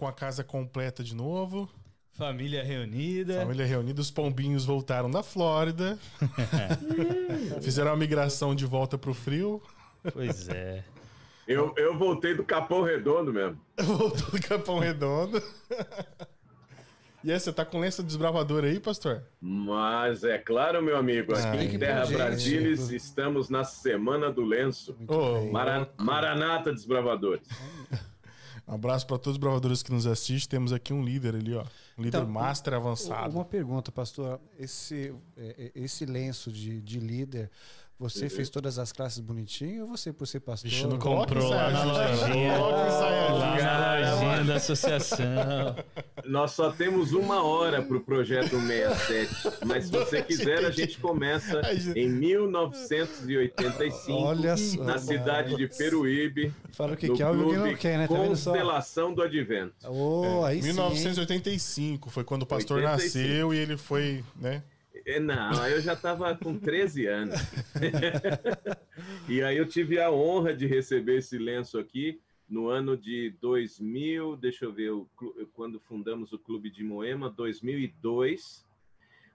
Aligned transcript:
com 0.00 0.06
a 0.06 0.12
casa 0.14 0.42
completa 0.42 1.04
de 1.04 1.14
novo. 1.14 1.68
Família 2.12 2.64
reunida. 2.64 3.34
Família 3.40 3.66
reunida. 3.66 4.00
Os 4.00 4.10
pombinhos 4.10 4.64
voltaram 4.64 5.10
da 5.10 5.22
Flórida. 5.22 5.98
Fizeram 7.60 7.92
a 7.92 7.96
migração 7.96 8.54
de 8.54 8.64
volta 8.64 8.96
pro 8.96 9.12
frio. 9.12 9.62
Pois 10.14 10.48
é. 10.48 10.82
Eu, 11.46 11.74
eu 11.76 11.98
voltei 11.98 12.34
do 12.34 12.42
Capão 12.42 12.82
Redondo 12.82 13.30
mesmo. 13.30 13.60
Voltou 13.78 14.30
do 14.30 14.40
Capão 14.40 14.78
Redondo. 14.78 15.42
E 17.22 17.30
aí, 17.30 17.38
você 17.38 17.52
tá 17.52 17.66
com 17.66 17.78
lenço 17.80 18.02
desbravador 18.02 18.64
aí, 18.64 18.80
pastor? 18.80 19.22
Mas 19.38 20.24
é 20.24 20.38
claro, 20.38 20.82
meu 20.82 20.96
amigo, 20.96 21.34
aqui 21.34 21.46
Ah, 21.58 21.64
em 21.64 21.78
Terra 21.78 22.04
gente. 22.34 22.96
estamos 22.96 23.50
na 23.50 23.62
Semana 23.62 24.32
do 24.32 24.42
Lenço. 24.42 24.96
Ô, 25.06 25.50
Mara- 25.52 25.90
Maranata 25.98 26.72
Desbravadores. 26.72 27.46
Um 28.70 28.74
abraço 28.74 29.04
para 29.04 29.18
todos 29.18 29.32
os 29.32 29.38
bravadores 29.38 29.82
que 29.82 29.90
nos 29.90 30.06
assistem. 30.06 30.58
Temos 30.58 30.72
aqui 30.72 30.92
um 30.92 31.02
líder 31.02 31.34
ali, 31.34 31.56
ó. 31.56 31.64
Um 31.98 32.02
líder 32.04 32.18
Então, 32.18 32.30
master 32.30 32.74
avançado. 32.74 33.34
Uma 33.34 33.44
pergunta, 33.44 33.90
pastor. 33.90 34.40
Esse, 34.56 35.12
é, 35.36 35.72
é, 35.74 35.80
esse 35.82 36.06
lenço 36.06 36.52
de, 36.52 36.80
de 36.80 37.00
líder, 37.00 37.50
você 38.00 38.28
fez 38.30 38.48
todas 38.48 38.78
as 38.78 38.92
classes 38.92 39.20
bonitinho 39.20 39.82
ou 39.82 39.88
você, 39.88 40.10
por 40.10 40.26
ser 40.26 40.40
pastor? 40.40 40.70
Vixe, 40.70 40.86
não 40.86 40.98
Comprou 40.98 41.50
lá 41.50 41.70
na 41.70 41.84
lojinha. 41.84 42.58
Lá 42.58 43.60
na 43.60 44.14
lojinha 44.14 44.44
da 44.44 44.54
associação. 44.54 45.76
Nós 46.24 46.52
só 46.52 46.72
temos 46.72 47.12
uma 47.12 47.44
hora 47.44 47.82
para 47.82 47.98
o 47.98 48.00
projeto 48.00 48.58
67, 48.58 49.66
mas 49.66 49.84
se 49.84 49.92
você 49.92 50.22
quiser, 50.22 50.64
a 50.64 50.70
gente 50.70 50.98
começa 50.98 51.60
em 51.94 52.08
1985, 52.08 54.12
Olha 54.12 54.56
só, 54.56 54.82
na 54.82 54.96
cidade 54.96 55.54
de 55.54 55.68
Peruíbe, 55.68 56.54
Fala 56.72 56.94
o 56.94 56.96
que 56.96 57.06
no 57.06 57.14
quer, 57.14 57.24
alguém 57.24 57.42
não 57.42 57.52
clube 57.52 57.76
quer, 57.76 57.98
né? 57.98 58.08
Tá? 58.08 58.16
Constelação 58.16 59.12
do 59.12 59.20
Advento. 59.20 59.74
Oh, 59.86 60.42
aí 60.46 60.62
sim. 60.62 60.68
hein? 60.68 60.74
1985 60.74 62.08
foi 62.08 62.24
quando 62.24 62.44
o 62.44 62.46
pastor 62.46 62.78
85. 62.78 63.04
nasceu 63.04 63.52
e 63.52 63.58
ele 63.58 63.76
foi, 63.76 64.24
né? 64.40 64.62
É, 65.06 65.18
Não, 65.18 65.66
eu 65.66 65.80
já 65.80 65.94
estava 65.94 66.36
com 66.36 66.58
13 66.58 67.06
anos. 67.06 67.40
e 69.28 69.42
aí 69.42 69.56
eu 69.56 69.66
tive 69.66 70.00
a 70.00 70.10
honra 70.10 70.54
de 70.54 70.66
receber 70.66 71.18
esse 71.18 71.38
lenço 71.38 71.78
aqui 71.78 72.20
no 72.50 72.68
ano 72.68 72.96
de 72.96 73.30
2000, 73.40 74.36
deixa 74.36 74.64
eu 74.64 74.72
ver, 74.72 74.90
quando 75.52 75.78
fundamos 75.78 76.32
o 76.32 76.38
Clube 76.38 76.68
de 76.68 76.82
Moema, 76.82 77.30
2002, 77.30 78.66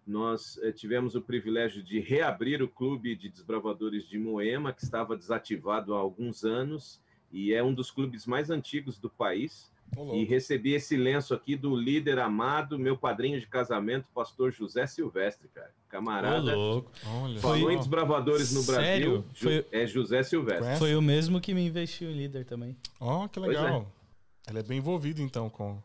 nós 0.06 0.60
eh, 0.62 0.74
tivemos 0.74 1.16
o 1.16 1.22
privilégio 1.22 1.82
de 1.82 2.00
reabrir 2.00 2.62
o 2.62 2.68
Clube 2.68 3.16
de 3.16 3.30
Desbravadores 3.30 4.04
de 4.04 4.20
Moema, 4.20 4.74
que 4.74 4.84
estava 4.84 5.16
desativado 5.16 5.96
há 5.96 5.98
alguns 5.98 6.44
anos, 6.44 7.02
e 7.32 7.54
é 7.54 7.64
um 7.64 7.74
dos 7.74 7.90
clubes 7.90 8.28
mais 8.28 8.50
antigos 8.50 9.00
do 9.00 9.10
país. 9.10 9.74
Ô. 9.96 10.14
E 10.16 10.26
recebi 10.26 10.74
esse 10.74 10.98
lenço 10.98 11.34
aqui 11.34 11.56
do 11.56 11.76
líder 11.76 12.20
amado, 12.20 12.78
meu 12.78 12.98
padrinho 12.98 13.40
de 13.40 13.48
casamento, 13.48 14.06
pastor 14.14 14.52
José 14.52 14.86
Silvestre, 14.88 15.48
cara. 15.54 15.70
Ô, 15.70 15.90
Camarada. 15.90 16.54
louco. 16.56 16.92
Olha 17.24 17.40
Falou 17.40 17.72
em 17.72 17.78
desbravadores 17.78 18.54
no 18.54 18.62
Sério? 18.62 19.22
Brasil, 19.22 19.34
Foi- 19.36 19.66
é 19.72 19.88
José 19.88 20.22
Silvestre. 20.24 20.76
Foi 20.78 20.94
o 20.96 21.02
mesmo 21.02 21.40
que 21.40 21.54
me 21.54 21.66
investiu 21.66 22.10
em 22.12 22.14
líder 22.18 22.44
também. 22.46 22.76
Ó, 23.00 23.28
que 23.30 23.40
Pois 23.40 23.50
legal. 23.56 23.90
Ele 24.50 24.60
é 24.60 24.64
bem 24.64 24.78
envolvido, 24.80 25.22
então, 25.22 25.50
com... 25.50 25.82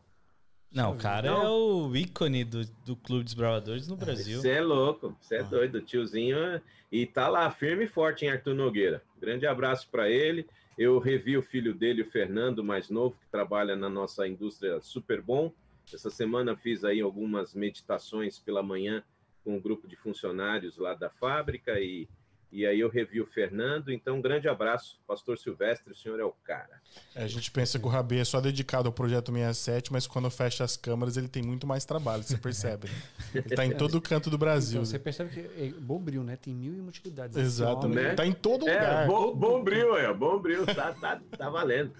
Não, 0.73 0.93
o 0.93 0.97
cara 0.97 1.29
Não. 1.31 1.41
é 1.43 1.49
o 1.49 1.95
ícone 1.95 2.43
do, 2.45 2.65
do 2.85 2.95
Clube 2.95 3.23
dos 3.25 3.33
Bravadores 3.33 3.87
no 3.87 3.95
Brasil. 3.97 4.39
Você 4.41 4.49
é 4.51 4.61
louco, 4.61 5.15
você 5.21 5.35
é 5.35 5.39
Ah. 5.39 5.43
doido, 5.43 5.81
tiozinho. 5.81 6.37
é- 6.37 6.61
E 6.91 7.05
tá 7.05 7.27
lá 7.29 7.49
firme 7.49 7.85
e 7.85 7.87
forte 7.87 8.25
em 8.25 8.29
Arthur 8.29 8.53
Nogueira. 8.53 9.01
Grande 9.19 9.47
abraço 9.47 9.87
para 9.89 10.09
ele. 10.09 10.45
Eu 10.83 10.97
revi 10.97 11.37
o 11.37 11.43
filho 11.43 11.75
dele, 11.75 12.01
o 12.01 12.09
Fernando, 12.09 12.63
mais 12.63 12.89
novo, 12.89 13.15
que 13.15 13.29
trabalha 13.29 13.75
na 13.75 13.87
nossa 13.87 14.27
indústria 14.27 14.81
Super 14.81 15.21
Bom. 15.21 15.53
Essa 15.93 16.09
semana 16.09 16.57
fiz 16.57 16.83
aí 16.83 17.01
algumas 17.01 17.53
meditações 17.53 18.39
pela 18.39 18.63
manhã 18.63 19.03
com 19.43 19.55
um 19.55 19.59
grupo 19.59 19.87
de 19.87 19.95
funcionários 19.95 20.79
lá 20.79 20.95
da 20.95 21.07
fábrica 21.07 21.79
e, 21.79 22.09
e 22.51 22.65
aí 22.65 22.79
eu 22.79 22.89
revi 22.89 23.21
o 23.21 23.25
Fernando. 23.25 23.91
Então, 23.91 24.17
um 24.17 24.21
grande 24.21 24.47
abraço, 24.47 24.99
Pastor 25.07 25.37
Silvestre, 25.37 25.91
o 25.93 25.95
senhor 25.95 26.19
é 26.19 26.23
o 26.23 26.31
cara. 26.43 26.81
É, 27.15 27.23
a 27.23 27.27
gente 27.27 27.49
pensa 27.51 27.79
que 27.79 27.85
o 27.85 27.89
Rabê 27.89 28.19
é 28.19 28.25
só 28.25 28.41
dedicado 28.41 28.87
ao 28.87 28.93
Projeto 28.93 29.31
67, 29.31 29.91
mas 29.93 30.05
quando 30.05 30.29
fecha 30.29 30.63
as 30.63 30.75
câmeras 30.75 31.15
ele 31.17 31.27
tem 31.27 31.41
muito 31.41 31.65
mais 31.65 31.85
trabalho, 31.85 32.23
você 32.23 32.37
percebe. 32.37 32.87
né? 32.89 32.93
Ele 33.35 33.55
tá 33.55 33.65
em 33.65 33.71
todo 33.77 34.01
canto 34.01 34.29
do 34.29 34.37
Brasil. 34.37 34.79
Então, 34.81 34.85
você 34.85 34.99
percebe 34.99 35.29
que 35.29 35.39
é 35.39 35.69
bombril, 35.79 36.23
né? 36.23 36.35
Tem 36.35 36.53
mil 36.53 36.73
e 36.73 36.79
uma 36.79 36.89
utilidades. 36.89 37.37
Exatamente. 37.37 37.95
Né? 38.03 38.15
Tá 38.15 38.25
em 38.25 38.33
todo 38.33 38.67
É, 38.67 38.73
lugar. 38.73 39.07
bom, 39.07 39.33
bom 39.35 39.63
bril, 39.63 39.95
é, 39.97 40.13
bom 40.13 40.39
bril, 40.39 40.65
tá, 40.65 40.93
tá, 40.93 41.21
tá 41.37 41.49
valendo. 41.49 41.93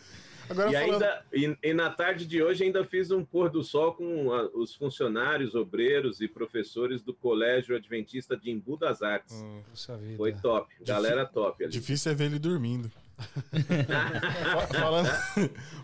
Agora 0.52 0.70
E, 0.70 0.74
falando... 0.74 1.04
ainda, 1.04 1.26
e, 1.34 1.58
e 1.70 1.74
na 1.74 1.90
tarde 1.90 2.26
de 2.26 2.42
hoje 2.44 2.64
ainda 2.64 2.84
fiz 2.86 3.10
um 3.12 3.24
pôr 3.26 3.50
do 3.50 3.64
sol 3.64 3.94
com 3.94 4.32
a- 4.34 4.50
os 4.54 4.76
funcionários, 4.76 5.56
obreiros 5.56 6.22
e 6.22 6.28
professores 6.28 7.02
do 7.02 7.14
Colégio 7.14 7.76
Adventista 7.76 8.36
de 8.38 8.52
Embu 8.52 8.78
das 8.78 9.02
Artes. 9.02 9.36
Hum. 9.42 9.62
Foi 10.18 10.34
top, 10.34 10.74
galera 10.86 11.26
top 11.26 11.64
ali. 11.64 11.72
difícil 11.74 12.12
é 12.12 12.16
ver 12.16 12.26
ele 12.26 12.40
dormindo. 12.40 12.92
Fa- 13.22 14.68
falando 14.80 15.10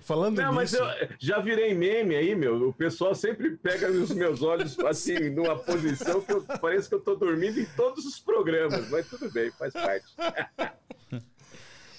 falando 0.02 0.38
Não, 0.42 0.52
mas 0.54 0.72
nisso... 0.72 0.84
eu 0.84 1.08
já 1.20 1.40
virei 1.40 1.72
meme 1.74 2.16
aí, 2.16 2.36
meu. 2.36 2.70
O 2.70 2.74
pessoal 2.74 3.14
sempre 3.14 3.52
pega 3.58 3.92
os 3.92 4.10
meus 4.12 4.42
olhos 4.42 4.78
assim, 4.80 5.30
numa 5.30 5.56
posição 5.56 6.20
que 6.22 6.34
eu, 6.34 6.42
parece 6.60 6.90
que 6.90 6.96
eu 6.96 7.00
tô 7.00 7.16
dormindo 7.16 7.60
em 7.60 7.66
todos 7.76 8.06
os 8.06 8.20
programas, 8.20 8.90
mas 8.90 9.08
tudo 9.08 9.30
bem, 9.32 9.52
faz 9.52 9.72
parte. 9.74 10.06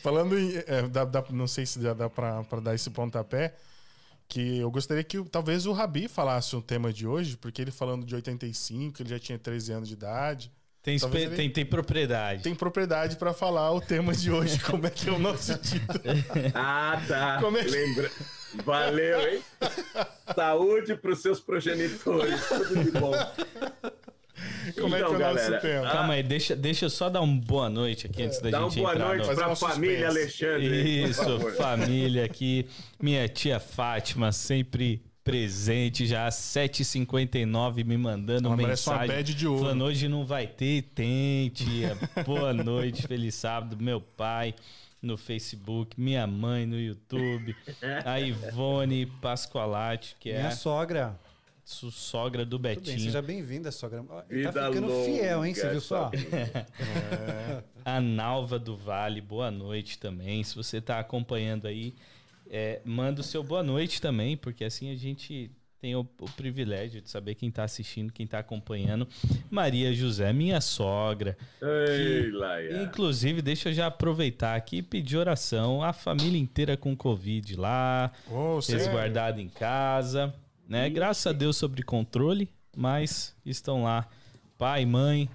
Falando 0.02 0.38
em. 0.38 0.56
é, 0.66 0.82
dá- 0.88 1.04
dá- 1.04 1.24
não 1.30 1.46
sei 1.46 1.66
se 1.66 1.80
já 1.82 1.92
dá 1.94 2.08
pra, 2.08 2.42
pra 2.44 2.60
dar 2.60 2.74
esse 2.74 2.90
pontapé. 2.90 3.54
Que 4.30 4.58
eu 4.58 4.70
gostaria 4.70 5.02
que 5.02 5.22
talvez 5.24 5.64
o 5.64 5.72
Rabi 5.72 6.06
falasse 6.06 6.54
o 6.54 6.60
tema 6.60 6.92
de 6.92 7.06
hoje, 7.06 7.34
porque 7.36 7.62
ele 7.62 7.70
falando 7.70 8.04
de 8.04 8.14
85, 8.14 9.00
ele 9.02 9.08
já 9.08 9.18
tinha 9.18 9.38
13 9.38 9.72
anos 9.72 9.88
de 9.88 9.94
idade. 9.94 10.52
Tem, 10.82 10.96
ele- 11.14 11.34
tem, 11.36 11.50
tem 11.50 11.64
propriedade. 11.66 12.42
Tem 12.42 12.54
propriedade 12.54 13.16
pra 13.16 13.32
falar 13.32 13.72
o 13.72 13.80
tema 13.80 14.12
de 14.12 14.30
hoje, 14.30 14.58
como 14.60 14.86
é 14.86 14.90
que 14.90 15.08
é 15.08 15.12
o 15.12 15.18
nosso 15.18 15.56
título. 15.58 16.00
Ah, 16.54 17.02
tá. 17.08 17.38
Como 17.40 17.56
é 17.56 17.64
que- 17.64 17.70
Lembra... 17.70 18.10
Valeu, 18.64 19.28
hein? 19.28 19.42
Saúde 20.34 20.94
pros 20.96 21.20
seus 21.20 21.38
progenitores. 21.40 22.40
Tudo 22.48 22.84
de 22.84 22.90
bom. 22.92 23.12
Como 24.80 24.94
é 24.94 24.98
que 24.98 25.04
é 25.04 25.08
o 25.08 25.14
Então, 25.14 25.18
nosso 25.18 25.18
galera, 25.18 25.60
tema? 25.60 25.90
Calma 25.90 26.12
aí, 26.14 26.22
deixa, 26.22 26.54
deixa 26.56 26.84
eu 26.86 26.90
só 26.90 27.08
dar 27.08 27.20
uma 27.20 27.40
boa 27.40 27.68
noite 27.70 28.06
aqui 28.06 28.22
antes 28.22 28.40
da 28.40 28.50
Dá 28.50 28.60
uma 28.60 28.70
gente 28.70 28.80
boa 28.80 28.94
entrar 28.94 29.06
noite 29.16 29.34
pra 29.34 29.50
um 29.50 29.56
família. 29.56 30.08
Alexandre. 30.08 30.68
por 30.68 31.10
Isso, 31.10 31.22
favor. 31.24 31.52
família 31.54 32.24
aqui. 32.24 32.66
Minha 33.00 33.28
tia 33.28 33.58
Fátima 33.60 34.30
sempre 34.32 35.02
presente, 35.24 36.06
já 36.06 36.26
às 36.26 36.36
7h59 36.36 37.84
me 37.84 37.96
mandando 37.98 38.48
Ela 38.48 38.56
uma 38.56 38.68
mensagem. 38.68 39.08
bad 39.08 39.34
de 39.34 39.46
ouro. 39.46 39.60
Falando, 39.62 39.84
hoje 39.84 40.08
não 40.08 40.24
vai 40.24 40.46
ter, 40.46 40.82
tem, 40.94 41.50
tia. 41.50 41.96
Boa 42.24 42.52
noite, 42.54 43.06
feliz 43.06 43.34
sábado. 43.34 43.76
Meu 43.82 44.00
pai 44.00 44.54
no 45.02 45.16
Facebook, 45.16 46.00
minha 46.00 46.26
mãe 46.26 46.66
no 46.66 46.78
YouTube, 46.78 47.54
a 48.04 48.18
Ivone 48.20 49.06
Pascoalati, 49.20 50.16
que 50.18 50.30
é 50.30 50.38
Minha 50.38 50.48
a 50.48 50.52
sogra. 50.52 51.18
Su- 51.68 51.90
sogra 51.90 52.44
do 52.44 52.52
Tudo 52.52 52.62
bem, 52.62 52.74
Betinho. 52.76 52.98
seja 52.98 53.20
bem-vinda, 53.20 53.70
sogra. 53.70 54.02
Ele 54.30 54.38
Vida 54.40 54.52
tá 54.52 54.68
ficando 54.68 54.88
longa, 54.88 55.04
fiel, 55.04 55.44
hein? 55.44 55.54
Você 55.54 55.68
viu 55.70 55.80
só? 55.80 56.04
sogra. 56.10 56.66
A 57.84 58.00
Nalva 58.00 58.58
do 58.58 58.76
Vale, 58.76 59.20
boa 59.20 59.50
noite 59.50 59.98
também. 59.98 60.42
Se 60.42 60.56
você 60.56 60.78
está 60.78 60.98
acompanhando 60.98 61.66
aí, 61.66 61.94
é, 62.50 62.80
manda 62.84 63.20
o 63.20 63.24
seu 63.24 63.42
boa 63.42 63.62
noite 63.62 64.00
também, 64.00 64.36
porque 64.36 64.64
assim 64.64 64.90
a 64.90 64.96
gente 64.96 65.50
tem 65.80 65.94
o, 65.94 66.00
o 66.20 66.30
privilégio 66.32 67.00
de 67.02 67.08
saber 67.10 67.34
quem 67.34 67.50
está 67.50 67.62
assistindo, 67.64 68.12
quem 68.12 68.24
está 68.24 68.38
acompanhando. 68.40 69.06
Maria 69.50 69.92
José, 69.92 70.32
minha 70.32 70.60
sogra. 70.60 71.36
Ei, 71.62 72.30
Laia. 72.32 72.82
Inclusive, 72.82 73.40
deixa 73.42 73.68
eu 73.68 73.72
já 73.74 73.86
aproveitar 73.86 74.56
aqui 74.56 74.78
e 74.78 74.82
pedir 74.82 75.16
oração. 75.18 75.82
A 75.82 75.92
família 75.92 76.38
inteira 76.40 76.76
com 76.76 76.96
Covid 76.96 77.56
lá, 77.56 78.10
sério? 78.62 78.84
resguardada 78.84 79.40
em 79.40 79.48
casa, 79.48 80.34
né? 80.68 80.88
Graças 80.90 81.26
a 81.26 81.32
Deus 81.32 81.56
sobre 81.56 81.82
controle, 81.82 82.48
mas 82.76 83.34
estão 83.44 83.84
lá. 83.84 84.06
Pai, 84.58 84.84
mãe, 84.84 85.28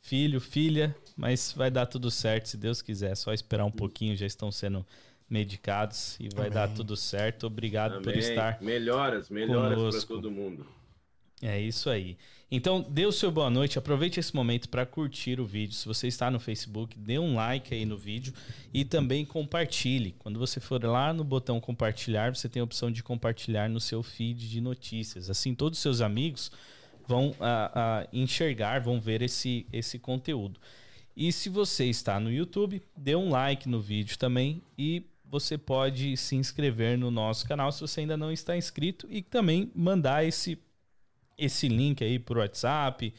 filho, 0.00 0.40
filha, 0.40 0.94
mas 1.16 1.54
vai 1.56 1.70
dar 1.70 1.86
tudo 1.86 2.10
certo 2.10 2.48
se 2.48 2.56
Deus 2.56 2.82
quiser. 2.82 3.14
Só 3.14 3.32
esperar 3.32 3.64
um 3.64 3.70
pouquinho, 3.70 4.16
já 4.16 4.26
estão 4.26 4.50
sendo 4.50 4.84
medicados 5.30 6.18
e 6.20 6.28
vai 6.34 6.48
Amém. 6.48 6.54
dar 6.54 6.68
tudo 6.68 6.96
certo. 6.96 7.46
Obrigado 7.46 8.02
por 8.02 8.12
Amém. 8.12 8.18
estar 8.18 8.60
Melhoras, 8.60 9.30
melhoras 9.30 10.04
para 10.04 10.14
todo 10.14 10.30
mundo. 10.30 10.66
É 11.42 11.60
isso 11.60 11.90
aí. 11.90 12.16
Então, 12.50 12.82
dê 12.82 13.06
o 13.06 13.12
seu 13.12 13.30
boa 13.30 13.48
noite, 13.48 13.78
aproveite 13.78 14.20
esse 14.20 14.34
momento 14.34 14.68
para 14.68 14.84
curtir 14.84 15.40
o 15.40 15.46
vídeo. 15.46 15.74
Se 15.74 15.86
você 15.86 16.06
está 16.06 16.30
no 16.30 16.38
Facebook, 16.38 16.98
dê 16.98 17.18
um 17.18 17.34
like 17.34 17.74
aí 17.74 17.86
no 17.86 17.96
vídeo 17.96 18.32
e 18.74 18.84
também 18.84 19.24
compartilhe. 19.24 20.14
Quando 20.18 20.38
você 20.38 20.60
for 20.60 20.84
lá 20.84 21.12
no 21.12 21.24
botão 21.24 21.58
compartilhar, 21.60 22.34
você 22.34 22.48
tem 22.48 22.60
a 22.60 22.64
opção 22.64 22.90
de 22.90 23.02
compartilhar 23.02 23.68
no 23.70 23.80
seu 23.80 24.02
feed 24.02 24.48
de 24.48 24.60
notícias. 24.60 25.30
Assim, 25.30 25.54
todos 25.54 25.78
os 25.78 25.82
seus 25.82 26.00
amigos 26.00 26.52
vão 27.06 27.34
ah, 27.40 27.72
ah, 27.74 28.08
enxergar, 28.12 28.80
vão 28.82 29.00
ver 29.00 29.22
esse, 29.22 29.66
esse 29.72 29.98
conteúdo. 29.98 30.60
E 31.16 31.32
se 31.32 31.48
você 31.48 31.86
está 31.86 32.20
no 32.20 32.30
YouTube, 32.30 32.82
dê 32.96 33.16
um 33.16 33.30
like 33.30 33.68
no 33.68 33.80
vídeo 33.80 34.18
também 34.18 34.62
e 34.78 35.04
você 35.24 35.56
pode 35.56 36.16
se 36.18 36.36
inscrever 36.36 36.98
no 36.98 37.10
nosso 37.10 37.48
canal 37.48 37.72
se 37.72 37.80
você 37.80 38.00
ainda 38.00 38.16
não 38.16 38.30
está 38.30 38.54
inscrito 38.56 39.06
e 39.10 39.22
também 39.22 39.70
mandar 39.74 40.24
esse, 40.26 40.58
esse 41.44 41.68
link 41.68 42.02
aí 42.02 42.18
por 42.18 42.38
WhatsApp, 42.38 43.12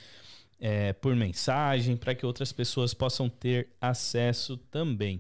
é, 0.60 0.94
por 0.94 1.16
mensagem, 1.16 1.98
para 1.98 2.16
que 2.16 2.26
outras 2.26 2.52
pessoas 2.52 2.94
possam 2.94 3.28
ter 3.28 3.68
acesso 3.82 4.58
também. 4.72 5.20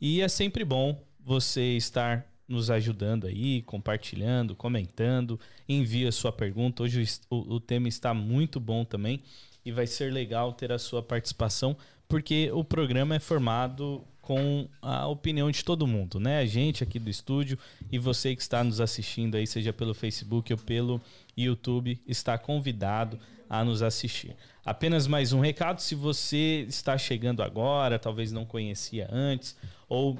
E 0.00 0.20
é 0.20 0.28
sempre 0.28 0.64
bom 0.64 1.02
você 1.24 1.76
estar 1.76 2.26
nos 2.46 2.70
ajudando 2.70 3.26
aí, 3.26 3.62
compartilhando, 3.62 4.54
comentando, 4.54 5.40
envia 5.68 6.12
sua 6.12 6.30
pergunta. 6.30 6.82
Hoje 6.82 7.02
o, 7.30 7.54
o 7.54 7.60
tema 7.60 7.88
está 7.88 8.12
muito 8.12 8.60
bom 8.60 8.84
também 8.84 9.22
e 9.64 9.72
vai 9.72 9.86
ser 9.86 10.12
legal 10.12 10.52
ter 10.52 10.70
a 10.70 10.78
sua 10.78 11.02
participação, 11.02 11.76
porque 12.06 12.50
o 12.52 12.62
programa 12.62 13.14
é 13.14 13.18
formado 13.18 14.04
com 14.24 14.66
a 14.80 15.06
opinião 15.06 15.50
de 15.50 15.64
todo 15.64 15.86
mundo, 15.86 16.18
né? 16.18 16.38
A 16.38 16.46
gente 16.46 16.82
aqui 16.82 16.98
do 16.98 17.10
estúdio 17.10 17.58
e 17.92 17.98
você 17.98 18.34
que 18.34 18.42
está 18.42 18.64
nos 18.64 18.80
assistindo 18.80 19.36
aí, 19.36 19.46
seja 19.46 19.72
pelo 19.72 19.94
Facebook 19.94 20.52
ou 20.52 20.58
pelo 20.58 21.00
YouTube, 21.36 22.00
está 22.06 22.38
convidado 22.38 23.18
a 23.48 23.64
nos 23.64 23.82
assistir. 23.82 24.34
Apenas 24.64 25.06
mais 25.06 25.32
um 25.32 25.40
recado: 25.40 25.80
se 25.80 25.94
você 25.94 26.64
está 26.68 26.96
chegando 26.96 27.42
agora, 27.42 27.98
talvez 27.98 28.32
não 28.32 28.46
conhecia 28.46 29.08
antes, 29.12 29.56
ou 29.88 30.18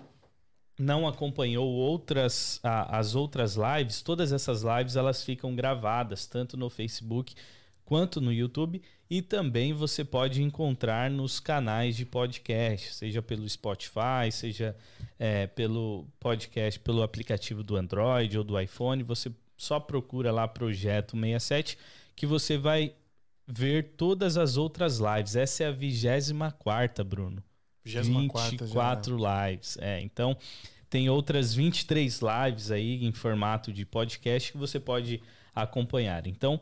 não 0.78 1.06
acompanhou 1.06 1.66
outras 1.66 2.60
as 2.62 3.14
outras 3.14 3.56
lives, 3.56 4.02
todas 4.02 4.32
essas 4.32 4.62
lives 4.62 4.96
elas 4.96 5.24
ficam 5.24 5.54
gravadas 5.54 6.26
tanto 6.26 6.56
no 6.56 6.68
Facebook 6.68 7.34
quanto 7.84 8.20
no 8.20 8.32
YouTube 8.32 8.82
e 9.08 9.20
também 9.20 9.72
você 9.72 10.04
pode 10.04 10.42
encontrar 10.42 11.10
nos 11.10 11.38
canais 11.38 11.96
de 11.96 12.06
podcast, 12.06 12.94
seja 12.94 13.20
pelo 13.20 13.48
Spotify, 13.48 14.32
seja 14.32 14.74
é, 15.18 15.46
pelo 15.46 16.06
podcast, 16.18 16.80
pelo 16.80 17.02
aplicativo 17.02 17.62
do 17.62 17.76
Android 17.76 18.36
ou 18.38 18.44
do 18.44 18.58
iPhone. 18.58 19.02
Você 19.02 19.30
só 19.56 19.78
procura 19.78 20.32
lá 20.32 20.48
Projeto 20.48 21.16
67 21.16 21.78
que 22.16 22.26
você 22.26 22.56
vai 22.56 22.94
ver 23.46 23.94
todas 23.96 24.36
as 24.36 24.56
outras 24.56 24.98
lives. 24.98 25.36
Essa 25.36 25.64
é 25.64 25.66
a 25.66 25.72
24 25.72 27.04
Bruno. 27.04 27.42
24 27.84 28.50
24 28.66 29.18
já. 29.18 29.48
lives. 29.48 29.78
É, 29.80 30.00
então 30.00 30.36
tem 30.88 31.10
outras 31.10 31.54
23 31.54 32.20
lives 32.20 32.70
aí 32.70 33.04
em 33.04 33.12
formato 33.12 33.72
de 33.72 33.84
podcast 33.84 34.52
que 34.52 34.58
você 34.58 34.80
pode 34.80 35.20
acompanhar. 35.54 36.26
Então, 36.26 36.60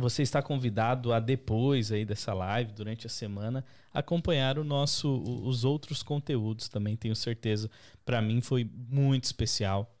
você 0.00 0.22
está 0.22 0.42
convidado 0.42 1.12
a 1.12 1.20
depois 1.20 1.92
aí 1.92 2.04
dessa 2.04 2.34
live, 2.34 2.72
durante 2.72 3.06
a 3.06 3.10
semana, 3.10 3.64
acompanhar 3.92 4.58
o 4.58 4.64
nosso, 4.64 5.08
os 5.44 5.64
outros 5.64 6.02
conteúdos 6.02 6.68
também. 6.68 6.96
Tenho 6.96 7.14
certeza, 7.14 7.70
para 8.04 8.20
mim 8.20 8.40
foi 8.40 8.68
muito 8.88 9.24
especial. 9.24 9.94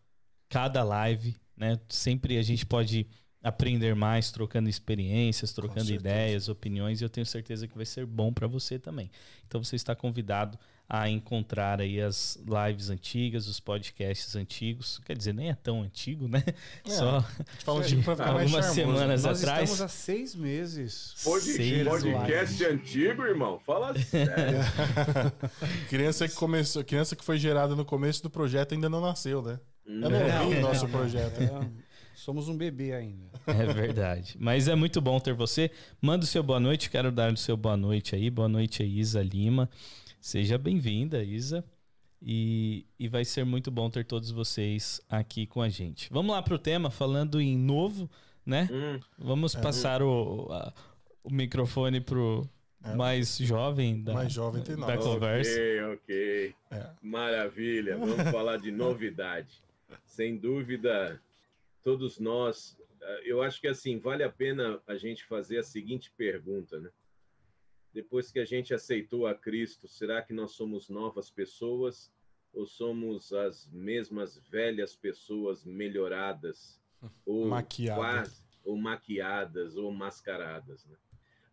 Cada 0.48 0.82
live, 0.82 1.36
né? 1.56 1.78
Sempre 1.88 2.38
a 2.38 2.42
gente 2.42 2.66
pode 2.66 3.06
aprender 3.42 3.94
mais, 3.94 4.30
trocando 4.30 4.68
experiências, 4.68 5.52
trocando 5.52 5.90
ideias, 5.92 6.48
opiniões. 6.48 7.00
E 7.00 7.04
eu 7.04 7.08
tenho 7.08 7.26
certeza 7.26 7.66
que 7.66 7.76
vai 7.76 7.86
ser 7.86 8.04
bom 8.06 8.32
para 8.32 8.46
você 8.46 8.78
também. 8.78 9.10
Então 9.46 9.62
você 9.62 9.76
está 9.76 9.94
convidado 9.94 10.58
a 10.92 11.08
encontrar 11.08 11.80
aí 11.80 12.00
as 12.00 12.36
lives 12.36 12.90
antigas, 12.90 13.46
os 13.46 13.60
podcasts 13.60 14.34
antigos. 14.34 15.00
Quer 15.04 15.16
dizer, 15.16 15.32
nem 15.32 15.48
é 15.48 15.54
tão 15.54 15.82
antigo, 15.82 16.26
né? 16.26 16.42
É, 16.84 16.90
Só 16.90 17.24
fala 17.60 17.82
de 17.84 17.94
algumas 18.18 18.66
semanas 18.66 19.22
Nós 19.22 19.40
atrás. 19.40 19.70
Estamos 19.70 19.82
há 19.82 19.88
seis 19.88 20.34
meses. 20.34 21.14
Pod, 21.22 21.40
seis 21.42 21.86
podcast 21.86 22.64
antigo, 22.64 23.22
irmão. 23.22 23.60
Fala 23.64 23.96
sério. 24.02 24.58
criança 25.88 26.28
que 26.28 26.34
começou, 26.34 26.82
criança 26.84 27.14
que 27.14 27.24
foi 27.24 27.38
gerada 27.38 27.76
no 27.76 27.84
começo 27.84 28.22
do 28.24 28.28
projeto 28.28 28.74
ainda 28.74 28.88
não 28.88 29.00
nasceu, 29.00 29.40
né? 29.40 29.60
Eu 29.86 30.10
não 30.10 30.50
vi 30.50 30.56
o 30.56 30.60
nosso 30.60 30.88
projeto. 30.88 31.40
É, 31.40 31.89
somos 32.20 32.48
um 32.48 32.56
bebê 32.56 32.92
ainda. 32.92 33.30
É 33.46 33.72
verdade. 33.72 34.36
Mas 34.38 34.68
é 34.68 34.74
muito 34.74 35.00
bom 35.00 35.18
ter 35.18 35.34
você. 35.34 35.70
Manda 36.00 36.24
o 36.24 36.28
seu 36.28 36.42
boa 36.42 36.60
noite. 36.60 36.90
Quero 36.90 37.10
dar 37.10 37.32
o 37.32 37.36
seu 37.36 37.56
boa 37.56 37.76
noite 37.76 38.14
aí. 38.14 38.30
Boa 38.30 38.48
noite, 38.48 38.84
Isa 38.84 39.22
Lima. 39.22 39.68
Seja 40.20 40.56
bem-vinda, 40.58 41.24
Isa. 41.24 41.64
E, 42.22 42.86
e 42.98 43.08
vai 43.08 43.24
ser 43.24 43.44
muito 43.44 43.70
bom 43.70 43.88
ter 43.88 44.04
todos 44.04 44.30
vocês 44.30 45.00
aqui 45.08 45.46
com 45.46 45.62
a 45.62 45.68
gente. 45.68 46.08
Vamos 46.12 46.32
lá 46.32 46.42
para 46.42 46.54
o 46.54 46.58
tema, 46.58 46.90
falando 46.90 47.40
em 47.40 47.56
novo, 47.56 48.08
né? 48.44 48.68
Hum, 48.70 49.00
Vamos 49.18 49.54
é, 49.54 49.60
passar 49.60 50.02
o, 50.02 50.46
a, 50.52 50.72
o 51.24 51.32
microfone 51.32 52.00
pro 52.00 52.46
é, 52.84 52.94
mais 52.94 53.38
jovem 53.38 54.02
da, 54.02 54.12
mais 54.12 54.32
jovem 54.32 54.62
tem 54.62 54.76
da 54.76 54.98
conversa. 54.98 55.50
Ok, 55.50 55.82
ok. 55.94 56.54
É. 56.70 56.86
Maravilha. 57.02 57.96
Vamos 57.96 58.16
falar 58.30 58.58
de 58.58 58.70
novidade. 58.70 59.48
Sem 60.04 60.36
dúvida, 60.36 61.18
todos 61.82 62.18
nós. 62.18 62.78
Eh, 63.00 63.22
eu 63.24 63.42
acho 63.42 63.60
que 63.60 63.68
assim 63.68 63.98
vale 63.98 64.22
a 64.22 64.30
pena 64.30 64.82
a 64.86 64.96
gente 64.96 65.24
fazer 65.24 65.58
a 65.58 65.62
seguinte 65.62 66.12
pergunta, 66.16 66.78
né? 66.80 66.90
depois 67.92 68.30
que 68.30 68.38
a 68.38 68.44
gente 68.44 68.72
aceitou 68.72 69.26
a 69.26 69.34
Cristo, 69.34 69.88
será 69.88 70.22
que 70.22 70.32
nós 70.32 70.52
somos 70.52 70.88
novas 70.88 71.30
pessoas 71.30 72.12
ou 72.52 72.66
somos 72.66 73.32
as 73.32 73.68
mesmas 73.68 74.38
velhas 74.48 74.96
pessoas 74.96 75.64
melhoradas 75.64 76.80
ou 77.24 77.46
maquiadas, 77.46 78.44
ou 78.64 78.76
maquiadas 78.76 79.76
ou 79.76 79.92
mascaradas? 79.92 80.84
Né? 80.86 80.96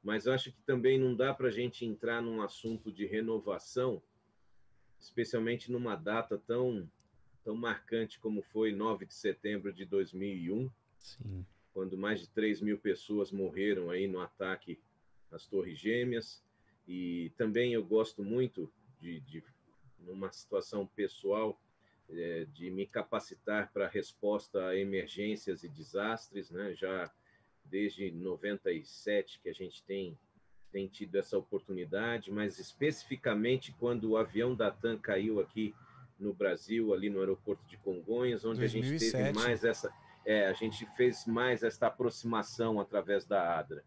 Mas 0.03 0.27
acho 0.27 0.51
que 0.51 0.62
também 0.62 1.00
não 1.00 1.15
dá 1.15 1.33
para 1.33 1.47
a 1.47 1.51
gente 1.51 1.85
entrar 1.85 2.21
num 2.21 2.41
assunto 2.41 2.91
de 2.91 3.06
renovação, 3.06 4.01
especialmente 5.00 5.71
numa 5.71 5.95
data 5.95 6.38
tão 6.38 6.89
tão 7.47 7.55
marcante 7.55 8.19
como 8.19 8.41
foi 8.41 8.73
9 8.73 9.05
de 9.05 9.13
setembro 9.13 9.71
de 9.71 9.85
2001, 9.85 10.69
Sim. 10.97 11.45
quando 11.73 11.97
mais 11.97 12.19
de 12.19 12.27
3 12.27 12.59
mil 12.59 12.77
pessoas 12.77 13.31
morreram 13.31 13.89
aí 13.89 14.05
no 14.05 14.19
ataque 14.19 14.77
as 15.31 15.47
Torres 15.47 15.79
Gêmeas. 15.79 16.44
E 16.85 17.31
também 17.38 17.71
eu 17.71 17.85
gosto 17.85 18.21
muito 18.21 18.69
de, 18.99 19.21
de 19.21 19.41
numa 19.97 20.29
situação 20.29 20.85
pessoal, 20.88 21.57
é, 22.09 22.44
de 22.51 22.69
me 22.69 22.85
capacitar 22.85 23.71
para 23.71 23.88
resposta 23.88 24.67
a 24.67 24.75
emergências 24.75 25.63
e 25.63 25.69
desastres, 25.69 26.51
né? 26.51 26.75
Já 26.75 27.09
desde 27.63 28.11
97 28.11 29.39
que 29.39 29.47
a 29.47 29.54
gente 29.54 29.81
tem 29.83 30.19
tem 30.69 30.85
tido 30.85 31.16
essa 31.16 31.37
oportunidade, 31.37 32.30
mas 32.30 32.59
especificamente 32.59 33.71
quando 33.80 34.09
o 34.09 34.18
avião 34.18 34.54
da 34.54 34.69
TAM 34.69 34.97
caiu 34.97 35.39
aqui 35.39 35.73
no 36.19 36.33
Brasil, 36.33 36.94
ali 36.94 37.09
no 37.09 37.19
aeroporto 37.19 37.66
de 37.68 37.78
Congonhas, 37.78 38.44
onde 38.44 38.59
2007. 38.59 38.78
a 38.78 39.00
gente 39.00 39.12
teve 39.12 39.33
mais 39.33 39.64
essa, 39.64 39.94
é, 40.26 40.47
a 40.47 40.54
gente 40.54 40.86
fez 40.95 41.26
mais 41.26 41.64
esta 41.64 41.88
aproximação 41.88 42.80
através 42.80 43.26
da 43.26 43.57
ADRA. 43.57 43.83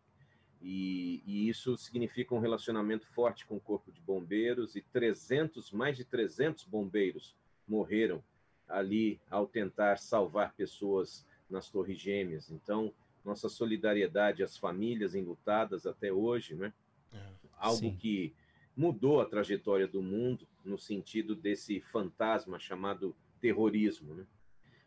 E, 0.62 1.22
e, 1.26 1.48
isso 1.48 1.76
significa 1.76 2.34
um 2.34 2.38
relacionamento 2.38 3.06
forte 3.06 3.46
com 3.46 3.56
o 3.56 3.60
Corpo 3.60 3.90
de 3.90 4.00
Bombeiros 4.02 4.76
e 4.76 4.82
300, 4.82 5.72
mais 5.72 5.96
de 5.96 6.04
300 6.04 6.64
bombeiros 6.64 7.34
morreram 7.66 8.22
ali 8.68 9.18
ao 9.30 9.46
tentar 9.46 9.98
salvar 9.98 10.52
pessoas 10.52 11.26
nas 11.48 11.70
Torres 11.70 11.98
Gêmeas. 11.98 12.50
Então, 12.50 12.92
nossa 13.24 13.48
solidariedade 13.48 14.42
às 14.42 14.56
famílias 14.56 15.14
enlutadas 15.14 15.86
até 15.86 16.12
hoje, 16.12 16.54
né? 16.54 16.72
É, 17.12 17.26
Algo 17.58 17.78
sim. 17.78 17.96
que 17.96 18.34
mudou 18.80 19.20
a 19.20 19.26
trajetória 19.26 19.86
do 19.86 20.00
mundo 20.00 20.48
no 20.64 20.78
sentido 20.78 21.34
desse 21.34 21.82
fantasma 21.82 22.58
chamado 22.58 23.14
terrorismo, 23.38 24.14
né? 24.14 24.26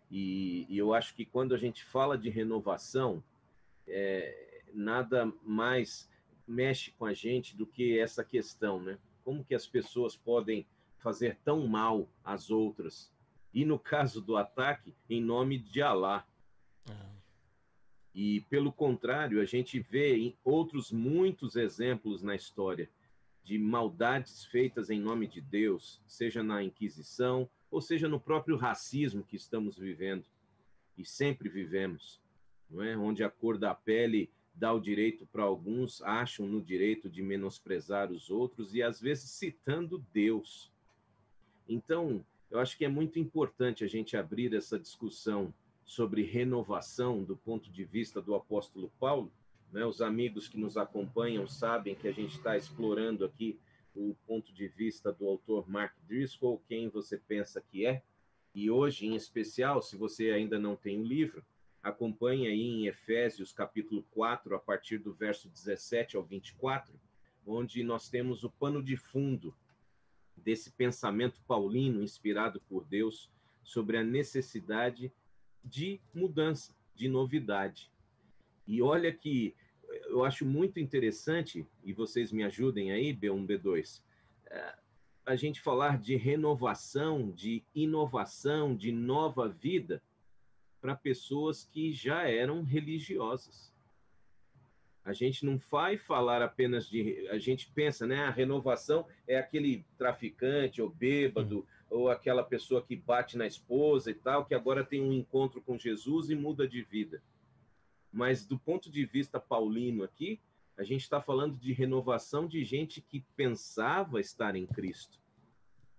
E, 0.10 0.66
e 0.68 0.76
eu 0.76 0.96
acho 0.96 1.14
que 1.14 1.24
quando 1.24 1.54
a 1.54 1.60
gente 1.60 1.84
fala 1.84 2.18
de 2.18 2.28
renovação, 2.28 3.24
é, 3.88 4.64
nada 4.74 5.32
mais 5.44 6.10
mexe 6.48 6.90
com 6.90 7.06
a 7.06 7.14
gente 7.14 7.56
do 7.56 7.68
que 7.68 8.00
essa 8.00 8.24
questão, 8.24 8.82
né? 8.82 8.98
Como 9.24 9.46
que 9.46 9.54
as 9.54 9.68
pessoas 9.68 10.18
podem 10.18 10.66
fazer 10.98 11.38
tão 11.46 11.68
mal 11.68 12.10
às 12.24 12.50
outras? 12.50 13.14
E 13.54 13.64
no 13.64 13.78
caso 13.78 14.20
do 14.20 14.36
ataque, 14.36 14.92
em 15.08 15.22
nome 15.22 15.60
de 15.60 15.84
Alá. 15.84 16.26
Uhum. 16.90 17.16
E 18.16 18.42
pelo 18.50 18.72
contrário, 18.72 19.40
a 19.40 19.46
gente 19.46 19.80
vê 19.80 20.36
outros 20.44 20.92
muitos 20.92 21.56
exemplos 21.56 22.24
na 22.24 22.34
história 22.34 22.90
de 23.44 23.58
maldades 23.58 24.46
feitas 24.46 24.90
em 24.90 25.00
nome 25.00 25.28
de 25.28 25.42
Deus, 25.42 26.02
seja 26.08 26.42
na 26.42 26.64
Inquisição 26.64 27.50
ou 27.70 27.82
seja 27.82 28.08
no 28.08 28.20
próprio 28.20 28.56
racismo 28.56 29.24
que 29.24 29.36
estamos 29.36 29.78
vivendo 29.78 30.26
e 30.98 31.04
sempre 31.04 31.50
vivemos, 31.50 32.22
não 32.70 32.84
é? 32.84 32.96
Onde 32.96 33.24
a 33.24 33.30
cor 33.30 33.58
da 33.58 33.74
pele 33.74 34.30
dá 34.54 34.72
o 34.72 34.80
direito 34.80 35.26
para 35.26 35.44
alguns, 35.44 36.02
acham 36.04 36.46
no 36.48 36.62
direito 36.62 37.10
de 37.10 37.22
menosprezar 37.22 38.12
os 38.12 38.30
outros 38.30 38.76
e 38.76 38.84
às 38.84 39.02
vezes 39.02 39.32
citando 39.32 40.06
Deus. 40.14 40.72
Então, 41.68 42.24
eu 42.52 42.60
acho 42.60 42.78
que 42.78 42.86
é 42.86 42.90
muito 42.90 43.18
importante 43.18 43.84
a 43.84 43.88
gente 43.88 44.16
abrir 44.16 44.54
essa 44.54 44.78
discussão 44.78 45.54
sobre 45.84 46.22
renovação 46.22 47.24
do 47.24 47.36
ponto 47.36 47.72
de 47.72 47.84
vista 47.84 48.22
do 48.22 48.36
apóstolo 48.36 48.92
Paulo. 49.00 49.32
Né? 49.74 49.84
Os 49.84 50.01
amigos 50.01 50.48
que 50.48 50.58
nos 50.58 50.77
acompanham 50.77 51.48
sabem 51.48 51.96
que 51.96 52.08
a 52.08 52.12
gente 52.12 52.38
está 52.38 52.56
explorando 52.56 53.25
aqui 53.25 53.60
o 53.96 54.15
ponto 54.27 54.53
de 54.53 54.68
vista 54.68 55.12
do 55.12 55.27
autor 55.27 55.68
Mark 55.68 55.96
Driscoll, 56.08 56.62
quem 56.68 56.89
você 56.89 57.18
pensa 57.18 57.60
que 57.60 57.86
é, 57.86 58.03
E 58.56 58.70
hoje, 58.70 59.08
em 59.08 59.15
especial, 59.15 59.82
se 59.82 59.98
você 59.98 60.30
ainda 60.30 60.60
não 60.60 60.75
tem 60.75 61.00
o 61.00 61.03
livro, 61.03 61.44
acompanhe 61.82 62.46
aí 62.46 62.62
em 62.62 62.86
Efésios 62.86 63.51
capítulo 63.51 64.03
4, 64.12 64.56
a 64.56 64.60
partir 64.60 65.00
do 65.00 65.12
verso 65.12 65.50
17 65.50 66.15
ao 66.15 66.24
24, 66.24 66.94
onde 67.46 67.84
nós 67.84 68.08
temos 68.10 68.44
o 68.44 68.51
pano 68.51 68.82
de 68.82 68.96
fundo 68.96 69.56
desse 70.38 70.72
pensamento 70.72 71.42
paulino 71.48 72.03
inspirado 72.03 72.62
por 72.70 72.86
Deus 72.86 73.32
sobre 73.63 73.98
a 73.98 74.03
necessidade 74.03 75.12
de 75.63 76.00
mudança, 76.13 76.75
de 76.94 77.08
novidade. 77.08 77.92
E 78.68 78.82
olha 78.82 79.12
que 79.12 79.56
eu 80.13 80.24
acho 80.24 80.46
muito 80.46 80.79
interessante, 80.79 81.65
e 81.84 81.91
vocês 81.91 82.32
me 82.32 82.43
ajudem 82.43 82.91
aí, 82.91 83.12
B1, 83.12 83.48
B2, 83.48 84.01
é, 84.46 84.75
a 85.25 85.36
gente 85.36 85.60
falar 85.60 85.98
de 85.98 86.15
renovação, 86.15 87.32
de 87.32 87.63
inovação, 87.74 88.75
de 88.75 88.91
nova 88.91 89.50
vida 89.50 90.03
para 90.79 90.96
pessoas 90.96 91.63
que 91.65 91.91
já 91.91 92.29
eram 92.29 92.62
religiosas. 92.62 93.74
A 95.03 95.13
gente 95.13 95.46
não 95.46 95.58
vai 95.72 95.98
falar 95.98 96.43
apenas 96.43 96.88
de. 96.88 97.27
A 97.29 97.38
gente 97.39 97.72
pensa, 97.72 98.05
né? 98.05 98.24
A 98.24 98.29
renovação 98.29 99.05
é 99.27 99.38
aquele 99.38 99.84
traficante 99.98 100.82
ou 100.82 100.89
bêbado, 100.89 101.65
ou 101.89 102.10
aquela 102.10 102.43
pessoa 102.43 102.84
que 102.84 102.96
bate 102.96 103.38
na 103.38 103.48
esposa 103.48 104.12
e 104.12 104.13
tal, 104.13 104.46
que 104.46 104.53
agora 104.53 104.84
tem 104.84 105.01
um 105.01 105.12
encontro 105.12 105.62
com 105.62 105.77
Jesus 105.77 106.29
e 106.29 106.36
muda 106.36 106.67
de 106.67 106.84
vida. 106.84 107.22
Mas 108.13 108.46
do 108.46 108.60
ponto 108.60 108.91
de 108.91 109.03
vista 109.05 109.39
paulino 109.39 110.03
aqui, 110.03 110.39
a 110.77 110.84
gente 110.84 111.01
está 111.01 111.20
falando 111.20 111.58
de 111.58 111.74
renovação 111.74 112.48
de 112.48 112.63
gente 112.63 113.01
que 113.01 113.25
pensava 113.36 114.20
estar 114.20 114.55
em 114.55 114.67
Cristo, 114.67 115.20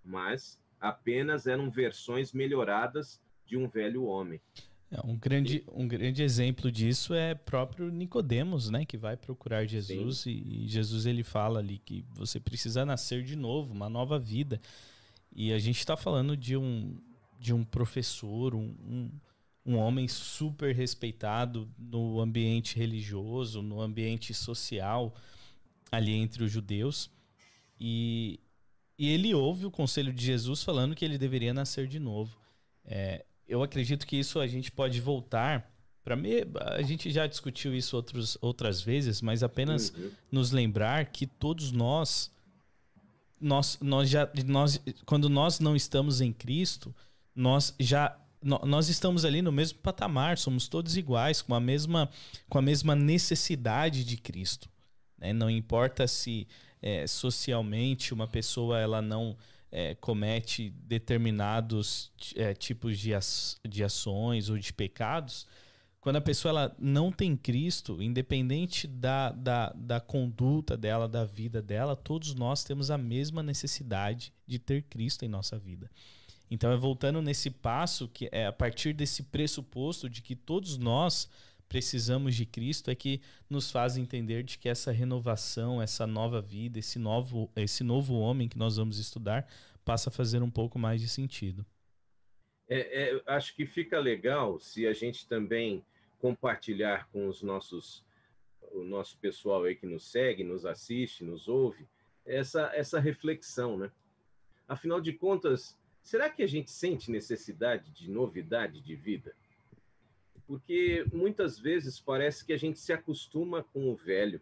mas 0.04 0.60
apenas 0.80 1.46
eram 1.48 1.70
versões 1.70 2.32
melhoradas 2.32 3.20
de 3.44 3.56
um 3.56 3.68
velho 3.68 4.04
homem. 4.04 4.40
É, 4.90 5.00
um, 5.04 5.16
grande, 5.16 5.64
um 5.72 5.88
grande 5.88 6.22
exemplo 6.22 6.70
disso 6.70 7.14
é 7.14 7.34
próprio 7.34 7.90
Nicodemos, 7.90 8.70
né, 8.70 8.84
que 8.84 8.96
vai 8.96 9.16
procurar 9.16 9.66
Jesus 9.66 10.24
e, 10.26 10.30
e, 10.30 10.68
Jesus 10.68 11.06
ele 11.06 11.24
fala 11.24 11.58
ali 11.58 11.78
que 11.78 12.04
você 12.14 12.38
precisa 12.38 12.84
nascer 12.84 13.24
de 13.24 13.34
novo, 13.34 13.74
uma 13.74 13.88
nova 13.88 14.18
vida. 14.20 14.60
E 15.32 15.52
a 15.52 15.58
gente 15.58 15.78
está 15.78 15.96
falando 15.96 16.36
de 16.36 16.56
um 16.56 16.96
de 17.44 17.52
um 17.52 17.62
professor, 17.62 18.54
um, 18.54 18.74
um, 18.82 19.10
um 19.64 19.76
homem 19.76 20.06
super 20.06 20.74
respeitado 20.74 21.68
no 21.78 22.20
ambiente 22.20 22.76
religioso, 22.76 23.62
no 23.62 23.80
ambiente 23.80 24.34
social 24.34 25.14
ali 25.90 26.12
entre 26.12 26.44
os 26.44 26.50
judeus. 26.50 27.10
E, 27.80 28.38
e 28.98 29.08
ele 29.08 29.34
ouve 29.34 29.64
o 29.64 29.70
conselho 29.70 30.12
de 30.12 30.24
Jesus 30.24 30.62
falando 30.62 30.94
que 30.94 31.04
ele 31.04 31.16
deveria 31.16 31.54
nascer 31.54 31.86
de 31.86 31.98
novo. 31.98 32.36
É, 32.84 33.24
eu 33.48 33.62
acredito 33.62 34.06
que 34.06 34.16
isso 34.16 34.38
a 34.38 34.46
gente 34.46 34.70
pode 34.70 35.00
voltar 35.00 35.72
para 36.02 36.14
mim. 36.14 36.30
A 36.76 36.82
gente 36.82 37.10
já 37.10 37.26
discutiu 37.26 37.74
isso 37.74 37.96
outros, 37.96 38.36
outras 38.40 38.82
vezes, 38.82 39.22
mas 39.22 39.42
apenas 39.42 39.90
uhum. 39.90 40.10
nos 40.30 40.50
lembrar 40.50 41.06
que 41.06 41.26
todos 41.26 41.72
nós, 41.72 42.30
nós, 43.40 43.78
nós 43.80 44.10
já, 44.10 44.30
nós, 44.44 44.80
quando 45.06 45.30
nós 45.30 45.58
não 45.58 45.74
estamos 45.74 46.20
em 46.20 46.32
Cristo, 46.32 46.94
nós 47.34 47.74
já 47.80 48.16
nós 48.44 48.88
estamos 48.90 49.24
ali 49.24 49.40
no 49.40 49.50
mesmo 49.50 49.78
patamar, 49.78 50.36
somos 50.36 50.68
todos 50.68 50.96
iguais, 50.96 51.40
com 51.40 51.54
a 51.54 51.60
mesma, 51.60 52.10
com 52.48 52.58
a 52.58 52.62
mesma 52.62 52.94
necessidade 52.94 54.04
de 54.04 54.18
Cristo. 54.18 54.68
Né? 55.18 55.32
Não 55.32 55.48
importa 55.48 56.06
se 56.06 56.46
é, 56.82 57.06
socialmente 57.06 58.12
uma 58.12 58.28
pessoa 58.28 58.78
ela 58.78 59.00
não 59.00 59.34
é, 59.72 59.94
comete 59.94 60.70
determinados 60.70 62.12
é, 62.36 62.52
tipos 62.52 62.98
de, 62.98 63.10
de 63.66 63.82
ações 63.82 64.50
ou 64.50 64.58
de 64.58 64.72
pecados, 64.72 65.46
quando 66.04 66.16
a 66.16 66.20
pessoa 66.20 66.50
ela 66.50 66.76
não 66.78 67.10
tem 67.10 67.34
Cristo, 67.34 68.02
independente 68.02 68.86
da, 68.86 69.32
da, 69.32 69.72
da 69.74 70.00
conduta 70.00 70.76
dela, 70.76 71.08
da 71.08 71.24
vida 71.24 71.62
dela, 71.62 71.96
todos 71.96 72.34
nós 72.34 72.62
temos 72.62 72.90
a 72.90 72.98
mesma 72.98 73.42
necessidade 73.42 74.30
de 74.46 74.58
ter 74.58 74.82
Cristo 74.82 75.24
em 75.24 75.28
nossa 75.28 75.58
vida. 75.58 75.90
Então 76.54 76.70
é 76.70 76.76
voltando 76.76 77.20
nesse 77.20 77.50
passo 77.50 78.06
que 78.06 78.28
é 78.30 78.46
a 78.46 78.52
partir 78.52 78.92
desse 78.92 79.24
pressuposto 79.24 80.08
de 80.08 80.22
que 80.22 80.36
todos 80.36 80.78
nós 80.78 81.28
precisamos 81.68 82.36
de 82.36 82.46
Cristo 82.46 82.92
é 82.92 82.94
que 82.94 83.20
nos 83.50 83.72
faz 83.72 83.96
entender 83.96 84.44
de 84.44 84.56
que 84.56 84.68
essa 84.68 84.92
renovação, 84.92 85.82
essa 85.82 86.06
nova 86.06 86.40
vida, 86.40 86.78
esse 86.78 86.96
novo, 86.96 87.50
esse 87.56 87.82
novo 87.82 88.14
homem 88.14 88.48
que 88.48 88.56
nós 88.56 88.76
vamos 88.76 89.00
estudar 89.00 89.48
passa 89.84 90.10
a 90.10 90.12
fazer 90.12 90.44
um 90.44 90.50
pouco 90.50 90.78
mais 90.78 91.00
de 91.00 91.08
sentido. 91.08 91.66
É, 92.68 93.16
é, 93.16 93.22
acho 93.26 93.52
que 93.56 93.66
fica 93.66 93.98
legal 93.98 94.60
se 94.60 94.86
a 94.86 94.92
gente 94.92 95.26
também 95.26 95.84
compartilhar 96.20 97.08
com 97.08 97.26
os 97.26 97.42
nossos 97.42 98.04
o 98.70 98.84
nosso 98.84 99.18
pessoal 99.18 99.64
aí 99.64 99.74
que 99.74 99.86
nos 99.86 100.08
segue, 100.08 100.44
nos 100.44 100.64
assiste, 100.64 101.24
nos 101.24 101.48
ouve, 101.48 101.84
essa 102.24 102.70
essa 102.74 103.00
reflexão, 103.00 103.76
né? 103.76 103.90
Afinal 104.68 105.00
de 105.00 105.12
contas, 105.12 105.76
será 106.04 106.30
que 106.30 106.42
a 106.42 106.46
gente 106.46 106.70
sente 106.70 107.10
necessidade 107.10 107.90
de 107.90 108.08
novidade 108.08 108.80
de 108.80 108.94
vida? 108.94 109.34
porque 110.46 111.06
muitas 111.12 111.58
vezes 111.58 112.00
parece 112.00 112.44
que 112.44 112.52
a 112.52 112.56
gente 112.56 112.78
se 112.78 112.92
acostuma 112.92 113.62
com 113.62 113.90
o 113.90 113.96
velho, 113.96 114.40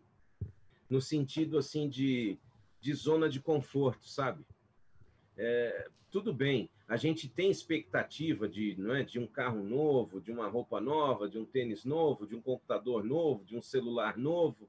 no 0.89 1.01
sentido 1.01 1.57
assim 1.59 1.89
de, 1.89 2.39
de 2.81 2.93
zona 2.93 3.29
de 3.29 3.41
conforto, 3.41 4.07
sabe? 4.07 4.45
É, 5.37 5.89
tudo 6.11 6.33
bem, 6.35 6.69
a 6.87 6.97
gente 6.97 7.29
tem 7.29 7.51
expectativa 7.51 8.49
de, 8.49 8.75
não 8.79 8.95
é, 8.95 9.03
de 9.03 9.19
um 9.19 9.27
carro 9.27 9.63
novo, 9.63 10.21
de 10.21 10.31
uma 10.31 10.49
roupa 10.49 10.81
nova, 10.81 11.29
de 11.29 11.39
um 11.39 11.45
tênis 11.45 11.85
novo, 11.85 12.27
de 12.27 12.35
um 12.35 12.43
computador 12.43 13.03
novo, 13.03 13.45
de 13.45 13.57
um 13.57 13.63
celular 13.63 14.19
novo, 14.19 14.69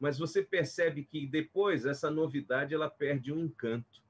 mas 0.00 0.18
você 0.18 0.42
percebe 0.42 1.04
que 1.04 1.26
depois 1.26 1.84
essa 1.84 2.10
novidade 2.10 2.74
ela 2.74 2.90
perde 2.90 3.32
um 3.32 3.44
encanto, 3.44 4.02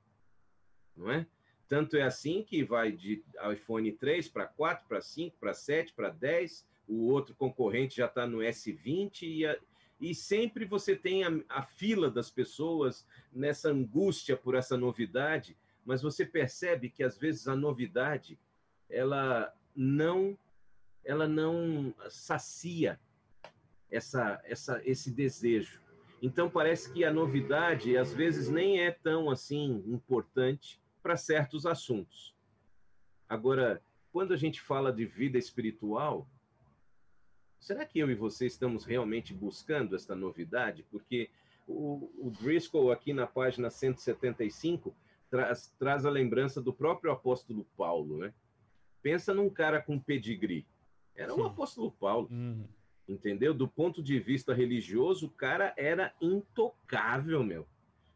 não 0.97 1.11
é? 1.11 1.27
Tanto 1.71 1.97
é 1.97 2.03
assim 2.03 2.43
que 2.43 2.65
vai 2.65 2.91
de 2.91 3.23
iPhone 3.53 3.93
3 3.93 4.27
para 4.29 4.45
4, 4.45 4.89
para 4.89 5.00
5, 5.00 5.37
para 5.39 5.55
7, 5.55 5.93
para 5.95 6.09
10, 6.11 6.67
o 6.89 7.07
outro 7.07 7.33
concorrente 7.33 7.99
já 7.99 8.07
está 8.07 8.27
no 8.27 8.39
S20 8.39 9.23
e, 9.23 9.47
a, 9.47 9.57
e 10.00 10.12
sempre 10.12 10.65
você 10.65 10.97
tem 10.97 11.23
a, 11.23 11.31
a 11.49 11.62
fila 11.62 12.11
das 12.11 12.29
pessoas 12.29 13.07
nessa 13.33 13.69
angústia 13.69 14.37
por 14.37 14.57
essa 14.57 14.77
novidade, 14.77 15.57
mas 15.85 16.03
você 16.03 16.27
percebe 16.27 16.91
que 16.91 17.05
às 17.05 17.17
vezes 17.17 17.47
a 17.47 17.55
novidade 17.55 18.37
ela 18.89 19.55
não 19.75 20.37
ela 21.05 21.29
não 21.29 21.95
sacia 22.09 22.99
essa, 23.89 24.41
essa 24.43 24.83
esse 24.85 25.12
desejo. 25.12 25.81
Então 26.21 26.50
parece 26.50 26.93
que 26.93 27.05
a 27.05 27.12
novidade 27.12 27.97
às 27.97 28.12
vezes 28.12 28.50
nem 28.50 28.81
é 28.81 28.91
tão 28.91 29.31
assim 29.31 29.85
importante 29.87 30.81
para 31.02 31.16
certos 31.16 31.66
assuntos. 31.66 32.35
Agora, 33.28 33.83
quando 34.12 34.35
a 34.35 34.37
gente 34.37 34.61
fala 34.61 34.92
de 34.92 35.04
vida 35.04 35.38
espiritual, 35.38 36.28
será 37.59 37.85
que 37.85 37.99
eu 37.99 38.11
e 38.11 38.14
você 38.14 38.47
estamos 38.47 38.85
realmente 38.85 39.33
buscando 39.33 39.95
esta 39.95 40.14
novidade? 40.14 40.85
Porque 40.90 41.30
o, 41.66 42.11
o 42.19 42.30
Driscoll, 42.30 42.90
aqui 42.90 43.12
na 43.12 43.26
página 43.26 43.71
175, 43.71 44.95
traz, 45.30 45.73
traz 45.78 46.04
a 46.04 46.11
lembrança 46.11 46.61
do 46.61 46.73
próprio 46.73 47.12
apóstolo 47.12 47.64
Paulo, 47.76 48.19
né? 48.19 48.35
Pensa 49.02 49.33
num 49.33 49.49
cara 49.49 49.80
com 49.80 49.99
pedigree. 49.99 50.66
Era 51.14 51.35
o 51.35 51.40
um 51.40 51.47
apóstolo 51.47 51.90
Paulo. 51.92 52.28
Uhum. 52.30 52.66
Entendeu? 53.09 53.54
Do 53.54 53.66
ponto 53.66 54.02
de 54.02 54.19
vista 54.19 54.52
religioso, 54.52 55.26
o 55.26 55.30
cara 55.30 55.73
era 55.76 56.12
intocável, 56.21 57.42
meu. 57.42 57.66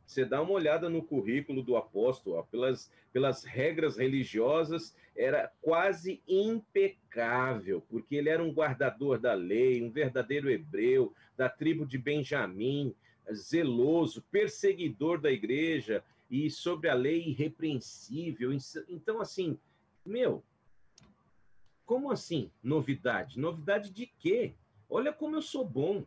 Você 0.07 0.25
dá 0.25 0.43
uma 0.43 0.53
olhada 0.53 0.89
no 0.89 1.03
currículo 1.03 1.63
do 1.63 1.77
apóstolo, 1.77 2.37
ó, 2.37 2.43
pelas, 2.43 2.91
pelas 3.13 3.43
regras 3.43 3.97
religiosas, 3.97 4.95
era 5.17 5.51
quase 5.63 6.23
impecável, 6.29 7.83
porque 7.89 8.17
ele 8.17 8.29
era 8.29 8.43
um 8.43 8.53
guardador 8.53 9.19
da 9.19 9.33
lei, 9.33 9.83
um 9.83 9.91
verdadeiro 9.91 10.51
hebreu, 10.51 11.15
da 11.37 11.49
tribo 11.49 11.87
de 11.87 11.97
Benjamim, 11.97 12.95
zeloso, 13.33 14.23
perseguidor 14.31 15.21
da 15.21 15.31
igreja 15.31 16.05
e 16.31 16.51
sobre 16.51 16.89
a 16.89 16.95
lei 16.95 17.29
irrepreensível. 17.29 18.51
Então, 18.89 19.21
assim, 19.21 19.59
meu, 20.05 20.43
como 21.87 22.11
assim 22.11 22.51
novidade? 22.63 23.39
Novidade 23.39 23.91
de 23.91 24.07
quê? 24.07 24.55
Olha 24.89 25.13
como 25.13 25.37
eu 25.37 25.43
sou 25.43 25.65
bom. 25.65 26.05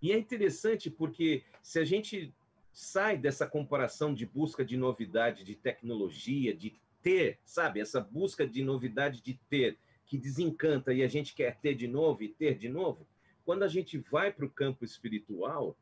E 0.00 0.12
é 0.12 0.18
interessante 0.18 0.90
porque 0.90 1.44
se 1.62 1.78
a 1.78 1.84
gente 1.84 2.34
sai 2.72 3.16
dessa 3.16 3.46
comparação 3.46 4.12
de 4.12 4.26
busca 4.26 4.64
de 4.64 4.76
novidade, 4.76 5.44
de 5.44 5.54
tecnologia, 5.54 6.54
de 6.54 6.78
ter, 7.02 7.38
sabe, 7.44 7.80
essa 7.80 8.00
busca 8.00 8.46
de 8.46 8.62
novidade 8.62 9.22
de 9.22 9.34
ter, 9.48 9.78
que 10.04 10.18
desencanta 10.18 10.92
e 10.92 11.02
a 11.02 11.08
gente 11.08 11.34
quer 11.34 11.58
ter 11.58 11.74
de 11.74 11.88
novo 11.88 12.22
e 12.22 12.28
ter 12.28 12.56
de 12.56 12.68
novo, 12.68 13.06
quando 13.44 13.62
a 13.62 13.68
gente 13.68 13.98
vai 13.98 14.32
para 14.32 14.44
o 14.44 14.50
campo 14.50 14.84
espiritual, 14.84 15.76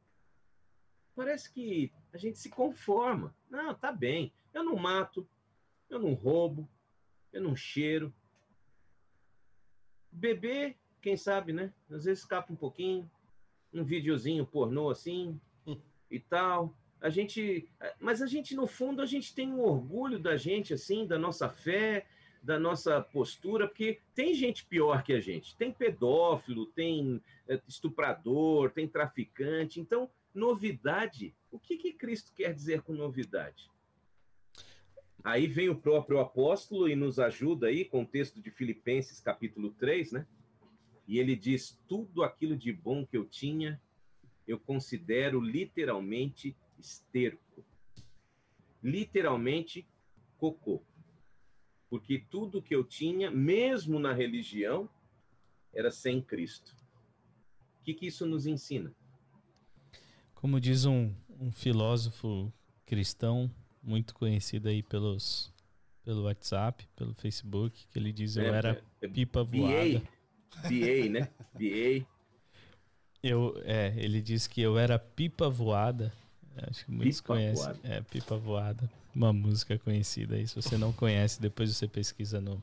parece 1.14 1.52
que 1.52 1.92
a 2.12 2.16
gente 2.16 2.38
se 2.38 2.48
conforma. 2.48 3.34
Não, 3.50 3.74
tá 3.74 3.90
bem, 3.90 4.32
eu 4.52 4.62
não 4.62 4.76
mato, 4.76 5.26
eu 5.90 5.98
não 5.98 6.14
roubo, 6.14 6.68
eu 7.32 7.42
não 7.42 7.56
cheiro. 7.56 8.14
Beber, 10.10 10.76
quem 11.02 11.16
sabe, 11.16 11.52
né? 11.52 11.72
Às 11.90 12.04
vezes 12.04 12.20
escapa 12.20 12.52
um 12.52 12.56
pouquinho, 12.56 13.10
um 13.74 13.84
videozinho 13.84 14.46
pornô 14.46 14.88
assim 14.90 15.38
e 16.10 16.20
tal. 16.20 16.76
A 17.00 17.10
gente, 17.10 17.68
mas 18.00 18.22
a 18.22 18.26
gente 18.26 18.54
no 18.54 18.66
fundo 18.66 19.02
a 19.02 19.06
gente 19.06 19.34
tem 19.34 19.52
um 19.52 19.60
orgulho 19.60 20.18
da 20.18 20.36
gente 20.36 20.72
assim, 20.72 21.06
da 21.06 21.18
nossa 21.18 21.48
fé, 21.48 22.06
da 22.42 22.58
nossa 22.58 23.00
postura, 23.00 23.66
porque 23.66 24.00
tem 24.14 24.34
gente 24.34 24.64
pior 24.66 25.02
que 25.02 25.12
a 25.12 25.20
gente. 25.20 25.56
Tem 25.56 25.72
pedófilo, 25.72 26.66
tem 26.66 27.20
é, 27.48 27.60
estuprador, 27.66 28.70
tem 28.70 28.86
traficante. 28.86 29.80
Então, 29.80 30.10
novidade. 30.34 31.34
O 31.50 31.58
que, 31.58 31.76
que 31.76 31.92
Cristo 31.92 32.32
quer 32.34 32.52
dizer 32.52 32.82
com 32.82 32.92
novidade? 32.92 33.70
Aí 35.22 35.46
vem 35.46 35.70
o 35.70 35.76
próprio 35.76 36.20
apóstolo 36.20 36.86
e 36.86 36.94
nos 36.94 37.18
ajuda 37.18 37.68
aí 37.68 37.82
com 37.82 38.02
o 38.02 38.06
texto 38.06 38.42
de 38.42 38.50
Filipenses, 38.50 39.20
capítulo 39.20 39.70
3, 39.70 40.12
né? 40.12 40.26
E 41.06 41.18
ele 41.18 41.36
diz: 41.36 41.78
Tudo 41.86 42.22
aquilo 42.22 42.56
de 42.56 42.72
bom 42.72 43.06
que 43.06 43.16
eu 43.16 43.24
tinha, 43.24 43.80
eu 44.46 44.58
considero 44.58 45.40
literalmente 45.40 46.56
esterco. 46.78 47.64
Literalmente 48.82 49.86
cocô. 50.36 50.82
Porque 51.88 52.18
tudo 52.30 52.62
que 52.62 52.74
eu 52.74 52.84
tinha, 52.84 53.30
mesmo 53.30 53.98
na 53.98 54.12
religião, 54.12 54.88
era 55.72 55.90
sem 55.90 56.20
Cristo. 56.20 56.74
O 57.80 57.84
que, 57.84 57.94
que 57.94 58.06
isso 58.06 58.26
nos 58.26 58.46
ensina? 58.46 58.94
Como 60.34 60.60
diz 60.60 60.84
um, 60.84 61.14
um 61.38 61.50
filósofo 61.50 62.52
cristão, 62.84 63.50
muito 63.82 64.14
conhecido 64.14 64.68
aí 64.68 64.82
pelos 64.82 65.52
pelo 66.04 66.24
WhatsApp, 66.24 66.86
pelo 66.94 67.14
Facebook, 67.14 67.86
que 67.86 67.98
ele 67.98 68.12
diz 68.12 68.36
eu 68.36 68.44
é, 68.44 68.58
era 68.58 68.84
é, 69.00 69.08
pipa 69.08 69.42
voada. 69.42 70.02
BA, 70.62 71.08
né? 71.10 71.28
BA. 71.54 72.06
Eu, 73.22 73.60
é, 73.64 73.94
ele 73.96 74.20
diz 74.20 74.46
que 74.46 74.60
eu 74.60 74.78
era 74.78 74.98
pipa 74.98 75.48
voada. 75.48 76.12
Acho 76.68 76.84
que 76.84 76.90
muitos 76.90 77.20
pipa 77.20 77.34
conhecem. 77.34 77.64
Voada. 77.64 77.80
É, 77.84 78.00
pipa 78.02 78.36
voada. 78.36 78.90
Uma 79.14 79.32
música 79.32 79.78
conhecida 79.78 80.36
aí. 80.36 80.46
Se 80.46 80.56
você 80.56 80.76
não 80.76 80.92
conhece, 80.92 81.40
depois 81.40 81.74
você 81.74 81.88
pesquisa 81.88 82.40
no, 82.40 82.62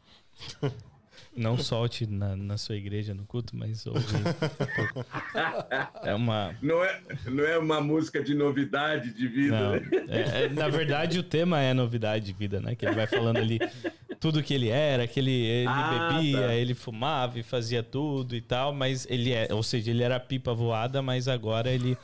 não 1.36 1.58
solte 1.58 2.06
na, 2.06 2.36
na 2.36 2.58
sua 2.58 2.76
igreja 2.76 3.14
no 3.14 3.26
culto, 3.26 3.56
mas 3.56 3.86
ouve. 3.86 4.06
é 6.04 6.14
uma. 6.14 6.56
Não 6.62 6.84
é, 6.84 7.02
não 7.26 7.44
é 7.44 7.58
uma 7.58 7.82
música 7.82 8.22
de 8.24 8.34
novidade 8.34 9.14
de 9.14 9.28
vida. 9.28 9.60
Não, 9.60 9.72
né? 9.72 9.90
é, 10.10 10.44
é, 10.44 10.50
na 10.50 10.68
verdade, 10.68 11.20
o 11.20 11.24
tema 11.24 11.62
é 11.62 11.74
novidade 11.74 12.26
de 12.26 12.34
vida, 12.34 12.60
né? 12.60 12.76
Que 12.76 12.86
ele 12.86 12.96
vai 12.96 13.08
falando 13.08 13.38
ali 13.38 13.60
tudo 14.22 14.44
que 14.44 14.54
ele 14.54 14.70
era, 14.70 15.08
que 15.08 15.20
ele, 15.20 15.32
ele 15.32 15.68
ah, 15.68 16.10
bebia, 16.14 16.48
tá. 16.48 16.54
ele 16.54 16.76
fumava 16.76 17.40
e 17.40 17.44
fazia 17.44 17.82
tudo 17.82 18.36
e 18.36 18.40
tal, 18.40 18.72
mas 18.72 19.08
ele 19.10 19.34
é, 19.34 19.48
ou 19.52 19.64
seja, 19.64 19.90
ele 19.90 20.04
era 20.04 20.20
pipa 20.20 20.54
voada, 20.54 21.02
mas 21.02 21.28
agora 21.28 21.72
ele, 21.72 21.98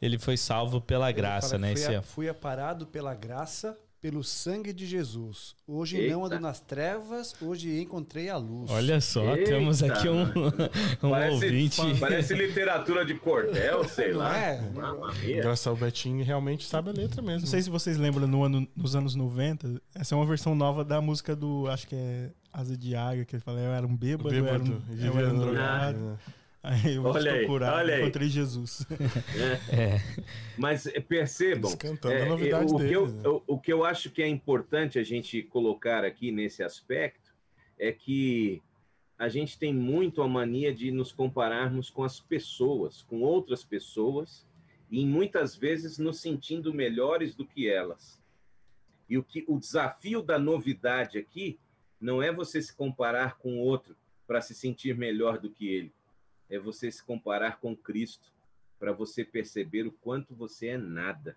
ele 0.00 0.16
foi 0.16 0.36
salvo 0.36 0.80
pela 0.80 1.10
graça, 1.10 1.58
fala, 1.58 1.62
né? 1.62 1.74
Fui, 1.74 1.96
a, 1.96 2.02
fui 2.02 2.28
aparado 2.28 2.86
pela 2.86 3.12
graça 3.16 3.76
pelo 4.06 4.22
sangue 4.22 4.72
de 4.72 4.86
Jesus. 4.86 5.56
Hoje 5.66 5.96
Eita. 5.96 6.14
não 6.14 6.24
ando 6.24 6.38
nas 6.38 6.60
trevas, 6.60 7.34
hoje 7.42 7.80
encontrei 7.80 8.28
a 8.28 8.36
luz. 8.36 8.70
Olha 8.70 9.00
só, 9.00 9.34
Eita, 9.34 9.50
temos 9.50 9.82
aqui 9.82 10.08
um, 10.08 10.22
um 11.02 11.10
parece, 11.10 11.34
ouvinte. 11.34 11.80
Parece 11.98 12.32
literatura 12.32 13.04
de 13.04 13.14
cordel, 13.14 13.82
sei 13.88 14.12
lá. 14.12 14.38
É. 14.38 14.62
Graças 15.42 15.66
ao 15.66 15.74
Betinho 15.74 16.24
realmente 16.24 16.64
sabe 16.66 16.90
a 16.90 16.92
letra 16.92 17.20
mesmo. 17.20 17.40
Não 17.40 17.48
sei 17.48 17.60
se 17.60 17.68
vocês 17.68 17.96
lembram, 17.96 18.28
no 18.28 18.44
ano, 18.44 18.68
nos 18.76 18.94
anos 18.94 19.16
90, 19.16 19.82
essa 19.92 20.14
é 20.14 20.16
uma 20.16 20.24
versão 20.24 20.54
nova 20.54 20.84
da 20.84 21.00
música 21.00 21.34
do, 21.34 21.66
acho 21.66 21.88
que 21.88 21.96
é 21.96 22.30
Asa 22.52 22.76
de 22.76 22.94
Águia, 22.94 23.24
que 23.24 23.34
ele 23.34 23.42
fala, 23.42 23.58
eu 23.58 23.72
era 23.72 23.84
um 23.84 23.96
bêbado, 23.96 24.30
bêbado 24.30 24.82
eu 24.96 25.02
era 25.02 25.12
um, 25.12 25.16
eu 25.16 25.18
era 25.18 25.34
um 25.34 25.38
drogado. 25.40 25.98
Ah. 26.28 26.32
Aí 26.66 26.96
eu 26.96 27.02
vou 27.02 27.12
olha 27.12 27.32
procurar, 27.32 27.76
aí, 27.76 27.84
olha 27.84 28.00
encontrei 28.00 28.26
aí. 28.26 28.32
Jesus. 28.32 28.84
É. 29.70 29.82
é. 29.82 30.02
Mas 30.58 30.86
eh, 30.88 30.98
percebam, 30.98 31.70
é, 32.06 32.22
a 32.22 32.26
novidade 32.26 32.74
o, 32.74 32.76
deles, 32.76 32.90
que 32.90 32.96
eu, 32.96 33.06
né? 33.06 33.28
o, 33.28 33.42
o 33.54 33.60
que 33.60 33.72
eu 33.72 33.84
acho 33.84 34.10
que 34.10 34.20
é 34.20 34.26
importante 34.26 34.98
a 34.98 35.04
gente 35.04 35.44
colocar 35.44 36.04
aqui 36.04 36.32
nesse 36.32 36.64
aspecto 36.64 37.32
é 37.78 37.92
que 37.92 38.60
a 39.16 39.28
gente 39.28 39.56
tem 39.56 39.72
muito 39.72 40.20
a 40.22 40.28
mania 40.28 40.74
de 40.74 40.90
nos 40.90 41.12
compararmos 41.12 41.88
com 41.88 42.02
as 42.02 42.18
pessoas, 42.18 43.02
com 43.02 43.20
outras 43.22 43.62
pessoas, 43.62 44.44
e 44.90 45.06
muitas 45.06 45.54
vezes 45.54 45.98
nos 45.98 46.20
sentindo 46.20 46.74
melhores 46.74 47.34
do 47.36 47.46
que 47.46 47.68
elas. 47.68 48.20
E 49.08 49.16
o 49.16 49.22
que 49.22 49.44
o 49.46 49.56
desafio 49.56 50.20
da 50.20 50.36
novidade 50.36 51.16
aqui 51.16 51.60
não 52.00 52.20
é 52.20 52.32
você 52.32 52.60
se 52.60 52.74
comparar 52.74 53.38
com 53.38 53.56
outro 53.56 53.96
para 54.26 54.40
se 54.40 54.52
sentir 54.52 54.96
melhor 54.96 55.38
do 55.38 55.48
que 55.48 55.68
ele 55.68 55.94
é 56.48 56.58
você 56.58 56.90
se 56.90 57.02
comparar 57.04 57.58
com 57.58 57.76
Cristo, 57.76 58.32
para 58.78 58.92
você 58.92 59.24
perceber 59.24 59.86
o 59.86 59.92
quanto 59.92 60.34
você 60.34 60.68
é 60.68 60.78
nada. 60.78 61.36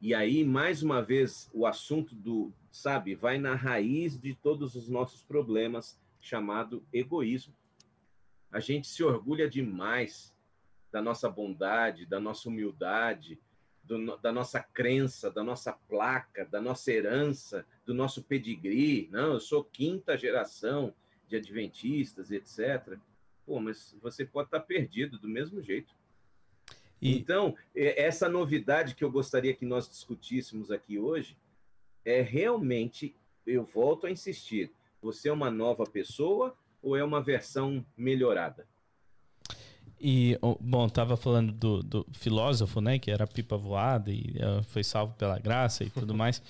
E 0.00 0.14
aí, 0.14 0.44
mais 0.44 0.82
uma 0.82 1.02
vez, 1.02 1.50
o 1.52 1.66
assunto 1.66 2.14
do, 2.14 2.52
sabe, 2.70 3.14
vai 3.14 3.38
na 3.38 3.54
raiz 3.54 4.18
de 4.18 4.34
todos 4.34 4.76
os 4.76 4.88
nossos 4.88 5.22
problemas, 5.22 5.98
chamado 6.20 6.84
egoísmo. 6.92 7.54
A 8.50 8.60
gente 8.60 8.86
se 8.86 9.02
orgulha 9.02 9.48
demais 9.48 10.34
da 10.90 11.02
nossa 11.02 11.28
bondade, 11.28 12.06
da 12.06 12.20
nossa 12.20 12.48
humildade, 12.48 13.40
do, 13.82 14.16
da 14.18 14.30
nossa 14.30 14.60
crença, 14.60 15.30
da 15.30 15.42
nossa 15.42 15.72
placa, 15.72 16.44
da 16.44 16.60
nossa 16.60 16.92
herança, 16.92 17.66
do 17.84 17.92
nosso 17.92 18.22
pedigree. 18.22 19.08
Não, 19.10 19.34
eu 19.34 19.40
sou 19.40 19.64
quinta 19.64 20.16
geração 20.16 20.94
de 21.26 21.36
adventistas, 21.36 22.30
etc. 22.30 22.98
Pô, 23.48 23.58
mas 23.58 23.96
você 24.02 24.26
pode 24.26 24.48
estar 24.48 24.60
perdido 24.60 25.18
do 25.18 25.26
mesmo 25.26 25.62
jeito. 25.62 25.94
E... 27.00 27.16
Então, 27.16 27.56
essa 27.74 28.28
novidade 28.28 28.94
que 28.94 29.02
eu 29.02 29.10
gostaria 29.10 29.54
que 29.54 29.64
nós 29.64 29.88
discutíssemos 29.88 30.70
aqui 30.70 30.98
hoje 30.98 31.34
é 32.04 32.20
realmente, 32.20 33.16
eu 33.46 33.64
volto 33.64 34.06
a 34.06 34.10
insistir, 34.10 34.70
você 35.00 35.30
é 35.30 35.32
uma 35.32 35.50
nova 35.50 35.84
pessoa 35.84 36.54
ou 36.82 36.94
é 36.94 37.02
uma 37.02 37.22
versão 37.22 37.82
melhorada? 37.96 38.66
E, 39.98 40.38
bom, 40.60 40.86
estava 40.86 41.16
falando 41.16 41.50
do, 41.50 41.82
do, 41.82 42.06
filósofo, 42.12 42.82
né, 42.82 42.98
que 42.98 43.10
era 43.10 43.26
pipa 43.26 43.56
voada 43.56 44.12
e 44.12 44.36
uh, 44.36 44.62
foi 44.64 44.84
salvo 44.84 45.14
pela 45.14 45.38
graça 45.38 45.84
e 45.84 45.90
tudo 45.90 46.12
mais. 46.14 46.42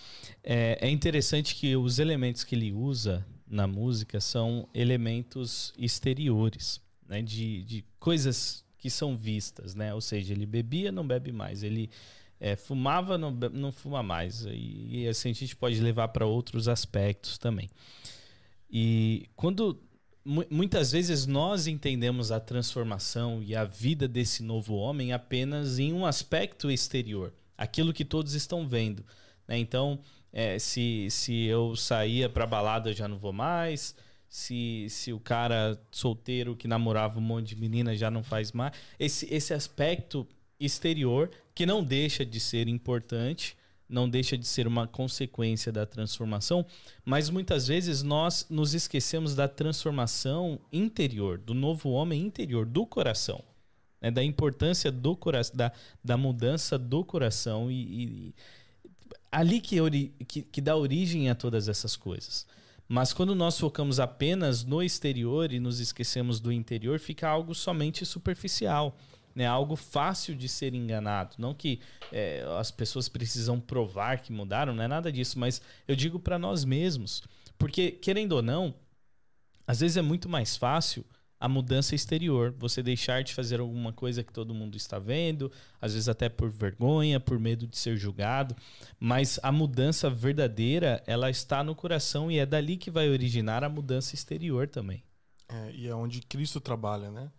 É, 0.43 0.79
é 0.81 0.91
interessante 0.91 1.55
que 1.55 1.77
os 1.77 2.01
elementos 2.01 2.43
que 2.43 2.57
ele 2.57 2.73
usa 2.73 3.25
na 3.47 3.69
música 3.69 4.21
são 4.21 4.69
elementos 4.75 5.73
exteriores 5.79 6.87
né, 7.09 7.23
de, 7.23 7.65
de 7.65 7.85
coisas 7.99 8.65
que 8.79 8.91
são 8.91 9.17
vistas, 9.17 9.75
né? 9.75 9.93
Ou 9.93 10.01
seja, 10.01 10.33
ele 10.33 10.47
bebia, 10.47 10.93
não 10.93 11.07
bebe 11.07 11.33
mais. 11.33 11.63
Ele 11.63 11.91
é, 12.39 12.55
fumava, 12.55 13.19
não, 13.19 13.31
não 13.31 13.73
fuma 13.73 14.03
mais. 14.03 14.45
E, 14.45 15.01
e 15.03 15.09
assim 15.09 15.31
a 15.31 15.35
gente 15.35 15.57
pode 15.57 15.81
levar 15.81 16.09
para 16.09 16.27
outros 16.27 16.69
aspectos 16.69 17.39
também. 17.39 17.69
E 18.71 19.29
quando 19.35 19.81
muitas 20.51 20.93
vezes 20.93 21.27
nós 21.27 21.67
entendemos 21.67 22.31
a 22.31 22.39
transformação 22.39 23.43
e 23.43 23.57
a 23.57 23.65
vida 23.65 24.07
desse 24.07 24.43
novo 24.43 24.75
homem 24.75 25.13
apenas 25.13 25.79
em 25.79 25.93
um 25.93 26.05
aspecto 26.05 26.71
exterior, 26.71 27.33
aquilo 27.57 27.95
que 27.95 28.05
todos 28.05 28.35
estão 28.35 28.69
vendo. 28.69 29.03
Né? 29.47 29.57
Então, 29.59 29.99
é, 30.31 30.59
se, 30.59 31.09
se 31.11 31.45
eu 31.45 31.75
saía 31.75 32.29
para 32.29 32.47
balada, 32.47 32.91
eu 32.91 32.95
já 32.95 33.09
não 33.09 33.17
vou 33.17 33.33
mais 33.33 33.97
se, 34.29 34.87
se 34.91 35.13
o 35.13 35.19
cara 35.19 35.81
solteiro 35.91 36.55
que 36.55 36.69
namorava 36.69 37.19
um 37.19 37.23
monte 37.23 37.49
de 37.49 37.57
menina 37.57 37.97
já 37.97 38.11
não 38.11 38.23
faz 38.23 38.53
mais. 38.53 38.73
Esse, 38.99 39.33
esse 39.33 39.55
aspecto 39.55 40.27
exterior, 40.61 41.31
que 41.55 41.65
não 41.65 41.83
deixa 41.83 42.25
de 42.25 42.39
ser 42.39 42.69
importante, 42.69 43.57
não 43.89 44.09
deixa 44.09 44.37
de 44.37 44.47
ser 44.47 44.67
uma 44.67 44.87
consequência 44.87 45.73
da 45.73 45.87
transformação, 45.87 46.67
mas 47.05 47.31
muitas 47.31 47.67
vezes 47.67 48.03
nós 48.03 48.47
nos 48.51 48.75
esquecemos 48.75 49.35
da 49.35 49.49
transformação 49.49 50.61
interior, 50.71 51.39
do 51.39 51.55
novo 51.55 51.91
homem 51.91 52.23
interior, 52.23 52.67
do 52.67 52.85
coração. 52.85 53.43
Né? 54.01 54.11
Da 54.11 54.23
importância 54.23 54.93
do 54.93 55.17
coração, 55.17 55.57
da, 55.57 55.73
da 56.05 56.17
mudança 56.19 56.79
do 56.79 57.03
coração 57.03 57.71
e, 57.71 57.75
e 57.75 58.35
ali 59.33 59.61
que, 59.61 59.79
que, 60.27 60.43
que 60.43 60.61
dá 60.61 60.77
origem 60.77 61.31
a 61.31 61.35
todas 61.35 61.67
essas 61.67 61.97
coisas. 61.97 62.47
Mas 62.89 63.13
quando 63.13 63.35
nós 63.35 63.59
focamos 63.59 64.01
apenas 64.01 64.65
no 64.65 64.83
exterior 64.83 65.53
e 65.53 65.61
nos 65.61 65.79
esquecemos 65.79 66.41
do 66.41 66.51
interior, 66.51 66.99
fica 66.99 67.29
algo 67.29 67.55
somente 67.55 68.07
superficial. 68.07 68.97
Né, 69.35 69.47
algo 69.47 69.77
fácil 69.77 70.35
de 70.35 70.49
ser 70.49 70.75
enganado. 70.75 71.37
Não 71.39 71.55
que 71.55 71.79
é, 72.11 72.45
as 72.59 72.73
pessoas 72.73 73.09
precisam 73.09 73.61
provar 73.61 74.21
que 74.21 74.33
mudaram, 74.33 74.75
não 74.75 74.83
é 74.83 74.89
nada 74.89 75.13
disso, 75.13 75.39
mas 75.39 75.63
eu 75.87 75.95
digo 75.95 76.19
para 76.19 76.41
nós 76.41 76.65
mesmos. 76.65 77.23
Porque, 77.57 77.93
querendo 77.93 78.33
ou 78.33 78.43
não, 78.43 78.75
às 79.65 79.79
vezes 79.79 79.97
é 79.97 80.03
muito 80.03 80.29
mais 80.29 80.57
fácil 80.57 81.05
a 81.41 81.49
mudança 81.49 81.95
exterior, 81.95 82.53
você 82.59 82.83
deixar 82.83 83.23
de 83.23 83.35
fazer 83.35 83.61
alguma 83.61 83.93
coisa 83.93 84.25
que 84.25 84.33
todo 84.33 84.55
mundo 84.55 84.77
está 84.77 84.99
vendo, 84.99 85.51
às 85.81 85.93
vezes 85.93 86.09
até 86.09 86.29
por 86.29 86.51
vergonha, 86.51 87.21
por 87.21 87.39
medo 87.39 87.67
de 87.67 87.77
ser 87.79 87.97
julgado, 87.97 88.57
mas 88.99 89.39
a 89.43 89.53
mudança 89.53 90.11
verdadeira, 90.11 91.03
ela 91.07 91.31
está 91.31 91.63
no 91.63 91.75
coração 91.75 92.31
e 92.31 92.39
é 92.39 92.47
dali 92.47 92.77
que 92.77 92.91
vai 92.91 93.09
originar 93.09 93.63
a 93.63 93.69
mudança 93.69 94.15
exterior 94.15 94.67
também. 94.69 95.03
É, 95.49 95.73
e 95.73 95.87
é 95.87 95.95
onde 95.95 96.21
Cristo 96.23 96.61
trabalha, 96.61 97.11
né? 97.11 97.31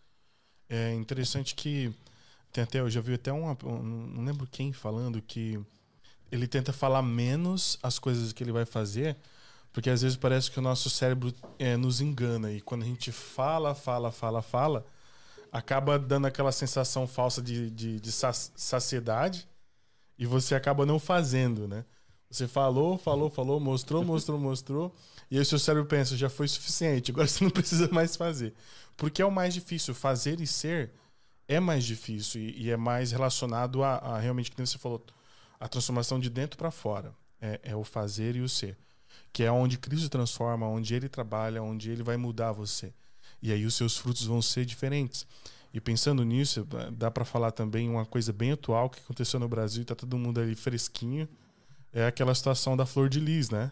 É 0.70 0.94
interessante 0.94 1.54
que 1.54 1.94
tem 2.52 2.64
até 2.64 2.80
eu 2.80 2.90
já 2.90 3.02
vi 3.02 3.16
até 3.16 3.34
um, 3.34 3.54
não 3.54 4.24
lembro 4.24 4.48
quem 4.48 4.72
falando 4.72 5.22
que 5.22 5.60
ele 6.32 6.48
tenta 6.48 6.72
falar 6.72 7.02
menos 7.02 7.78
as 7.82 8.00
coisas 8.00 8.32
que 8.32 8.44
ele 8.44 8.52
vai 8.52 8.66
fazer 8.66 9.18
porque 9.72 9.90
às 9.90 10.02
vezes 10.02 10.18
parece 10.18 10.50
que 10.50 10.60
o 10.60 10.62
nosso 10.62 10.90
cérebro 10.90 11.34
é, 11.58 11.78
nos 11.78 12.02
engana. 12.02 12.52
E 12.52 12.62
quando 12.62 12.84
a 12.84 12.86
gente 12.86 13.12
fala, 13.12 13.76
fala, 13.76 14.12
fala, 14.12 14.42
fala, 14.42 14.86
acaba 15.52 16.00
dando 16.00 16.28
aquela 16.28 16.52
sensação 16.52 17.08
falsa 17.08 17.42
de, 17.42 17.70
de, 17.70 18.00
de 18.00 18.12
saciedade 18.12 19.48
e 20.18 20.26
você 20.26 20.56
acaba 20.56 20.86
não 20.86 21.00
fazendo, 21.00 21.68
né? 21.68 21.86
Você 22.30 22.48
falou, 22.48 22.98
falou, 22.98 23.30
falou, 23.30 23.60
mostrou, 23.60 24.04
mostrou, 24.04 24.40
mostrou. 24.40 24.96
E 25.32 25.36
aí 25.36 25.42
o 25.42 25.46
seu 25.46 25.58
cérebro 25.58 25.88
pensa, 25.88 26.18
já 26.18 26.30
foi 26.30 26.48
suficiente, 26.48 27.12
agora 27.12 27.28
você 27.28 27.44
não 27.44 27.50
precisa 27.52 27.88
mais 27.92 28.16
fazer. 28.16 28.54
Porque 28.98 29.22
é 29.22 29.26
o 29.26 29.32
mais 29.32 29.54
difícil. 29.54 29.96
Fazer 29.96 30.40
e 30.42 30.48
ser 30.48 30.92
é 31.48 31.60
mais 31.60 31.84
difícil 31.86 32.42
e, 32.42 32.66
e 32.66 32.72
é 32.72 32.78
mais 32.78 33.12
relacionado 33.12 33.84
a, 33.84 33.96
a 33.98 34.20
realmente, 34.20 34.52
como 34.52 34.66
você 34.66 34.78
falou, 34.78 35.04
a 35.60 35.68
transformação 35.68 36.20
de 36.20 36.30
dentro 36.30 36.58
para 36.58 36.72
fora. 36.72 37.14
É, 37.42 37.60
é 37.64 37.76
o 37.76 37.84
fazer 37.84 38.36
e 38.36 38.42
o 38.42 38.50
ser 38.50 38.78
que 39.32 39.44
é 39.44 39.52
onde 39.52 39.78
Cristo 39.78 40.10
transforma, 40.10 40.68
onde 40.68 40.94
ele 40.96 41.08
trabalha, 41.08 41.62
onde 41.62 41.92
ele 41.92 42.04
vai 42.04 42.18
mudar 42.18 42.52
você. 42.52 42.94
E 43.42 43.52
aí 43.52 43.66
os 43.66 43.76
seus 43.76 43.98
frutos 43.98 44.26
vão 44.26 44.42
ser 44.42 44.66
diferentes. 44.66 45.26
E 45.74 45.80
pensando 45.80 46.24
nisso, 46.24 46.68
dá 46.92 47.12
para 47.12 47.24
falar 47.24 47.52
também 47.52 47.90
uma 47.90 48.06
coisa 48.06 48.34
bem 48.34 48.52
atual 48.52 48.90
que 48.90 49.00
aconteceu 49.00 49.40
no 49.40 49.48
Brasil, 49.48 49.86
tá 49.86 49.94
todo 49.94 50.18
mundo 50.18 50.40
ali 50.40 50.56
fresquinho, 50.56 51.30
é 51.94 52.08
aquela 52.08 52.34
situação 52.34 52.76
da 52.76 52.86
flor 52.86 53.08
de 53.08 53.20
lis, 53.20 53.50
né? 53.50 53.72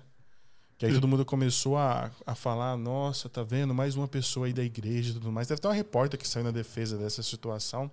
Que 0.77 0.85
aí 0.85 0.93
todo 0.93 1.07
mundo 1.07 1.25
começou 1.25 1.75
a, 1.75 2.11
a 2.23 2.35
falar, 2.35 2.77
nossa, 2.77 3.27
tá 3.27 3.41
vendo, 3.41 3.73
mais 3.73 3.95
uma 3.95 4.07
pessoa 4.07 4.45
aí 4.45 4.53
da 4.53 4.63
igreja 4.63 5.09
e 5.09 5.13
tudo 5.13 5.31
mais. 5.31 5.47
Deve 5.47 5.59
ter 5.59 5.67
uma 5.67 5.73
repórter 5.73 6.19
que 6.19 6.27
saiu 6.27 6.43
na 6.43 6.51
defesa 6.51 6.95
dessa 6.97 7.23
situação 7.23 7.89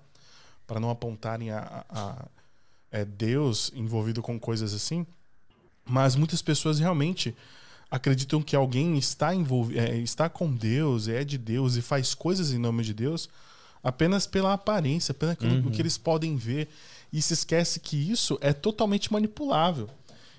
para 0.66 0.78
não 0.78 0.90
apontarem 0.90 1.50
a, 1.50 1.84
a, 1.88 2.10
a 2.10 2.28
é, 2.90 3.04
Deus 3.06 3.72
envolvido 3.74 4.20
com 4.20 4.38
coisas 4.38 4.74
assim. 4.74 5.06
Mas 5.84 6.16
muitas 6.16 6.40
pessoas 6.40 6.78
realmente 6.78 7.34
acreditam 7.90 8.42
que 8.42 8.56
alguém 8.56 8.96
está 8.96 9.34
envolvido, 9.34 9.80
é, 9.80 9.96
está 9.98 10.28
com 10.28 10.52
Deus, 10.52 11.08
é 11.08 11.22
de 11.22 11.38
Deus 11.38 11.76
e 11.76 11.82
faz 11.82 12.14
coisas 12.14 12.52
em 12.52 12.58
nome 12.58 12.82
de 12.82 12.94
Deus 12.94 13.28
apenas 13.84 14.26
pela 14.26 14.54
aparência, 14.54 15.12
apenas 15.12 15.36
pelo 15.36 15.56
uhum. 15.56 15.70
que 15.70 15.82
eles 15.82 15.98
podem 15.98 16.36
ver 16.36 16.68
e 17.12 17.20
se 17.20 17.34
esquece 17.34 17.78
que 17.78 18.10
isso 18.10 18.38
é 18.40 18.52
totalmente 18.52 19.12
manipulável. 19.12 19.90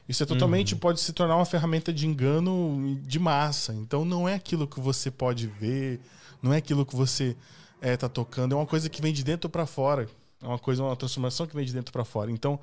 Isso 0.09 0.23
é 0.23 0.25
totalmente 0.25 0.73
uhum. 0.73 0.79
pode 0.79 0.99
se 0.99 1.13
tornar 1.13 1.35
uma 1.35 1.45
ferramenta 1.45 1.93
de 1.93 2.07
engano 2.07 2.99
de 3.03 3.19
massa. 3.19 3.73
Então 3.73 4.03
não 4.03 4.27
é 4.27 4.33
aquilo 4.33 4.67
que 4.67 4.79
você 4.79 5.11
pode 5.11 5.47
ver, 5.47 5.99
não 6.41 6.51
é 6.51 6.57
aquilo 6.57 6.85
que 6.85 6.95
você 6.95 7.35
está 7.75 7.87
é, 7.87 7.97
tá 7.97 8.09
tocando, 8.09 8.53
é 8.53 8.55
uma 8.55 8.65
coisa 8.65 8.89
que 8.89 9.01
vem 9.01 9.13
de 9.13 9.23
dentro 9.23 9.49
para 9.49 9.65
fora. 9.65 10.09
É 10.41 10.47
uma 10.47 10.59
coisa, 10.59 10.83
uma 10.83 10.95
transformação 10.95 11.47
que 11.47 11.55
vem 11.55 11.65
de 11.65 11.73
dentro 11.73 11.93
para 11.93 12.03
fora. 12.03 12.31
Então 12.31 12.59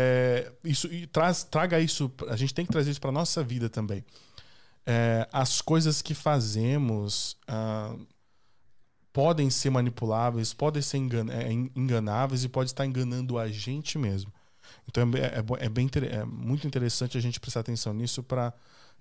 é, 0.00 0.52
isso 0.62 0.86
e 0.86 1.08
traz, 1.08 1.42
traga 1.42 1.80
isso. 1.80 2.08
A 2.28 2.36
gente 2.36 2.54
tem 2.54 2.64
que 2.64 2.70
trazer 2.70 2.92
isso 2.92 3.00
para 3.00 3.10
nossa 3.10 3.42
vida 3.42 3.68
também. 3.68 4.04
É, 4.86 5.28
as 5.32 5.60
coisas 5.60 6.00
que 6.00 6.14
fazemos 6.14 7.36
ah, 7.48 7.96
podem 9.12 9.50
ser 9.50 9.70
manipuláveis, 9.70 10.54
podem 10.54 10.80
ser 10.80 10.98
engan 10.98 11.26
é, 11.32 11.50
enganáveis 11.52 12.44
e 12.44 12.48
pode 12.48 12.70
estar 12.70 12.86
enganando 12.86 13.36
a 13.38 13.48
gente 13.48 13.98
mesmo. 13.98 14.32
Então 14.86 15.02
é, 15.16 15.40
é, 15.40 15.66
é 15.66 15.68
bem 15.68 15.90
é 16.08 16.24
muito 16.24 16.64
interessante 16.64 17.18
a 17.18 17.20
gente 17.20 17.40
prestar 17.40 17.60
atenção 17.60 17.92
nisso 17.92 18.22
para 18.22 18.54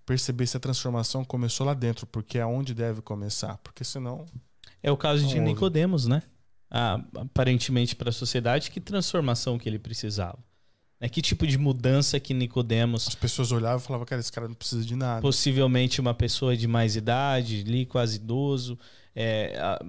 perceber 0.04 0.48
se 0.48 0.58
a 0.58 0.60
transformação 0.60 1.24
começou 1.24 1.68
lá 1.68 1.76
dentro, 1.76 2.08
porque 2.08 2.40
é 2.40 2.46
onde 2.46 2.74
deve 2.74 3.04
começar, 3.04 3.58
porque 3.60 3.84
senão 3.84 4.26
é 4.82 4.92
o 4.92 4.98
caso 4.98 5.28
de 5.28 5.40
Nicodemos, 5.40 6.08
né? 6.08 6.24
Ah, 6.72 7.00
aparentemente 7.16 7.96
para 7.96 8.10
a 8.10 8.14
sociedade, 8.14 8.72
que 8.72 8.82
transformação 8.82 9.60
que 9.60 9.70
ele 9.70 9.78
precisava? 9.78 10.40
Né? 11.00 11.10
Que 11.10 11.22
tipo 11.22 11.46
de 11.46 11.58
mudança 11.58 12.20
que 12.20 12.34
Nicodemos. 12.34 13.08
As 13.08 13.16
pessoas 13.16 13.52
olhavam 13.52 13.80
e 13.80 13.82
falavam, 13.82 14.06
cara, 14.06 14.20
esse 14.20 14.32
cara 14.32 14.48
não 14.48 14.56
precisa 14.56 14.84
de 14.84 14.96
nada. 14.96 15.22
Possivelmente 15.22 16.02
uma 16.02 16.14
pessoa 16.14 16.56
de 16.56 16.68
mais 16.68 16.96
idade, 16.96 17.64
ali 17.68 17.86
quase 17.86 18.18
idoso, 18.18 18.78
é, 19.16 19.80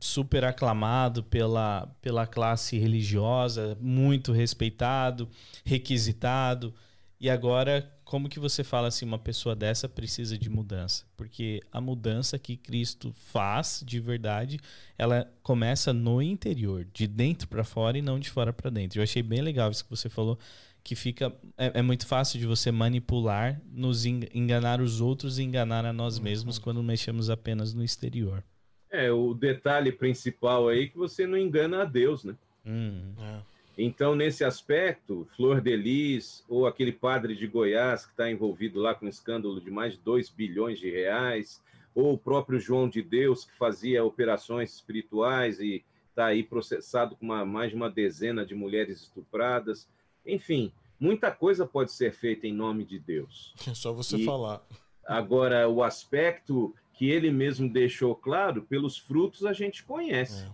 super 0.00 0.44
aclamado 0.44 1.22
pela, 1.22 1.88
pela 2.00 2.26
classe 2.26 2.78
religiosa, 2.78 3.76
muito 3.80 4.32
respeitado, 4.32 5.28
requisitado. 5.64 6.74
E 7.20 7.30
agora, 7.30 7.90
como 8.06 8.28
que 8.28 8.38
você 8.38 8.62
fala 8.62 8.86
assim, 8.86 9.04
uma 9.04 9.18
pessoa 9.18 9.56
dessa 9.56 9.88
precisa 9.88 10.38
de 10.38 10.48
mudança? 10.48 11.04
Porque 11.16 11.60
a 11.72 11.80
mudança 11.80 12.38
que 12.38 12.56
Cristo 12.56 13.12
faz 13.12 13.82
de 13.84 13.98
verdade, 13.98 14.60
ela 14.96 15.28
começa 15.42 15.92
no 15.92 16.22
interior, 16.22 16.86
de 16.94 17.08
dentro 17.08 17.48
para 17.48 17.64
fora 17.64 17.98
e 17.98 18.02
não 18.02 18.20
de 18.20 18.30
fora 18.30 18.52
para 18.52 18.70
dentro. 18.70 19.00
Eu 19.00 19.02
achei 19.02 19.24
bem 19.24 19.42
legal 19.42 19.72
isso 19.72 19.82
que 19.82 19.90
você 19.90 20.08
falou, 20.08 20.38
que 20.84 20.94
fica 20.94 21.34
é, 21.58 21.80
é, 21.80 21.82
muito 21.82 22.06
fácil 22.06 22.38
de 22.38 22.46
você 22.46 22.70
manipular, 22.70 23.60
nos 23.72 24.06
enganar 24.06 24.80
os 24.80 25.00
outros 25.00 25.40
e 25.40 25.42
enganar 25.42 25.84
a 25.84 25.92
nós 25.92 26.20
mesmos 26.20 26.58
uhum. 26.58 26.62
quando 26.62 26.82
mexemos 26.84 27.28
apenas 27.28 27.74
no 27.74 27.82
exterior. 27.82 28.40
É, 28.88 29.10
o 29.10 29.34
detalhe 29.34 29.90
principal 29.90 30.68
aí 30.68 30.84
é 30.84 30.86
que 30.86 30.96
você 30.96 31.26
não 31.26 31.36
engana 31.36 31.82
a 31.82 31.84
Deus, 31.84 32.22
né? 32.22 32.36
Hum. 32.64 33.14
É. 33.18 33.55
Então, 33.78 34.14
nesse 34.14 34.42
aspecto, 34.42 35.28
Flor 35.36 35.60
de 35.60 35.76
Lis, 35.76 36.42
ou 36.48 36.66
aquele 36.66 36.92
padre 36.92 37.36
de 37.36 37.46
Goiás 37.46 38.06
que 38.06 38.12
está 38.12 38.30
envolvido 38.30 38.80
lá 38.80 38.94
com 38.94 39.04
um 39.04 39.08
escândalo 39.08 39.60
de 39.60 39.70
mais 39.70 39.92
de 39.92 39.98
2 39.98 40.30
bilhões 40.30 40.78
de 40.78 40.90
reais, 40.90 41.62
ou 41.94 42.14
o 42.14 42.18
próprio 42.18 42.58
João 42.58 42.88
de 42.88 43.02
Deus, 43.02 43.44
que 43.44 43.52
fazia 43.56 44.04
operações 44.04 44.74
espirituais 44.74 45.60
e 45.60 45.84
está 46.08 46.26
aí 46.26 46.42
processado 46.42 47.14
com 47.16 47.26
uma, 47.26 47.44
mais 47.44 47.70
de 47.70 47.76
uma 47.76 47.90
dezena 47.90 48.46
de 48.46 48.54
mulheres 48.54 49.02
estupradas. 49.02 49.86
Enfim, 50.24 50.72
muita 50.98 51.30
coisa 51.30 51.66
pode 51.66 51.92
ser 51.92 52.12
feita 52.12 52.46
em 52.46 52.54
nome 52.54 52.84
de 52.84 52.98
Deus. 52.98 53.54
É 53.68 53.74
só 53.74 53.92
você 53.92 54.16
e, 54.16 54.24
falar. 54.24 54.66
Agora, 55.06 55.68
o 55.68 55.82
aspecto 55.82 56.74
que 56.94 57.10
ele 57.10 57.30
mesmo 57.30 57.70
deixou 57.70 58.14
claro, 58.14 58.62
pelos 58.62 58.96
frutos 58.96 59.44
a 59.44 59.52
gente 59.52 59.84
conhece. 59.84 60.44
É. 60.44 60.50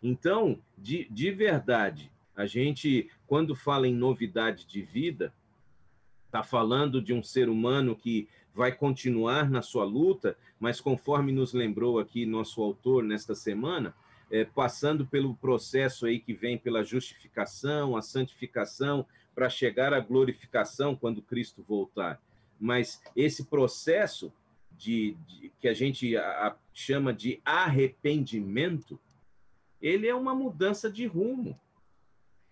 Então, 0.00 0.58
de, 0.78 1.08
de 1.10 1.30
verdade, 1.32 2.10
a 2.40 2.46
gente, 2.46 3.10
quando 3.26 3.54
fala 3.54 3.86
em 3.86 3.94
novidade 3.94 4.64
de 4.64 4.80
vida, 4.80 5.30
está 6.24 6.42
falando 6.42 7.02
de 7.02 7.12
um 7.12 7.22
ser 7.22 7.50
humano 7.50 7.94
que 7.94 8.26
vai 8.54 8.72
continuar 8.72 9.50
na 9.50 9.60
sua 9.60 9.84
luta, 9.84 10.34
mas 10.58 10.80
conforme 10.80 11.32
nos 11.32 11.52
lembrou 11.52 11.98
aqui 11.98 12.24
nosso 12.24 12.62
autor 12.62 13.04
nesta 13.04 13.34
semana, 13.34 13.94
é, 14.30 14.42
passando 14.42 15.06
pelo 15.06 15.34
processo 15.34 16.06
aí 16.06 16.18
que 16.18 16.32
vem 16.32 16.56
pela 16.56 16.82
justificação, 16.82 17.94
a 17.94 18.00
santificação, 18.00 19.04
para 19.34 19.50
chegar 19.50 19.92
à 19.92 20.00
glorificação 20.00 20.96
quando 20.96 21.20
Cristo 21.20 21.62
voltar. 21.62 22.18
Mas 22.58 23.02
esse 23.14 23.44
processo 23.44 24.32
de, 24.78 25.14
de 25.26 25.52
que 25.60 25.68
a 25.68 25.74
gente 25.74 26.16
a, 26.16 26.22
a, 26.46 26.56
chama 26.72 27.12
de 27.12 27.38
arrependimento, 27.44 28.98
ele 29.78 30.08
é 30.08 30.14
uma 30.14 30.34
mudança 30.34 30.90
de 30.90 31.04
rumo. 31.04 31.60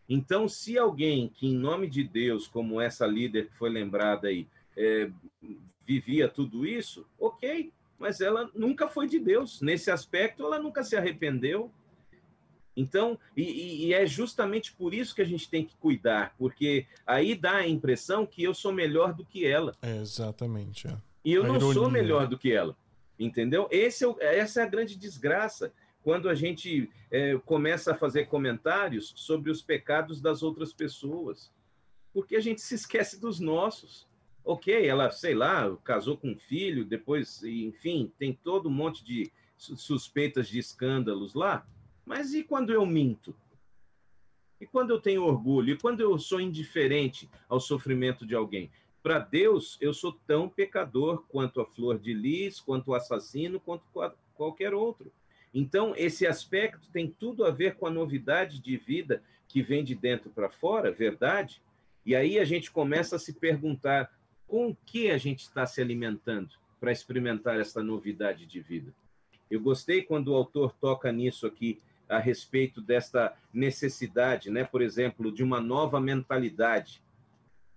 Então, 0.09 0.49
se 0.49 0.79
alguém 0.79 1.29
que, 1.29 1.47
em 1.47 1.57
nome 1.57 1.87
de 1.87 2.03
Deus, 2.03 2.47
como 2.49 2.81
essa 2.81 3.07
líder 3.07 3.49
que 3.49 3.57
foi 3.59 3.69
lembrada 3.69 4.29
aí, 4.29 4.49
é, 4.77 5.11
vivia 5.87 6.29
tudo 6.29 6.67
isso, 6.67 7.07
ok, 7.19 7.71
mas 7.99 8.21
ela 8.21 8.51
nunca 8.55 8.89
foi 8.89 9.07
de 9.07 9.19
Deus. 9.19 9.61
Nesse 9.61 9.91
aspecto, 9.91 10.45
ela 10.45 10.59
nunca 10.59 10.83
se 10.83 10.97
arrependeu. 10.97 11.71
Então, 12.77 13.19
e, 13.37 13.87
e, 13.87 13.93
é 13.93 14.07
justamente 14.07 14.73
por 14.73 14.95
isso 14.95 15.15
que 15.15 15.21
a 15.21 15.27
gente 15.27 15.51
tem 15.51 15.65
que 15.65 15.77
cuidar, 15.77 16.33
porque 16.39 16.87
aí 17.05 17.35
dá 17.35 17.57
a 17.57 17.69
impressão 17.69 18.25
que 18.25 18.43
eu 18.43 18.55
sou 18.55 18.73
melhor 18.73 19.13
do 19.13 19.25
que 19.25 19.45
ela. 19.45 19.75
É, 19.83 19.97
exatamente. 19.97 20.87
É. 20.87 20.97
E 21.25 21.33
eu 21.33 21.43
a 21.43 21.49
não 21.49 21.57
ironia. 21.57 21.75
sou 21.75 21.91
melhor 21.91 22.29
do 22.29 22.39
que 22.39 22.53
ela. 22.53 22.77
Entendeu? 23.19 23.69
Esse 23.71 24.05
é, 24.21 24.39
essa 24.39 24.61
é 24.61 24.63
a 24.63 24.69
grande 24.69 24.97
desgraça 24.97 25.73
quando 26.03 26.29
a 26.29 26.35
gente 26.35 26.91
é, 27.11 27.37
começa 27.45 27.93
a 27.93 27.97
fazer 27.97 28.27
comentários 28.27 29.13
sobre 29.17 29.51
os 29.51 29.63
pecados 29.63 30.21
das 30.21 30.43
outras 30.43 30.73
pessoas, 30.73 31.53
porque 32.13 32.37
a 32.37 32.41
gente 32.41 32.61
se 32.61 32.75
esquece 32.75 33.21
dos 33.21 33.39
nossos. 33.39 34.07
Ok, 34.45 34.87
ela, 34.87 35.11
sei 35.11 35.35
lá, 35.35 35.77
casou 35.85 36.17
com 36.17 36.31
um 36.31 36.39
filho, 36.39 36.85
depois, 36.85 37.43
enfim, 37.43 38.13
tem 38.19 38.33
todo 38.33 38.69
um 38.69 38.73
monte 38.73 39.05
de 39.05 39.31
suspeitas 39.57 40.49
de 40.49 40.59
escândalos 40.59 41.35
lá, 41.35 41.67
mas 42.07 42.33
e 42.33 42.43
quando 42.43 42.73
eu 42.73 42.87
minto? 42.87 43.35
E 44.61 44.67
quando 44.67 44.91
eu 44.91 45.01
tenho 45.01 45.25
orgulho? 45.25 45.75
E 45.75 45.79
quando 45.79 46.01
eu 46.01 46.19
sou 46.19 46.41
indiferente 46.41 47.29
ao 47.49 47.61
sofrimento 47.61 48.27
de 48.27 48.35
alguém? 48.35 48.71
Para 49.03 49.19
Deus, 49.19 49.77
eu 49.81 49.95
sou 49.95 50.13
tão 50.27 50.49
pecador 50.49 51.25
quanto 51.29 51.61
a 51.61 51.67
flor 51.67 51.99
de 51.99 52.13
lis, 52.13 52.61
quanto 52.61 52.89
o 52.89 52.95
assassino, 52.95 53.61
quanto 53.61 53.85
qualquer 54.35 54.75
outro. 54.75 55.13
Então, 55.53 55.95
esse 55.97 56.27
aspecto 56.27 56.89
tem 56.93 57.09
tudo 57.09 57.45
a 57.45 57.51
ver 57.51 57.77
com 57.77 57.87
a 57.87 57.91
novidade 57.91 58.61
de 58.61 58.77
vida 58.77 59.23
que 59.47 59.63
vem 59.63 59.83
de 59.83 59.95
dentro 59.95 60.31
para 60.31 60.51
fora, 60.51 60.93
verdade? 60.93 61.63
E 62.05 62.15
aí 62.15 62.39
a 62.39 62.45
gente 62.45 62.71
começa 62.71 63.17
a 63.17 63.19
se 63.19 63.33
perguntar 63.33 64.13
com 64.47 64.69
o 64.69 64.77
que 64.87 65.11
a 65.11 65.19
gente 65.19 65.41
está 65.41 65.67
se 65.67 65.81
alimentando 65.81 66.51
para 66.81 66.93
experimentar 66.93 67.59
essa 67.59 67.83
novidade 67.83 68.47
de 68.47 68.61
vida. 68.61 68.93
Eu 69.51 69.61
gostei 69.61 70.03
quando 70.03 70.29
o 70.29 70.35
autor 70.35 70.75
toca 70.81 71.11
nisso 71.11 71.47
aqui 71.47 71.81
a 72.09 72.19
respeito 72.19 72.81
desta 72.81 73.35
necessidade, 73.53 74.51
né? 74.51 74.65
Por 74.65 74.81
exemplo, 74.81 75.31
de 75.31 75.43
uma 75.43 75.61
nova 75.61 76.01
mentalidade. 76.01 77.03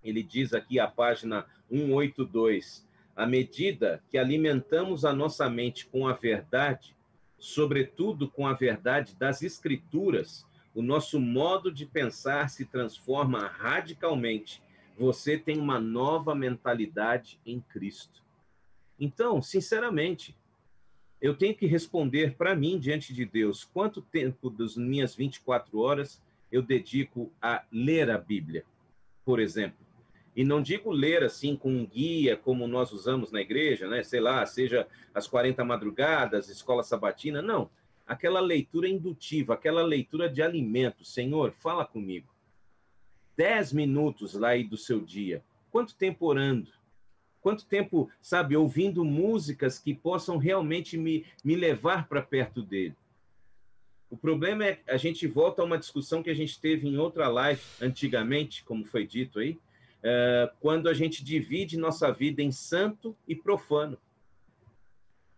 Ele 0.02 0.22
diz 0.22 0.54
aqui 0.54 0.78
a 0.80 0.86
página 0.86 1.46
182, 1.70 2.86
à 3.14 3.26
medida 3.26 4.02
que 4.10 4.16
alimentamos 4.16 5.04
a 5.04 5.12
nossa 5.12 5.48
mente 5.48 5.86
com 5.86 6.08
a 6.08 6.14
verdade, 6.14 6.96
sobretudo 7.42 8.30
com 8.30 8.46
a 8.46 8.52
verdade 8.52 9.16
das 9.16 9.42
escrituras, 9.42 10.46
o 10.72 10.80
nosso 10.80 11.18
modo 11.18 11.72
de 11.72 11.84
pensar 11.84 12.48
se 12.48 12.64
transforma 12.64 13.48
radicalmente. 13.48 14.62
Você 14.96 15.36
tem 15.36 15.58
uma 15.58 15.80
nova 15.80 16.36
mentalidade 16.36 17.40
em 17.44 17.60
Cristo. 17.60 18.22
Então, 18.96 19.42
sinceramente, 19.42 20.36
eu 21.20 21.36
tenho 21.36 21.56
que 21.56 21.66
responder 21.66 22.36
para 22.36 22.54
mim 22.54 22.78
diante 22.78 23.12
de 23.12 23.24
Deus 23.24 23.64
quanto 23.64 24.00
tempo 24.00 24.48
das 24.48 24.76
minhas 24.76 25.16
24 25.16 25.80
horas 25.80 26.22
eu 26.50 26.62
dedico 26.62 27.32
a 27.42 27.64
ler 27.72 28.08
a 28.08 28.18
Bíblia, 28.18 28.64
por 29.24 29.40
exemplo. 29.40 29.84
E 30.34 30.44
não 30.44 30.62
digo 30.62 30.90
ler 30.90 31.22
assim 31.22 31.54
com 31.54 31.70
um 31.70 31.86
guia 31.86 32.36
como 32.36 32.66
nós 32.66 32.92
usamos 32.92 33.30
na 33.30 33.40
igreja, 33.40 33.86
né? 33.86 34.02
Sei 34.02 34.20
lá, 34.20 34.44
seja 34.46 34.86
as 35.14 35.26
40 35.26 35.64
madrugadas, 35.64 36.48
escola 36.48 36.82
sabatina, 36.82 37.42
não 37.42 37.70
aquela 38.06 38.40
leitura 38.40 38.88
indutiva, 38.88 39.54
aquela 39.54 39.82
leitura 39.82 40.28
de 40.28 40.42
alimento. 40.42 41.04
Senhor, 41.04 41.52
fala 41.52 41.84
comigo. 41.84 42.28
Dez 43.36 43.72
minutos 43.72 44.34
lá 44.34 44.48
aí 44.48 44.64
do 44.64 44.76
seu 44.76 45.00
dia. 45.00 45.42
Quanto 45.70 45.94
tempo 45.94 46.26
orando? 46.26 46.70
Quanto 47.40 47.66
tempo, 47.66 48.08
sabe, 48.20 48.56
ouvindo 48.56 49.04
músicas 49.04 49.78
que 49.78 49.94
possam 49.94 50.36
realmente 50.36 50.96
me, 50.96 51.24
me 51.42 51.56
levar 51.56 52.06
para 52.06 52.22
perto 52.22 52.62
dele? 52.62 52.94
O 54.08 54.16
problema 54.16 54.64
é 54.66 54.80
a 54.86 54.96
gente 54.96 55.26
volta 55.26 55.62
a 55.62 55.64
uma 55.64 55.78
discussão 55.78 56.22
que 56.22 56.30
a 56.30 56.34
gente 56.34 56.60
teve 56.60 56.86
em 56.86 56.98
outra 56.98 57.28
live 57.28 57.62
antigamente, 57.80 58.62
como 58.62 58.84
foi 58.84 59.06
dito 59.06 59.38
aí, 59.38 59.58
uh, 60.02 60.54
quando 60.60 60.88
a 60.88 60.94
gente 60.94 61.24
divide 61.24 61.76
nossa 61.76 62.12
vida 62.12 62.42
em 62.42 62.52
santo 62.52 63.16
e 63.26 63.34
profano. 63.34 63.98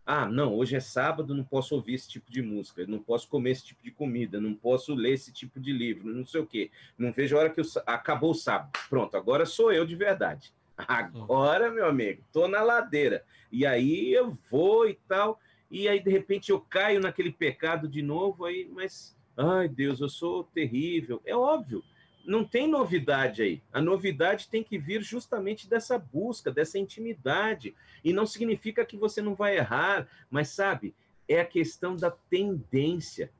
Ah, 0.06 0.26
não, 0.26 0.54
hoje 0.54 0.76
é 0.76 0.80
sábado, 0.80 1.34
não 1.34 1.44
posso 1.44 1.74
ouvir 1.74 1.94
esse 1.94 2.08
tipo 2.08 2.30
de 2.30 2.42
música, 2.42 2.86
não 2.86 2.98
posso 2.98 3.26
comer 3.26 3.52
esse 3.52 3.64
tipo 3.64 3.82
de 3.82 3.90
comida, 3.90 4.38
não 4.38 4.54
posso 4.54 4.94
ler 4.94 5.14
esse 5.14 5.32
tipo 5.32 5.58
de 5.58 5.72
livro, 5.72 6.12
não 6.12 6.26
sei 6.26 6.42
o 6.42 6.46
quê. 6.46 6.70
Não 6.98 7.10
vejo 7.10 7.36
a 7.36 7.40
hora 7.40 7.50
que 7.50 7.60
eu... 7.60 7.64
acabou 7.86 8.32
o 8.32 8.34
sábado. 8.34 8.70
Pronto, 8.90 9.16
agora 9.16 9.46
sou 9.46 9.72
eu 9.72 9.86
de 9.86 9.96
verdade. 9.96 10.52
Agora, 10.76 11.70
meu 11.70 11.86
amigo, 11.86 12.22
tô 12.32 12.46
na 12.48 12.62
ladeira. 12.62 13.24
E 13.50 13.64
aí 13.64 14.12
eu 14.12 14.36
vou 14.50 14.86
e 14.86 14.94
tal, 15.08 15.40
e 15.70 15.88
aí 15.88 16.00
de 16.00 16.10
repente 16.10 16.50
eu 16.50 16.60
caio 16.60 17.00
naquele 17.00 17.32
pecado 17.32 17.88
de 17.88 18.02
novo, 18.02 18.44
aí, 18.44 18.68
mas 18.70 19.16
ai 19.36 19.68
Deus, 19.68 20.00
eu 20.00 20.08
sou 20.10 20.44
terrível. 20.44 21.22
É 21.24 21.34
óbvio 21.34 21.82
não 22.26 22.44
tem 22.44 22.66
novidade 22.66 23.42
aí. 23.42 23.62
A 23.72 23.80
novidade 23.80 24.48
tem 24.48 24.62
que 24.62 24.78
vir 24.78 25.02
justamente 25.02 25.68
dessa 25.68 25.98
busca, 25.98 26.50
dessa 26.50 26.78
intimidade. 26.78 27.74
E 28.02 28.12
não 28.12 28.26
significa 28.26 28.84
que 28.84 28.96
você 28.96 29.20
não 29.20 29.34
vai 29.34 29.56
errar, 29.56 30.08
mas 30.30 30.48
sabe, 30.48 30.94
é 31.28 31.40
a 31.40 31.46
questão 31.46 31.96
da 31.96 32.10
tendência. 32.10 33.30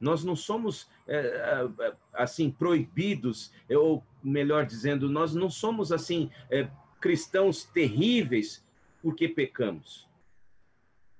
Nós 0.00 0.24
não 0.24 0.34
somos 0.34 0.88
é, 1.06 1.68
assim 2.12 2.50
proibidos, 2.50 3.52
ou 3.70 4.04
melhor 4.22 4.66
dizendo, 4.66 5.08
nós 5.08 5.34
não 5.34 5.50
somos 5.50 5.92
assim 5.92 6.30
é, 6.50 6.68
cristãos 7.00 7.64
terríveis 7.64 8.64
porque 9.00 9.28
pecamos. 9.28 10.08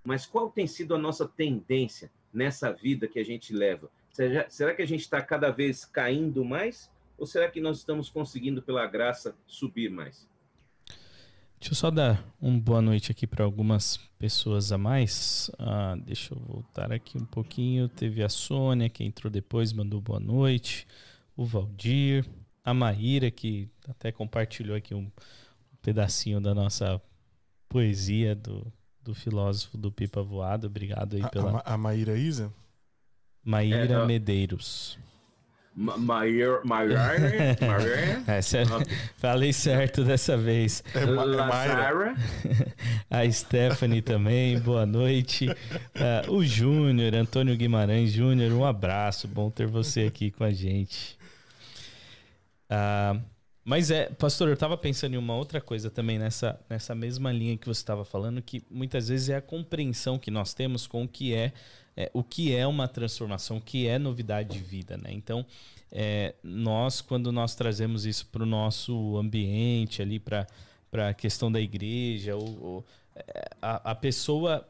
Mas 0.05 0.27
qual 0.27 0.51
tem 0.51 0.67
sido 0.67 0.95
a 0.95 0.99
nossa 0.99 1.29
tendência 1.29 2.11
nessa 2.33 2.73
vida 2.73 3.07
que 3.07 3.19
a 3.19 3.25
gente 3.25 3.53
leva? 3.53 3.91
Será, 4.13 4.75
que 4.75 4.83
a 4.83 4.87
gente 4.87 5.01
está 5.01 5.23
cada 5.23 5.51
vez 5.51 5.87
caindo 5.87 6.45
mais? 6.45 6.91
Ou 7.17 7.27
será 7.27 7.51
que 7.51 7.61
nós 7.61 7.79
estamos 7.79 8.11
conseguindo, 8.11 8.61
pela 8.61 8.87
graça, 8.87 9.35
subir 9.47 9.91
mais? 9.91 10.29
Deixa 11.59 11.73
eu 11.73 11.77
só 11.77 11.91
dar 11.91 12.23
uma 12.41 12.59
boa 12.59 12.83
noite 12.83 13.11
aqui 13.11 13.27
para 13.27 13.45
algumas 13.45 13.97
pessoas 14.19 14.71
a 14.73 14.77
mais. 14.77 15.51
Ah, 15.59 15.97
deixa 15.97 16.35
eu 16.35 16.39
voltar 16.41 16.93
aqui 16.93 17.17
um 17.17 17.25
pouquinho. 17.25 17.89
Teve 17.89 18.23
a 18.23 18.29
Sônia, 18.29 18.91
que 18.91 19.03
entrou 19.05 19.31
depois, 19.31 19.73
mandou 19.73 20.01
boa 20.01 20.21
noite. 20.21 20.87
O 21.37 21.45
Valdir. 21.45 22.27
A 22.65 22.73
Maíra, 22.75 23.31
que 23.31 23.69
até 23.89 24.13
compartilhou 24.13 24.77
aqui 24.77 24.95
um, 24.95 25.01
um 25.01 25.77
pedacinho 25.81 26.41
da 26.41 26.55
nossa 26.55 27.01
poesia 27.69 28.37
do, 28.37 28.73
do 29.03 29.15
filósofo 29.15 29.77
do 29.77 29.91
Pipa 29.91 30.23
Voado. 30.23 30.67
Obrigado 30.67 31.17
aí 31.17 31.29
pela. 31.31 31.59
A, 31.61 31.75
a 31.75 31.79
Maíra 31.79 32.17
Isa? 32.17 32.53
Maíra 33.45 34.03
é, 34.03 34.07
Medeiros. 34.07 34.99
Maíra, 35.75 36.61
Maíra, 36.65 37.01
é, 38.29 38.43
falei 39.17 39.53
certo 39.55 40.05
dessa 40.05 40.37
vez. 40.37 40.85
É, 40.95 41.07
Maíra. 41.07 42.15
A 43.11 43.31
Stephanie 43.31 44.03
também, 44.03 44.61
boa 44.61 44.85
noite. 44.85 45.49
Uh, 45.49 46.33
o 46.33 46.45
Júnior, 46.45 47.15
Antônio 47.15 47.57
Guimarães 47.57 48.13
Júnior, 48.13 48.53
um 48.53 48.65
abraço, 48.67 49.27
bom 49.27 49.51
ter 49.51 49.67
você 49.67 50.03
aqui 50.03 50.31
com 50.31 50.45
a 50.45 50.53
gente. 50.53 51.17
Uh, 52.71 53.21
mas 53.65 53.91
é, 53.91 54.11
pastor, 54.11 54.49
eu 54.49 54.55
estava 54.55 54.77
pensando 54.77 55.15
em 55.15 55.19
uma 55.19 55.37
outra 55.37 55.61
coisa 55.61 55.89
também 55.89 56.19
nessa, 56.19 56.59
nessa 56.69 56.95
mesma 56.95 57.33
linha 57.33 57.57
que 57.57 57.67
você 57.67 57.81
estava 57.81 58.05
falando, 58.05 58.43
que 58.43 58.63
muitas 58.71 59.09
vezes 59.09 59.31
é 59.31 59.37
a 59.37 59.43
compreensão 59.43 60.19
que 60.19 60.31
nós 60.31 60.53
temos 60.53 60.87
com 60.87 61.05
o 61.05 61.09
que 61.09 61.33
é 61.33 61.53
é, 61.97 62.11
o 62.15 62.23
que 62.23 62.55
é 62.55 62.67
uma 62.67 62.89
transformação, 62.89 63.59
o 63.59 63.61
que 63.61 63.87
é 63.87 63.99
novidade 63.99 64.51
de 64.51 64.59
vida, 64.59 64.97
né? 64.97 65.11
Então, 65.13 65.45
é, 65.91 66.35
nós, 66.43 67.01
quando 67.01 67.31
nós 67.31 67.55
trazemos 67.55 68.07
isso 68.07 68.27
para 68.27 68.43
o 68.43 68.47
nosso 68.47 69.17
ambiente 69.17 70.01
ali, 70.01 70.19
para 70.19 70.47
a 70.93 71.15
questão 71.15 71.53
da 71.53 71.61
igreja, 71.61 72.35
ou, 72.35 72.63
ou 72.63 72.87
é, 73.15 73.51
a, 73.61 73.91
a, 73.91 73.95
pessoa, 73.95 74.67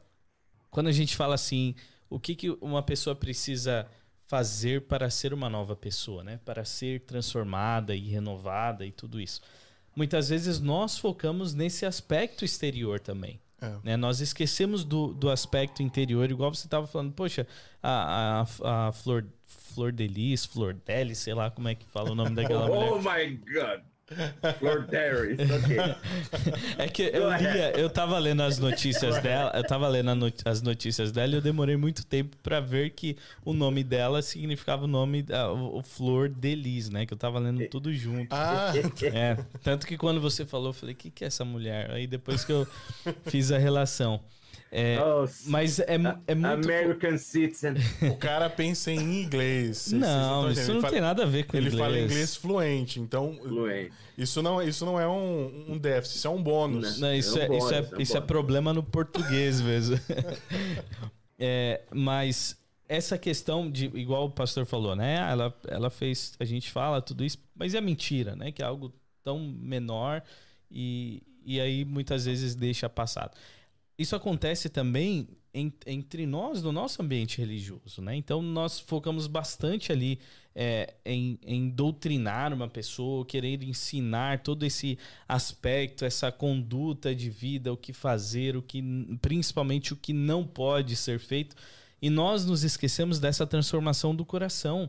quando 0.70 0.88
a 0.88 0.92
gente 0.92 1.16
fala 1.16 1.34
assim, 1.34 1.74
o 2.10 2.18
que, 2.18 2.34
que 2.34 2.50
uma 2.60 2.82
pessoa 2.82 3.14
precisa 3.14 3.86
fazer 4.26 4.82
para 4.82 5.08
ser 5.10 5.32
uma 5.32 5.48
nova 5.48 5.76
pessoa, 5.76 6.24
né? 6.24 6.40
Para 6.44 6.64
ser 6.64 7.02
transformada 7.02 7.94
e 7.94 8.08
renovada 8.08 8.84
e 8.84 8.90
tudo 8.90 9.20
isso. 9.20 9.40
Muitas 9.94 10.30
vezes 10.30 10.58
nós 10.58 10.98
focamos 10.98 11.54
nesse 11.54 11.84
aspecto 11.84 12.44
exterior 12.44 12.98
também. 12.98 13.38
É. 13.62 13.76
Né? 13.84 13.96
Nós 13.96 14.20
esquecemos 14.20 14.84
do, 14.84 15.14
do 15.14 15.30
aspecto 15.30 15.82
interior, 15.82 16.28
igual 16.30 16.52
você 16.52 16.66
estava 16.66 16.86
falando, 16.86 17.12
poxa, 17.12 17.46
a, 17.80 18.44
a, 18.64 18.88
a 18.88 18.92
Flor, 18.92 19.24
Flor 19.44 19.92
Delis, 19.92 20.44
Flor 20.44 20.74
Delis, 20.74 21.18
sei 21.18 21.32
lá 21.32 21.50
como 21.50 21.68
é 21.68 21.74
que 21.76 21.86
fala 21.86 22.10
o 22.10 22.14
nome 22.14 22.34
daquela 22.34 22.66
oh 22.68 22.74
mulher. 22.74 22.92
Oh 22.92 22.98
my 22.98 23.36
God! 23.36 23.91
Flor 24.58 24.82
ok. 24.82 25.76
É 26.78 26.88
que 26.88 27.02
eu 27.02 27.30
lia, 27.36 27.78
eu 27.78 27.90
tava 27.90 28.18
lendo 28.18 28.42
as 28.42 28.58
notícias 28.58 29.20
dela, 29.20 29.52
eu 29.54 29.64
tava 29.64 29.88
lendo 29.88 30.14
not 30.14 30.36
as 30.44 30.62
notícias 30.62 31.12
dela 31.12 31.32
e 31.32 31.34
eu 31.36 31.40
demorei 31.40 31.76
muito 31.76 32.04
tempo 32.04 32.36
para 32.42 32.60
ver 32.60 32.90
que 32.90 33.16
o 33.44 33.52
nome 33.52 33.82
dela 33.84 34.22
significava 34.22 34.84
o 34.84 34.88
nome 34.88 35.22
da 35.22 35.52
o 35.52 35.82
Flor 35.82 36.28
Delis, 36.28 36.90
né? 36.90 37.06
Que 37.06 37.14
eu 37.14 37.18
tava 37.18 37.38
lendo 37.38 37.66
tudo 37.68 37.92
junto. 37.92 38.32
Ah. 38.32 38.72
É, 39.12 39.36
tanto 39.62 39.86
que 39.86 39.96
quando 39.96 40.20
você 40.20 40.44
falou, 40.44 40.68
eu 40.68 40.72
falei, 40.72 40.94
o 40.94 40.96
que, 40.96 41.10
que 41.10 41.24
é 41.24 41.26
essa 41.26 41.44
mulher? 41.44 41.90
Aí 41.90 42.06
depois 42.06 42.44
que 42.44 42.52
eu 42.52 42.66
fiz 43.26 43.50
a 43.50 43.58
relação. 43.58 44.20
É, 44.74 44.98
oh, 45.04 45.28
mas 45.44 45.78
é, 45.80 45.96
é 46.26 46.34
muito. 46.34 46.64
American 46.64 47.18
Citizen. 47.18 47.74
O 48.10 48.16
cara 48.16 48.48
pensa 48.48 48.90
em 48.90 49.22
inglês. 49.22 49.92
Não, 49.92 50.50
isso 50.50 50.72
não 50.72 50.80
fala, 50.80 50.92
tem 50.94 51.02
nada 51.02 51.24
a 51.24 51.26
ver 51.26 51.44
com 51.44 51.58
ele 51.58 51.66
inglês. 51.66 51.84
Ele 51.84 51.92
fala 51.92 52.04
inglês 52.04 52.36
fluente, 52.36 52.98
então. 52.98 53.34
Fluente. 53.34 53.92
Isso 54.16 54.40
não, 54.40 54.62
isso 54.62 54.86
não 54.86 54.98
é 54.98 55.06
um, 55.06 55.72
um 55.72 55.78
déficit, 55.78 56.16
isso 56.16 56.26
é 56.26 56.30
um 56.30 56.42
bônus. 56.42 56.98
Não, 56.98 57.14
isso, 57.14 57.38
é, 57.38 57.44
um 57.44 57.48
bônus, 57.48 57.64
isso, 57.64 57.74
é, 57.74 57.78
é 57.78 57.96
um 57.96 58.00
isso 58.00 58.16
é 58.16 58.20
problema 58.22 58.72
no 58.72 58.82
português 58.82 59.60
mesmo. 59.60 60.00
é, 61.38 61.82
mas 61.92 62.56
essa 62.88 63.18
questão 63.18 63.70
de, 63.70 63.86
igual 63.94 64.24
o 64.24 64.30
pastor 64.30 64.64
falou, 64.64 64.96
né? 64.96 65.16
Ela, 65.30 65.54
ela 65.68 65.90
fez, 65.90 66.32
a 66.40 66.46
gente 66.46 66.70
fala 66.70 67.02
tudo 67.02 67.22
isso, 67.22 67.36
mas 67.54 67.74
é 67.74 67.80
mentira, 67.80 68.34
né? 68.34 68.50
Que 68.50 68.62
é 68.62 68.64
algo 68.64 68.90
tão 69.22 69.38
menor 69.38 70.22
e, 70.70 71.22
e 71.44 71.60
aí 71.60 71.84
muitas 71.84 72.24
vezes 72.24 72.54
deixa 72.54 72.88
passado. 72.88 73.36
Isso 74.02 74.16
acontece 74.16 74.68
também 74.68 75.28
entre 75.54 76.26
nós, 76.26 76.62
no 76.62 76.72
nosso 76.72 77.02
ambiente 77.02 77.38
religioso, 77.38 78.00
né? 78.00 78.16
Então 78.16 78.40
nós 78.40 78.80
focamos 78.80 79.26
bastante 79.26 79.92
ali 79.92 80.18
é, 80.54 80.94
em, 81.04 81.38
em, 81.46 81.68
doutrinar 81.68 82.54
uma 82.54 82.68
pessoa, 82.68 83.24
querer 83.26 83.62
ensinar 83.62 84.42
todo 84.42 84.64
esse 84.64 84.98
aspecto, 85.28 86.06
essa 86.06 86.32
conduta 86.32 87.14
de 87.14 87.28
vida, 87.28 87.72
o 87.72 87.76
que 87.76 87.92
fazer, 87.92 88.56
o 88.56 88.62
que 88.62 88.82
principalmente 89.20 89.92
o 89.92 89.96
que 89.96 90.14
não 90.14 90.46
pode 90.46 90.96
ser 90.96 91.20
feito. 91.20 91.54
E 92.00 92.08
nós 92.08 92.46
nos 92.46 92.64
esquecemos 92.64 93.20
dessa 93.20 93.46
transformação 93.46 94.16
do 94.16 94.24
coração, 94.24 94.88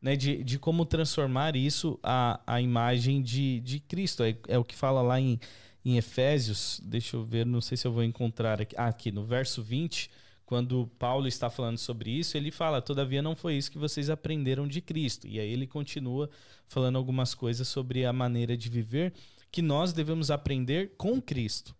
né? 0.00 0.14
De, 0.14 0.44
de 0.44 0.60
como 0.60 0.86
transformar 0.86 1.56
isso 1.56 1.98
à, 2.02 2.40
à 2.46 2.60
imagem 2.60 3.20
de, 3.20 3.58
de 3.60 3.80
Cristo. 3.80 4.22
É, 4.22 4.36
é 4.46 4.58
o 4.58 4.64
que 4.64 4.76
fala 4.76 5.02
lá 5.02 5.20
em 5.20 5.40
em 5.84 5.98
Efésios, 5.98 6.80
deixa 6.82 7.16
eu 7.16 7.22
ver, 7.22 7.44
não 7.44 7.60
sei 7.60 7.76
se 7.76 7.86
eu 7.86 7.92
vou 7.92 8.02
encontrar 8.02 8.60
aqui, 8.60 8.74
ah, 8.78 8.86
aqui 8.86 9.12
no 9.12 9.24
verso 9.24 9.62
20, 9.62 10.10
quando 10.46 10.86
Paulo 10.98 11.26
está 11.26 11.50
falando 11.50 11.78
sobre 11.78 12.10
isso, 12.10 12.36
ele 12.36 12.50
fala: 12.50 12.80
Todavia 12.80 13.20
não 13.20 13.36
foi 13.36 13.56
isso 13.56 13.70
que 13.70 13.78
vocês 13.78 14.08
aprenderam 14.08 14.66
de 14.66 14.80
Cristo. 14.80 15.26
E 15.26 15.38
aí 15.38 15.50
ele 15.50 15.66
continua 15.66 16.30
falando 16.66 16.96
algumas 16.96 17.34
coisas 17.34 17.68
sobre 17.68 18.04
a 18.04 18.12
maneira 18.12 18.56
de 18.56 18.68
viver 18.68 19.12
que 19.50 19.62
nós 19.62 19.92
devemos 19.92 20.30
aprender 20.30 20.94
com 20.96 21.20
Cristo. 21.20 21.74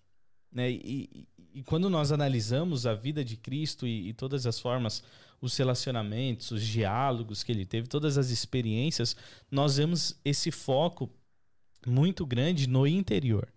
Né? 0.53 0.71
E, 0.71 1.09
e, 1.13 1.29
e 1.61 1.63
quando 1.63 1.89
nós 1.91 2.13
analisamos 2.13 2.87
a 2.87 2.95
vida 2.95 3.25
de 3.25 3.37
Cristo 3.37 3.87
e, 3.87 4.09
e 4.09 4.13
todas 4.13 4.47
as 4.47 4.59
formas, 4.59 5.03
os 5.41 5.57
relacionamentos, 5.57 6.51
os 6.51 6.67
diálogos 6.67 7.43
que 7.43 7.53
ele 7.53 7.67
teve, 7.67 7.87
todas 7.89 8.17
as 8.17 8.31
experiências, 8.31 9.17
nós 9.51 9.77
vemos 9.77 10.19
esse 10.25 10.51
foco 10.51 11.11
muito 11.87 12.25
grande 12.25 12.67
no 12.67 12.87
interior 12.87 13.54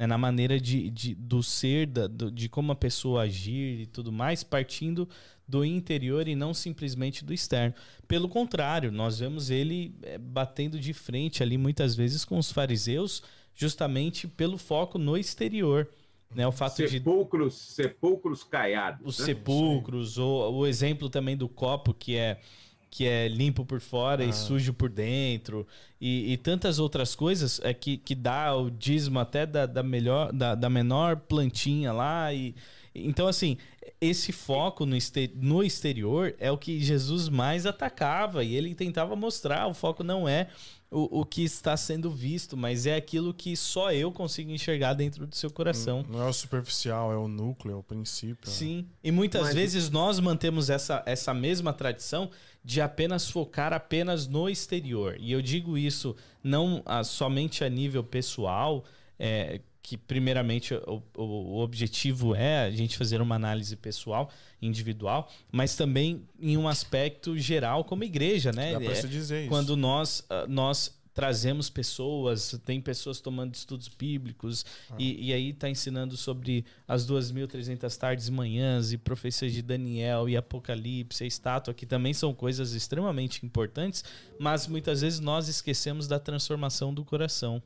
né, 0.00 0.06
na 0.06 0.16
maneira 0.16 0.58
de, 0.58 0.88
de, 0.88 1.14
do 1.14 1.42
ser, 1.42 1.86
da, 1.86 2.06
do, 2.06 2.30
de 2.30 2.48
como 2.48 2.72
a 2.72 2.74
pessoa 2.74 3.24
agir 3.24 3.80
e 3.80 3.86
tudo 3.86 4.10
mais, 4.10 4.42
partindo 4.42 5.06
do 5.46 5.62
interior 5.62 6.26
e 6.26 6.34
não 6.34 6.54
simplesmente 6.54 7.22
do 7.22 7.34
externo. 7.34 7.74
Pelo 8.08 8.26
contrário, 8.26 8.90
nós 8.90 9.18
vemos 9.18 9.50
ele 9.50 9.94
é, 10.02 10.16
batendo 10.16 10.80
de 10.80 10.94
frente 10.94 11.42
ali 11.42 11.58
muitas 11.58 11.94
vezes 11.94 12.24
com 12.24 12.38
os 12.38 12.50
fariseus, 12.50 13.22
justamente 13.54 14.26
pelo 14.26 14.56
foco 14.56 14.96
no 14.96 15.18
exterior. 15.18 15.86
Né, 16.34 16.46
o 16.46 16.52
fato 16.52 16.76
sepulcros, 16.76 17.54
de... 17.54 17.60
sepulcros 17.74 18.42
caiados. 18.42 19.02
Os 19.04 19.18
né? 19.18 19.26
sepulcros, 19.26 20.16
ou 20.16 20.60
o 20.60 20.66
exemplo 20.66 21.10
também 21.10 21.36
do 21.36 21.48
copo, 21.48 21.92
que 21.92 22.16
é 22.16 22.40
que 22.90 23.06
é 23.06 23.28
limpo 23.28 23.64
por 23.64 23.80
fora 23.80 24.24
ah. 24.24 24.26
e 24.26 24.32
sujo 24.32 24.74
por 24.74 24.90
dentro, 24.90 25.66
e, 26.00 26.32
e, 26.32 26.36
tantas 26.36 26.78
outras 26.78 27.14
coisas 27.14 27.60
é 27.62 27.74
que, 27.74 27.98
que 27.98 28.14
dá 28.14 28.54
o 28.56 28.70
dízimo 28.70 29.18
até 29.18 29.44
da, 29.44 29.66
da 29.66 29.82
melhor, 29.82 30.32
da, 30.32 30.54
da 30.54 30.70
menor 30.70 31.16
plantinha 31.16 31.92
lá. 31.92 32.32
E, 32.32 32.54
então, 32.94 33.28
assim, 33.28 33.58
esse 34.00 34.32
foco 34.32 34.86
no, 34.86 34.96
no 35.36 35.62
exterior 35.62 36.34
é 36.38 36.50
o 36.50 36.56
que 36.56 36.80
Jesus 36.80 37.28
mais 37.28 37.66
atacava 37.66 38.42
e 38.42 38.56
ele 38.56 38.74
tentava 38.74 39.14
mostrar. 39.14 39.66
O 39.66 39.74
foco 39.74 40.02
não 40.02 40.26
é 40.26 40.48
o, 40.90 41.20
o 41.20 41.24
que 41.24 41.44
está 41.44 41.76
sendo 41.76 42.10
visto, 42.10 42.56
mas 42.56 42.84
é 42.84 42.96
aquilo 42.96 43.32
que 43.32 43.56
só 43.56 43.92
eu 43.92 44.10
consigo 44.10 44.50
enxergar 44.50 44.94
dentro 44.94 45.26
do 45.26 45.36
seu 45.36 45.50
coração. 45.50 46.04
Não, 46.08 46.18
não 46.18 46.26
é 46.26 46.28
o 46.28 46.32
superficial, 46.32 47.12
é 47.12 47.16
o 47.16 47.28
núcleo, 47.28 47.74
é 47.74 47.76
o 47.76 47.82
princípio. 47.82 48.50
Sim. 48.50 48.86
E 49.04 49.12
muitas 49.12 49.42
mas... 49.42 49.54
vezes 49.54 49.90
nós 49.90 50.18
mantemos 50.18 50.68
essa, 50.68 51.02
essa 51.06 51.32
mesma 51.32 51.72
tradição 51.72 52.30
de 52.64 52.80
apenas 52.80 53.30
focar 53.30 53.72
apenas 53.72 54.26
no 54.26 54.48
exterior. 54.48 55.16
E 55.18 55.32
eu 55.32 55.40
digo 55.40 55.78
isso 55.78 56.14
não 56.42 56.82
a, 56.84 57.02
somente 57.02 57.64
a 57.64 57.68
nível 57.68 58.04
pessoal, 58.04 58.84
é, 59.18 59.60
que 59.82 59.96
primeiramente 59.96 60.74
o, 60.74 61.02
o, 61.16 61.58
objetivo 61.58 62.34
é 62.34 62.64
a 62.64 62.70
gente 62.70 62.96
fazer 62.96 63.20
uma 63.20 63.34
análise 63.34 63.74
pessoal, 63.74 64.30
individual, 64.60 65.28
mas 65.50 65.74
também 65.74 66.28
em 66.38 66.56
um 66.56 66.68
aspecto 66.68 67.36
geral 67.36 67.82
como 67.84 68.04
igreja, 68.04 68.52
né? 68.52 68.74
Dá 68.74 68.80
pra 68.80 68.92
é, 68.92 69.02
dizer 69.02 69.40
isso. 69.40 69.48
Quando 69.48 69.76
nós, 69.76 70.24
ah, 70.28 70.46
nós 70.46 70.99
trazemos 71.12 71.68
pessoas, 71.68 72.58
tem 72.64 72.80
pessoas 72.80 73.20
tomando 73.20 73.54
estudos 73.54 73.88
bíblicos 73.88 74.64
ah. 74.90 74.96
e, 74.98 75.28
e, 75.28 75.32
aí 75.32 75.50
está 75.50 75.68
ensinando 75.68 76.16
sobre 76.16 76.64
as 76.86 77.06
2.300 77.06 77.96
tardes 77.96 78.28
e 78.28 78.32
manhãs 78.32 78.92
e 78.92 78.98
profecias 78.98 79.52
de 79.52 79.62
Daniel 79.62 80.28
e 80.28 80.36
Apocalipse, 80.36 81.24
a 81.24 81.26
estátua, 81.26 81.74
que 81.74 81.86
também 81.86 82.14
são 82.14 82.32
coisas 82.32 82.72
extremamente 82.72 83.44
importantes, 83.44 84.04
mas 84.38 84.66
muitas 84.66 85.00
vezes 85.00 85.20
nós 85.20 85.48
esquecemos 85.48 86.06
da 86.06 86.18
transformação 86.18 86.94
do 86.94 87.04
coração. 87.04 87.62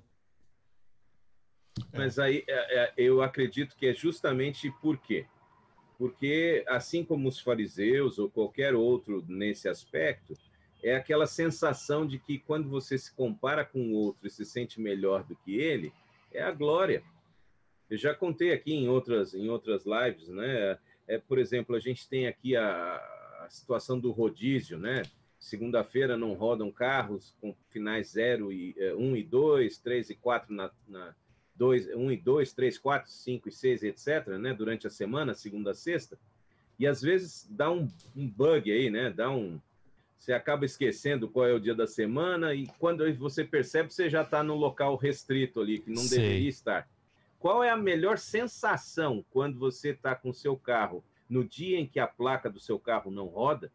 É. 1.92 1.98
Mas 1.98 2.18
aí 2.18 2.44
é, 2.48 2.84
é, 2.84 2.92
eu 2.96 3.22
acredito 3.22 3.76
que 3.76 3.86
é 3.86 3.94
justamente 3.94 4.70
por 4.80 4.98
quê? 4.98 5.26
Porque, 5.98 6.64
assim 6.66 7.04
como 7.04 7.28
os 7.28 7.38
fariseus 7.38 8.18
ou 8.18 8.28
qualquer 8.28 8.74
outro 8.74 9.24
nesse 9.28 9.68
aspecto, 9.68 10.34
é 10.84 10.96
aquela 10.96 11.26
sensação 11.26 12.06
de 12.06 12.18
que 12.18 12.38
quando 12.38 12.68
você 12.68 12.98
se 12.98 13.10
compara 13.14 13.64
com 13.64 13.80
o 13.80 13.94
outro 13.94 14.26
e 14.26 14.30
se 14.30 14.44
sente 14.44 14.78
melhor 14.78 15.24
do 15.24 15.34
que 15.34 15.56
ele, 15.56 15.90
é 16.30 16.42
a 16.42 16.52
glória. 16.52 17.02
Eu 17.88 17.96
já 17.96 18.14
contei 18.14 18.52
aqui 18.52 18.74
em 18.74 18.86
outras, 18.86 19.34
em 19.34 19.48
outras 19.48 19.84
lives, 19.86 20.28
né? 20.28 20.78
É, 21.08 21.16
por 21.18 21.38
exemplo, 21.38 21.74
a 21.74 21.80
gente 21.80 22.06
tem 22.06 22.26
aqui 22.26 22.54
a, 22.54 22.96
a 23.40 23.46
situação 23.48 23.98
do 23.98 24.10
rodízio, 24.10 24.78
né? 24.78 25.02
Segunda-feira 25.38 26.18
não 26.18 26.34
rodam 26.34 26.70
carros 26.70 27.34
com 27.40 27.54
finais 27.70 28.10
0 28.10 28.52
e 28.52 28.74
1 28.78 29.02
um 29.02 29.16
e 29.16 29.22
2, 29.22 29.78
3 29.78 30.10
e 30.10 30.14
4 30.14 30.54
na, 30.54 30.70
na 30.86 31.14
2, 31.56 31.94
1 31.94 32.12
e 32.12 32.16
2, 32.18 32.52
3, 32.52 32.78
4, 32.78 33.10
5 33.10 33.48
e 33.48 33.52
6, 33.52 33.82
etc., 33.84 34.28
né? 34.38 34.52
Durante 34.52 34.86
a 34.86 34.90
semana, 34.90 35.34
segunda 35.34 35.70
a 35.70 35.74
sexta. 35.74 36.18
E 36.78 36.86
às 36.86 37.00
vezes 37.00 37.46
dá 37.50 37.70
um, 37.70 37.88
um 38.14 38.28
bug 38.28 38.70
aí, 38.70 38.90
né? 38.90 39.10
Dá 39.10 39.30
um, 39.30 39.58
você 40.24 40.32
acaba 40.32 40.64
esquecendo 40.64 41.28
qual 41.28 41.46
é 41.46 41.52
o 41.52 41.60
dia 41.60 41.74
da 41.74 41.86
semana 41.86 42.54
e 42.54 42.66
quando 42.78 43.04
você 43.16 43.44
percebe, 43.44 43.92
você 43.92 44.08
já 44.08 44.22
está 44.22 44.42
no 44.42 44.54
local 44.54 44.96
restrito 44.96 45.60
ali, 45.60 45.78
que 45.78 45.90
não 45.90 46.00
Sei. 46.00 46.18
deveria 46.18 46.48
estar. 46.48 46.88
Qual 47.38 47.62
é 47.62 47.68
a 47.68 47.76
melhor 47.76 48.16
sensação 48.16 49.22
quando 49.30 49.58
você 49.58 49.90
está 49.90 50.14
com 50.14 50.30
o 50.30 50.34
seu 50.34 50.56
carro 50.56 51.04
no 51.28 51.44
dia 51.44 51.78
em 51.78 51.86
que 51.86 52.00
a 52.00 52.06
placa 52.06 52.48
do 52.48 52.58
seu 52.58 52.78
carro 52.78 53.10
não 53.10 53.26
roda? 53.26 53.70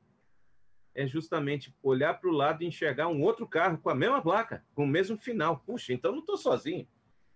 É 0.95 1.05
justamente 1.05 1.71
olhar 1.83 2.15
para 2.19 2.31
o 2.31 2.33
lado 2.33 2.63
e 2.63 2.67
enxergar 2.67 3.09
um 3.09 3.21
outro 3.21 3.47
carro 3.47 3.77
com 3.77 3.91
a 3.91 3.95
mesma 3.95 4.19
placa, 4.19 4.65
com 4.73 4.85
o 4.85 4.87
mesmo 4.87 5.19
final. 5.19 5.61
Puxa, 5.67 5.93
então 5.93 6.11
não 6.11 6.19
estou 6.19 6.35
sozinho. 6.35 6.87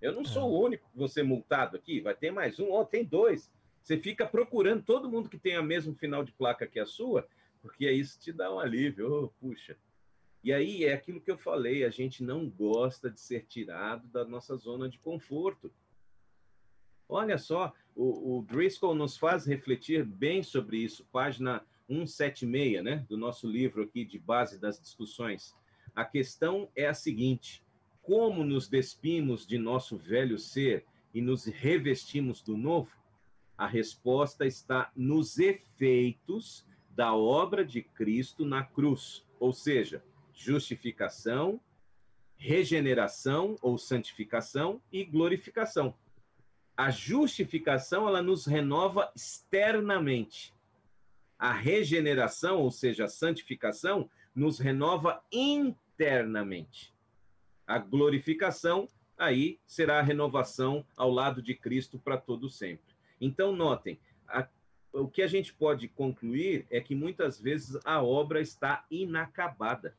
Eu 0.01 0.11
não 0.11 0.25
sou 0.25 0.41
é. 0.41 0.45
o 0.45 0.59
único 0.59 0.89
que 0.91 1.07
ser 1.07 1.21
multado 1.21 1.77
aqui. 1.77 2.01
Vai 2.01 2.15
ter 2.15 2.31
mais 2.31 2.59
um, 2.59 2.71
oh, 2.71 2.83
tem 2.83 3.05
dois. 3.05 3.51
Você 3.83 3.95
fica 3.95 4.25
procurando 4.25 4.81
todo 4.81 5.07
mundo 5.07 5.29
que 5.29 5.37
tem 5.37 5.55
o 5.59 5.63
mesmo 5.63 5.93
final 5.93 6.23
de 6.23 6.31
placa 6.31 6.65
que 6.65 6.79
a 6.79 6.85
sua, 6.85 7.27
porque 7.63 7.89
isso 7.89 8.19
te 8.19 8.33
dá 8.33 8.53
um 8.53 8.59
alívio. 8.59 9.09
Oh, 9.09 9.27
puxa. 9.39 9.77
E 10.43 10.51
aí 10.51 10.83
é 10.83 10.93
aquilo 10.93 11.21
que 11.21 11.31
eu 11.31 11.37
falei: 11.37 11.85
a 11.85 11.89
gente 11.89 12.21
não 12.21 12.47
gosta 12.47 13.09
de 13.09 13.19
ser 13.19 13.45
tirado 13.45 14.05
da 14.09 14.25
nossa 14.25 14.57
zona 14.57 14.89
de 14.89 14.99
conforto. 14.99 15.73
Olha 17.07 17.37
só, 17.37 17.73
o, 17.95 18.37
o 18.37 18.41
Driscoll 18.43 18.93
nos 18.93 19.17
faz 19.17 19.45
refletir 19.45 20.03
bem 20.03 20.43
sobre 20.43 20.77
isso, 20.77 21.07
página 21.11 21.65
176, 21.87 22.83
né, 22.83 23.05
do 23.07 23.17
nosso 23.17 23.47
livro 23.47 23.83
aqui 23.83 24.03
de 24.03 24.19
base 24.19 24.59
das 24.59 24.79
discussões. 24.79 25.55
A 25.95 26.03
questão 26.03 26.69
é 26.75 26.87
a 26.87 26.93
seguinte: 26.93 27.63
como 28.01 28.43
nos 28.43 28.67
despimos 28.67 29.47
de 29.47 29.57
nosso 29.57 29.95
velho 29.95 30.37
ser 30.37 30.85
e 31.13 31.21
nos 31.21 31.45
revestimos 31.45 32.41
do 32.41 32.57
novo? 32.57 32.91
A 33.57 33.67
resposta 33.67 34.45
está 34.45 34.91
nos 34.93 35.37
efeitos 35.39 36.65
da 36.95 37.15
obra 37.15 37.65
de 37.65 37.81
Cristo 37.81 38.45
na 38.45 38.63
cruz, 38.63 39.25
ou 39.39 39.51
seja, 39.51 40.03
justificação, 40.33 41.59
regeneração 42.35 43.55
ou 43.61 43.77
santificação 43.77 44.81
e 44.91 45.03
glorificação. 45.03 45.95
A 46.75 46.89
justificação 46.89 48.07
ela 48.07 48.21
nos 48.21 48.45
renova 48.45 49.11
externamente. 49.15 50.53
A 51.37 51.51
regeneração, 51.51 52.59
ou 52.59 52.71
seja, 52.71 53.05
a 53.05 53.09
santificação, 53.09 54.09
nos 54.33 54.59
renova 54.59 55.23
internamente. 55.31 56.93
A 57.65 57.77
glorificação 57.77 58.87
aí 59.17 59.59
será 59.65 59.99
a 59.99 60.03
renovação 60.03 60.85
ao 60.97 61.11
lado 61.11 61.41
de 61.41 61.53
Cristo 61.53 61.99
para 61.99 62.17
todo 62.17 62.49
sempre. 62.49 62.93
Então 63.21 63.55
notem, 63.55 63.99
a 64.27 64.47
o 64.93 65.07
que 65.07 65.23
a 65.23 65.27
gente 65.27 65.51
pode 65.51 65.87
concluir 65.87 66.67
é 66.69 66.79
que 66.79 66.93
muitas 66.93 67.41
vezes 67.41 67.77
a 67.83 68.01
obra 68.01 68.39
está 68.39 68.85
inacabada. 68.91 69.95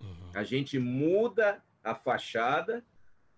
Uhum. 0.00 0.30
A 0.34 0.42
gente 0.42 0.78
muda 0.78 1.62
a 1.82 1.94
fachada, 1.94 2.84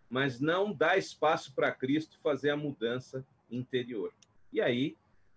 mas 0.08 0.40
não 0.40 0.72
dá 0.72 0.96
espaço 0.96 1.52
para 1.52 1.70
Cristo 1.70 2.18
fazer 2.22 2.50
a 2.50 2.56
mudança 2.56 3.24
interior. 3.50 4.12
E 4.50 4.60
aí, 4.60 4.96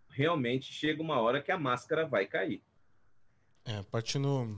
realmente, 0.10 0.72
chega 0.72 1.02
uma 1.02 1.20
hora 1.20 1.42
que 1.42 1.52
a 1.52 1.58
máscara 1.58 2.08
vai 2.08 2.26
cair. 2.26 2.64
É, 3.66 3.84
partindo. 3.84 4.56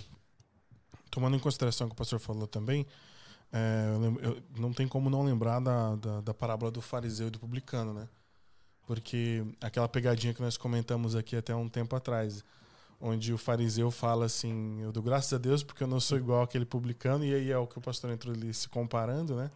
Tomando 1.10 1.36
em 1.36 1.39
consideração 1.39 1.88
o 1.88 1.89
que 1.89 1.93
o 1.93 1.97
pastor 1.97 2.20
falou 2.20 2.47
também, 2.47 2.86
é, 3.52 3.86
eu, 3.95 4.22
eu, 4.22 4.43
não 4.58 4.72
tem 4.72 4.88
como 4.88 5.10
não 5.10 5.24
lembrar 5.24 5.60
da, 5.60 5.95
da, 5.95 6.22
da 6.22 6.34
parábola 6.34 6.72
do 6.72 6.82
fariseu 6.82 7.28
e 7.28 7.32
do 7.32 7.39
publicano, 7.39 7.93
né? 7.93 8.08
Porque 8.92 9.42
aquela 9.62 9.88
pegadinha 9.88 10.34
que 10.34 10.42
nós 10.42 10.58
comentamos 10.58 11.16
aqui 11.16 11.38
até 11.38 11.56
um 11.56 11.70
tempo 11.70 11.96
atrás, 11.96 12.44
onde 13.00 13.32
o 13.32 13.38
fariseu 13.38 13.89
fala 13.89 14.26
assim: 14.26 14.82
Eu 14.84 14.92
dou 14.92 15.02
graças 15.02 15.32
a 15.32 15.38
Deus 15.38 15.64
porque 15.64 15.82
eu 15.82 15.88
não 15.88 15.98
sou 15.98 16.18
igual 16.18 16.44
aquele 16.44 16.66
publicano, 16.66 17.24
e 17.24 17.34
aí 17.34 17.50
é 17.50 17.58
o 17.58 17.66
que 17.66 17.78
o 17.78 17.82
pastor 17.82 18.12
entrou 18.12 18.36
ali 18.36 18.54
se 18.54 18.68
comparando, 18.68 19.34
né? 19.34 19.50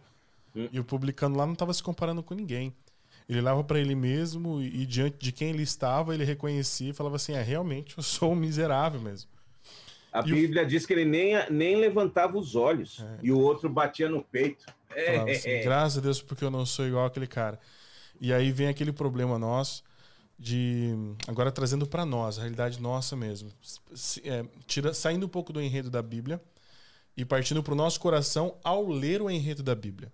Hum. 0.56 0.70
E 0.72 0.80
o 0.80 0.84
publicano 0.84 1.36
lá 1.36 1.44
não 1.44 1.52
estava 1.52 1.74
se 1.74 1.82
comparando 1.82 2.22
com 2.22 2.32
ninguém. 2.32 2.74
Ele 3.28 3.40
olhava 3.40 3.62
para 3.62 3.78
ele 3.78 3.94
mesmo 3.94 4.62
e, 4.62 4.84
e, 4.84 4.86
diante 4.86 5.18
de 5.18 5.32
quem 5.32 5.50
ele 5.50 5.64
estava, 5.64 6.14
ele 6.14 6.24
reconhecia 6.24 6.88
e 6.88 6.94
falava 6.94 7.16
assim: 7.16 7.34
É, 7.34 7.42
realmente, 7.42 7.94
eu 7.98 8.02
sou 8.02 8.32
um 8.32 8.36
miserável 8.36 9.02
mesmo. 9.02 9.28
A 10.10 10.20
e 10.20 10.32
Bíblia 10.32 10.62
o... 10.62 10.66
diz 10.66 10.86
que 10.86 10.94
ele 10.94 11.04
nem, 11.04 11.34
nem 11.50 11.76
levantava 11.76 12.38
os 12.38 12.56
olhos 12.56 13.04
é. 13.04 13.18
e 13.22 13.30
o 13.30 13.38
outro 13.38 13.68
batia 13.68 14.08
no 14.08 14.22
peito. 14.22 14.64
É, 14.94 15.30
assim, 15.30 15.50
é. 15.50 15.62
Graças 15.62 15.98
a 15.98 16.00
Deus, 16.00 16.22
porque 16.22 16.42
eu 16.42 16.50
não 16.50 16.64
sou 16.64 16.86
igual 16.86 17.04
aquele 17.04 17.26
cara. 17.26 17.60
E 18.20 18.32
aí 18.32 18.52
vem 18.52 18.68
aquele 18.68 18.92
problema 18.92 19.38
nosso 19.38 19.82
de 20.38 20.94
agora 21.26 21.50
trazendo 21.50 21.86
para 21.86 22.04
nós 22.04 22.38
a 22.38 22.42
realidade 22.42 22.80
nossa 22.80 23.16
mesmo, 23.16 23.50
é, 24.22 24.44
tira, 24.66 24.92
saindo 24.92 25.26
um 25.26 25.28
pouco 25.28 25.52
do 25.52 25.60
enredo 25.60 25.90
da 25.90 26.02
Bíblia 26.02 26.40
e 27.16 27.24
partindo 27.24 27.62
para 27.62 27.72
o 27.72 27.76
nosso 27.76 27.98
coração 27.98 28.56
ao 28.62 28.86
ler 28.86 29.22
o 29.22 29.30
enredo 29.30 29.62
da 29.62 29.74
Bíblia. 29.74 30.12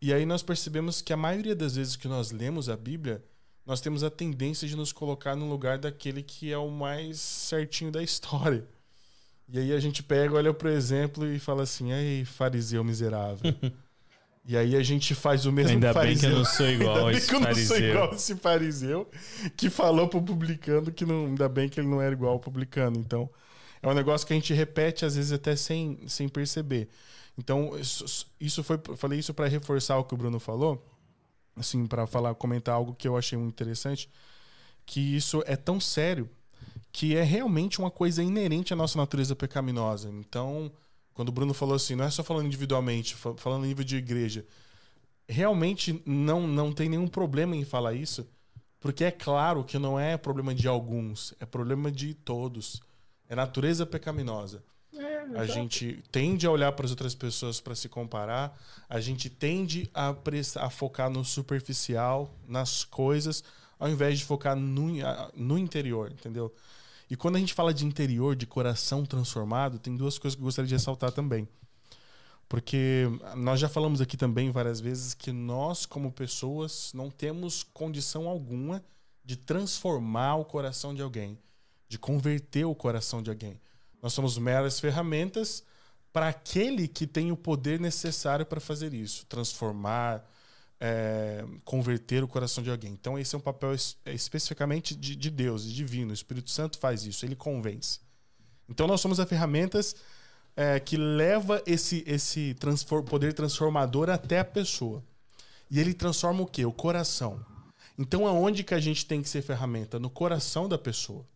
E 0.00 0.12
aí 0.12 0.26
nós 0.26 0.42
percebemos 0.42 1.00
que 1.00 1.12
a 1.12 1.16
maioria 1.16 1.56
das 1.56 1.76
vezes 1.76 1.96
que 1.96 2.06
nós 2.06 2.30
lemos 2.30 2.68
a 2.68 2.76
Bíblia, 2.76 3.24
nós 3.64 3.80
temos 3.80 4.04
a 4.04 4.10
tendência 4.10 4.68
de 4.68 4.76
nos 4.76 4.92
colocar 4.92 5.34
no 5.34 5.48
lugar 5.48 5.78
daquele 5.78 6.22
que 6.22 6.52
é 6.52 6.58
o 6.58 6.70
mais 6.70 7.18
certinho 7.18 7.90
da 7.90 8.02
história. 8.02 8.64
E 9.48 9.58
aí 9.58 9.72
a 9.72 9.80
gente 9.80 10.02
pega, 10.02 10.34
olha 10.34 10.52
pro 10.52 10.68
exemplo 10.68 11.26
e 11.26 11.38
fala 11.38 11.62
assim: 11.62 11.92
"Ei, 11.92 12.24
fariseu 12.24 12.84
miserável". 12.84 13.54
E 14.48 14.56
aí 14.56 14.76
a 14.76 14.82
gente 14.82 15.12
faz 15.14 15.44
o 15.44 15.50
mesmo 15.50 15.72
Ainda 15.72 15.92
fariseu. 15.92 16.30
bem 16.30 16.30
que 16.30 16.34
eu 16.34 16.38
não 16.38 16.44
sou 16.44 16.68
igual 16.68 17.10
esse 17.10 17.26
fariseu. 17.28 17.36
Ainda 17.36 17.46
bem 17.52 17.54
que 17.56 17.56
eu 17.56 17.60
não 17.60 17.66
sou 17.66 17.78
igual 17.78 18.14
esse 18.14 18.36
fariseu 18.36 19.10
que 19.56 19.68
falou 19.68 20.08
pro 20.08 20.22
publicano 20.22 20.92
que 20.92 21.04
não, 21.04 21.26
ainda 21.26 21.48
bem 21.48 21.68
que 21.68 21.80
ele 21.80 21.88
não 21.88 22.00
era 22.00 22.14
igual 22.14 22.34
ao 22.34 22.38
publicano. 22.38 22.96
Então, 22.96 23.28
é 23.82 23.88
um 23.88 23.94
negócio 23.94 24.24
que 24.26 24.32
a 24.32 24.36
gente 24.36 24.54
repete 24.54 25.04
às 25.04 25.16
vezes 25.16 25.32
até 25.32 25.56
sem, 25.56 25.98
sem 26.06 26.28
perceber. 26.28 26.88
Então, 27.36 27.76
isso, 27.78 28.26
isso 28.40 28.62
foi 28.62 28.78
falei 28.96 29.18
isso 29.18 29.34
para 29.34 29.48
reforçar 29.48 29.98
o 29.98 30.04
que 30.04 30.14
o 30.14 30.16
Bruno 30.16 30.38
falou, 30.38 30.82
assim, 31.56 31.86
para 31.86 32.06
falar, 32.06 32.34
comentar 32.34 32.74
algo 32.74 32.94
que 32.94 33.06
eu 33.06 33.16
achei 33.16 33.36
muito 33.36 33.52
interessante, 33.52 34.08
que 34.86 35.16
isso 35.16 35.42
é 35.46 35.56
tão 35.56 35.80
sério 35.80 36.30
que 36.92 37.14
é 37.14 37.22
realmente 37.22 37.78
uma 37.78 37.90
coisa 37.90 38.22
inerente 38.22 38.72
à 38.72 38.76
nossa 38.76 38.96
natureza 38.96 39.36
pecaminosa. 39.36 40.08
Então, 40.08 40.72
quando 41.16 41.30
o 41.30 41.32
Bruno 41.32 41.54
falou 41.54 41.74
assim, 41.74 41.94
não 41.96 42.04
é 42.04 42.10
só 42.10 42.22
falando 42.22 42.44
individualmente, 42.44 43.16
falando 43.38 43.64
em 43.64 43.68
nível 43.68 43.82
de 43.82 43.96
igreja. 43.96 44.44
Realmente 45.26 46.02
não, 46.04 46.46
não 46.46 46.70
tem 46.70 46.90
nenhum 46.90 47.08
problema 47.08 47.56
em 47.56 47.64
falar 47.64 47.94
isso, 47.94 48.28
porque 48.78 49.02
é 49.02 49.10
claro 49.10 49.64
que 49.64 49.78
não 49.78 49.98
é 49.98 50.18
problema 50.18 50.54
de 50.54 50.68
alguns, 50.68 51.32
é 51.40 51.46
problema 51.46 51.90
de 51.90 52.12
todos. 52.12 52.82
É 53.30 53.34
natureza 53.34 53.86
pecaminosa. 53.86 54.62
É, 54.94 55.40
a 55.40 55.46
gente 55.46 56.04
tende 56.12 56.46
a 56.46 56.50
olhar 56.50 56.70
para 56.72 56.84
as 56.84 56.90
outras 56.90 57.14
pessoas 57.14 57.60
para 57.62 57.74
se 57.74 57.88
comparar, 57.88 58.54
a 58.86 59.00
gente 59.00 59.30
tende 59.30 59.90
a, 59.94 60.14
a 60.56 60.70
focar 60.70 61.08
no 61.08 61.24
superficial, 61.24 62.30
nas 62.46 62.84
coisas, 62.84 63.42
ao 63.78 63.88
invés 63.88 64.18
de 64.18 64.24
focar 64.26 64.54
no, 64.54 64.88
no 65.34 65.58
interior, 65.58 66.12
entendeu? 66.12 66.54
E 67.08 67.16
quando 67.16 67.36
a 67.36 67.38
gente 67.38 67.54
fala 67.54 67.72
de 67.72 67.86
interior, 67.86 68.34
de 68.34 68.46
coração 68.46 69.04
transformado, 69.06 69.78
tem 69.78 69.96
duas 69.96 70.18
coisas 70.18 70.34
que 70.34 70.42
eu 70.42 70.44
gostaria 70.44 70.68
de 70.68 70.74
ressaltar 70.74 71.12
também. 71.12 71.48
Porque 72.48 73.04
nós 73.36 73.58
já 73.58 73.68
falamos 73.68 74.00
aqui 74.00 74.16
também 74.16 74.50
várias 74.50 74.80
vezes 74.80 75.14
que 75.14 75.32
nós, 75.32 75.84
como 75.84 76.12
pessoas, 76.12 76.92
não 76.94 77.10
temos 77.10 77.62
condição 77.62 78.28
alguma 78.28 78.84
de 79.24 79.36
transformar 79.36 80.36
o 80.36 80.44
coração 80.44 80.94
de 80.94 81.02
alguém, 81.02 81.38
de 81.88 81.98
converter 81.98 82.64
o 82.64 82.74
coração 82.74 83.22
de 83.22 83.30
alguém. 83.30 83.60
Nós 84.00 84.12
somos 84.12 84.38
meras 84.38 84.78
ferramentas 84.78 85.64
para 86.12 86.28
aquele 86.28 86.86
que 86.86 87.06
tem 87.06 87.32
o 87.32 87.36
poder 87.36 87.80
necessário 87.80 88.46
para 88.46 88.60
fazer 88.60 88.94
isso 88.94 89.26
transformar, 89.26 90.24
é, 90.80 91.44
converter 91.64 92.22
o 92.22 92.28
coração 92.28 92.62
de 92.62 92.70
alguém. 92.70 92.92
Então, 92.92 93.18
esse 93.18 93.34
é 93.34 93.38
um 93.38 93.40
papel 93.40 93.74
es 93.74 93.96
é 94.04 94.12
especificamente 94.12 94.94
de, 94.94 95.16
de, 95.16 95.30
Deus, 95.30 95.64
de 95.64 95.74
divino. 95.74 96.10
O 96.10 96.14
Espírito 96.14 96.50
Santo 96.50 96.78
faz 96.78 97.04
isso, 97.04 97.24
ele 97.24 97.36
convence. 97.36 98.00
Então, 98.68 98.86
nós 98.86 99.00
somos 99.00 99.18
as 99.20 99.28
ferramentas 99.28 99.96
é, 100.56 100.80
que 100.80 100.96
leva 100.96 101.62
esse, 101.66 102.02
esse 102.06 102.56
poder 103.08 103.32
transformador 103.32 104.10
até 104.10 104.40
a 104.40 104.44
pessoa. 104.44 105.02
E 105.70 105.80
ele 105.80 105.94
transforma 105.94 106.42
o 106.42 106.46
quê? 106.46 106.64
O 106.64 106.72
coração. 106.72 107.44
Então, 107.98 108.26
aonde 108.26 108.62
que 108.62 108.74
a 108.74 108.80
gente 108.80 109.06
tem 109.06 109.22
que 109.22 109.28
ser 109.28 109.42
ferramenta? 109.42 109.98
No 109.98 110.10
coração 110.10 110.68
da 110.68 110.78
pessoa. 110.78 111.26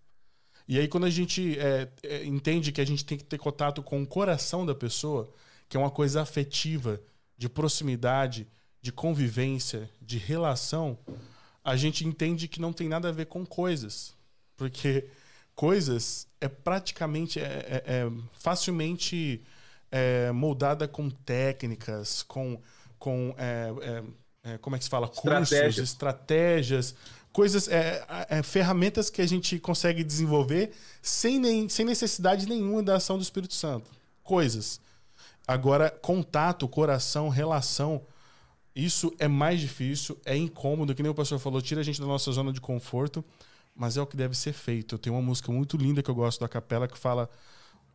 E 0.68 0.78
aí, 0.78 0.86
quando 0.86 1.05
a 1.05 1.11
gente 1.11 1.59
é, 1.59 1.88
é 2.03 2.24
entende 2.24 2.70
que 2.70 2.80
a 2.80 2.84
gente 2.84 3.05
tem 3.05 3.18
que 3.18 3.24
ter 3.24 3.38
contato 3.38 3.82
com 3.82 4.03
o 4.03 4.07
coração 4.07 4.64
da 4.64 4.74
pessoa, 4.74 5.32
que 5.68 5.76
é 5.76 5.80
uma 5.80 5.91
coisa 5.91 6.22
afetiva, 6.22 7.01
de 7.36 7.49
proximidade, 7.49 8.47
de 8.83 8.91
convivência, 8.91 9.91
de 10.01 10.18
relação, 10.18 10.99
a 11.64 11.76
gente 11.76 12.07
entende 12.07 12.49
que 12.49 12.61
não 12.61 12.72
tem 12.72 12.89
nada 12.89 13.09
a 13.09 13.12
ver 13.12 13.26
com 13.26 13.45
coisas. 13.45 14.14
Porque 14.57 15.09
coisas 15.55 16.26
é 16.41 16.49
praticamente, 16.49 17.39
é, 17.39 17.45
é, 17.45 17.83
é 17.87 18.11
facilmente 18.33 19.43
é, 19.91 20.31
moldada 20.33 20.89
com 20.89 21.11
técnicas, 21.11 22.22
com, 22.22 22.61
com 22.99 23.35
é, 23.37 24.03
é, 24.43 24.59
como 24.59 24.76
é 24.76 24.78
que 24.78 24.85
se 24.85 24.91
fala? 24.91 25.07
Estratégia. 25.07 25.62
Cursos, 25.64 25.85
estratégias, 25.85 26.95
coisas, 27.33 27.68
ferramentas 28.45 29.11
que 29.11 29.20
a 29.20 29.28
gente 29.28 29.59
consegue 29.59 30.03
desenvolver 30.03 30.72
sem, 31.03 31.39
nem, 31.39 31.68
sem 31.68 31.85
necessidade 31.85 32.47
nenhuma 32.47 32.83
da 32.83 32.97
ação 32.97 33.18
do 33.18 33.22
Espírito 33.22 33.55
Santo. 33.55 33.91
Coisas. 34.22 34.81
Agora, 35.47 35.91
contato, 35.91 36.66
coração, 36.68 37.28
relação, 37.28 38.03
isso 38.85 39.12
é 39.18 39.28
mais 39.28 39.61
difícil, 39.61 40.16
é 40.24 40.37
incômodo, 40.37 40.95
que 40.95 41.03
nem 41.03 41.11
o 41.11 41.14
pastor 41.14 41.39
falou, 41.39 41.61
tira 41.61 41.81
a 41.81 41.85
gente 41.85 42.01
da 42.01 42.07
nossa 42.07 42.31
zona 42.33 42.53
de 42.53 42.61
conforto, 42.61 43.24
mas 43.74 43.97
é 43.97 44.03
o 44.03 44.07
que 44.07 44.16
deve 44.16 44.37
ser 44.37 44.53
feito. 44.53 44.95
Eu 44.95 44.99
tenho 44.99 45.16
uma 45.16 45.22
música 45.22 45.51
muito 45.51 45.76
linda 45.76 46.03
que 46.03 46.11
eu 46.11 46.14
gosto 46.14 46.41
da 46.41 46.49
capela 46.49 46.87
que 46.87 46.99
fala, 46.99 47.28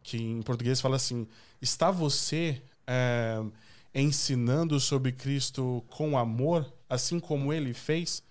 que 0.03 0.17
em 0.17 0.41
português 0.41 0.81
fala 0.81 0.95
assim: 0.95 1.27
está 1.61 1.91
você 1.91 2.61
é, 2.87 3.41
ensinando 3.93 4.79
sobre 4.79 5.11
Cristo 5.11 5.83
com 5.89 6.17
amor, 6.17 6.71
assim 6.89 7.19
como 7.19 7.53
ele 7.53 7.73
fez? 7.73 8.23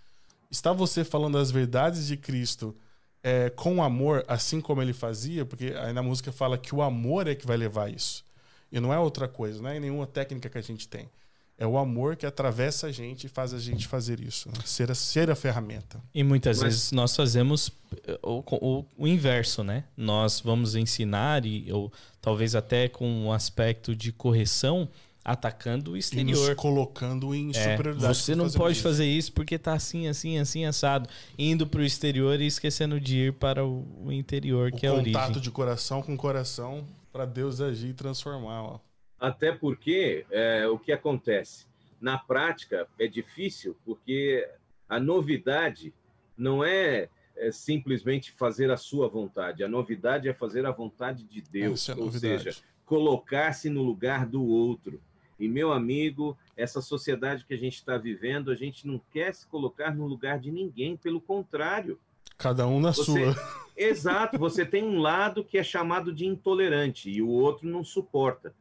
Está 0.50 0.72
você 0.72 1.04
falando 1.04 1.38
as 1.38 1.50
verdades 1.50 2.06
de 2.06 2.16
Cristo 2.16 2.76
é, 3.22 3.50
com 3.50 3.82
amor, 3.82 4.24
assim 4.28 4.60
como 4.60 4.82
ele 4.82 4.92
fazia? 4.92 5.44
Porque 5.44 5.74
aí 5.78 5.92
na 5.92 6.02
música 6.02 6.30
fala 6.30 6.58
que 6.58 6.74
o 6.74 6.82
amor 6.82 7.26
é 7.26 7.34
que 7.34 7.46
vai 7.46 7.56
levar 7.56 7.90
isso. 7.90 8.24
E 8.70 8.78
não 8.78 8.92
é 8.92 8.98
outra 8.98 9.26
coisa, 9.26 9.62
não 9.62 9.70
é 9.70 9.80
nenhuma 9.80 10.06
técnica 10.06 10.48
que 10.48 10.58
a 10.58 10.62
gente 10.62 10.86
tem. 10.86 11.08
É 11.56 11.66
o 11.66 11.78
amor 11.78 12.16
que 12.16 12.26
atravessa 12.26 12.88
a 12.88 12.92
gente 12.92 13.24
e 13.24 13.28
faz 13.28 13.54
a 13.54 13.60
gente 13.60 13.86
fazer 13.86 14.18
isso. 14.20 14.48
Né? 14.48 14.54
Ser, 14.64 14.90
a, 14.90 14.94
ser 14.94 15.30
a 15.30 15.36
ferramenta. 15.36 16.02
E 16.12 16.24
muitas 16.24 16.58
Mas... 16.58 16.64
vezes 16.64 16.92
nós 16.92 17.14
fazemos 17.14 17.70
eh, 18.06 18.18
o, 18.22 18.42
o, 18.50 18.84
o, 18.98 19.06
inverso, 19.06 19.62
né? 19.62 19.84
Nós 19.96 20.40
vamos 20.40 20.74
ensinar, 20.74 21.46
e, 21.46 21.70
ou 21.70 21.92
talvez 22.20 22.56
até 22.56 22.88
com 22.88 23.08
um 23.08 23.32
aspecto 23.32 23.94
de 23.94 24.10
correção, 24.10 24.88
atacando 25.24 25.92
o 25.92 25.96
exterior. 25.96 26.44
E 26.44 26.48
nos 26.48 26.54
colocando 26.54 27.32
em 27.34 27.50
é, 27.50 27.52
superioridade. 27.52 28.16
Você 28.16 28.34
não 28.34 28.50
pode 28.50 28.74
isso. 28.74 28.82
fazer 28.82 29.06
isso 29.06 29.32
porque 29.32 29.56
tá 29.56 29.74
assim, 29.74 30.08
assim, 30.08 30.38
assim, 30.38 30.64
assado. 30.64 31.08
Indo 31.38 31.68
para 31.68 31.80
o 31.80 31.84
exterior 31.84 32.40
e 32.40 32.46
esquecendo 32.46 33.00
de 33.00 33.28
ir 33.28 33.32
para 33.32 33.64
o, 33.64 33.86
o 34.04 34.12
interior, 34.12 34.70
o 34.70 34.76
que 34.76 34.86
é 34.86 34.88
a 34.90 34.92
origem. 34.92 35.12
contato 35.12 35.40
de 35.40 35.50
coração 35.52 36.02
com 36.02 36.16
coração 36.16 36.84
para 37.12 37.24
Deus 37.24 37.60
agir 37.60 37.90
e 37.90 37.94
transformar. 37.94 38.62
Ó. 38.64 38.80
Até 39.24 39.52
porque 39.52 40.26
é, 40.30 40.66
o 40.68 40.78
que 40.78 40.92
acontece? 40.92 41.64
Na 41.98 42.18
prática 42.18 42.86
é 42.98 43.06
difícil, 43.06 43.74
porque 43.82 44.46
a 44.86 45.00
novidade 45.00 45.94
não 46.36 46.62
é, 46.62 47.08
é, 47.34 47.50
simplesmente 47.50 48.32
fazer 48.32 48.70
a 48.70 48.76
sua 48.76 49.08
vontade, 49.08 49.64
a 49.64 49.68
novidade 49.68 50.28
é 50.28 50.34
fazer 50.34 50.66
a 50.66 50.70
vontade 50.70 51.24
de 51.24 51.40
Deus, 51.40 51.88
é 51.88 51.94
ou 51.94 52.12
seja, 52.12 52.54
colocar-se 52.84 53.70
no 53.70 53.82
lugar 53.82 54.26
do 54.26 54.44
outro. 54.44 55.00
E, 55.40 55.48
meu 55.48 55.72
amigo, 55.72 56.36
essa 56.54 56.82
sociedade 56.82 57.46
que 57.46 57.54
a 57.54 57.58
gente 57.58 57.76
está 57.76 57.96
vivendo, 57.96 58.50
a 58.50 58.54
gente 58.54 58.86
não 58.86 59.00
quer 59.10 59.32
se 59.32 59.46
colocar 59.46 59.94
no 59.94 60.06
lugar 60.06 60.38
de 60.38 60.52
ninguém, 60.52 60.98
pelo 60.98 61.18
contrário. 61.18 61.98
Cada 62.36 62.66
um 62.66 62.78
na 62.78 62.92
você... 62.92 63.04
sua. 63.04 63.34
Exato, 63.74 64.38
você 64.38 64.66
tem 64.66 64.84
um 64.84 64.98
lado 64.98 65.42
que 65.42 65.56
é 65.56 65.62
chamado 65.62 66.12
de 66.12 66.26
intolerante 66.26 67.10
e 67.10 67.22
o 67.22 67.28
outro 67.28 67.66
não 67.66 67.82
suporta. 67.82 68.54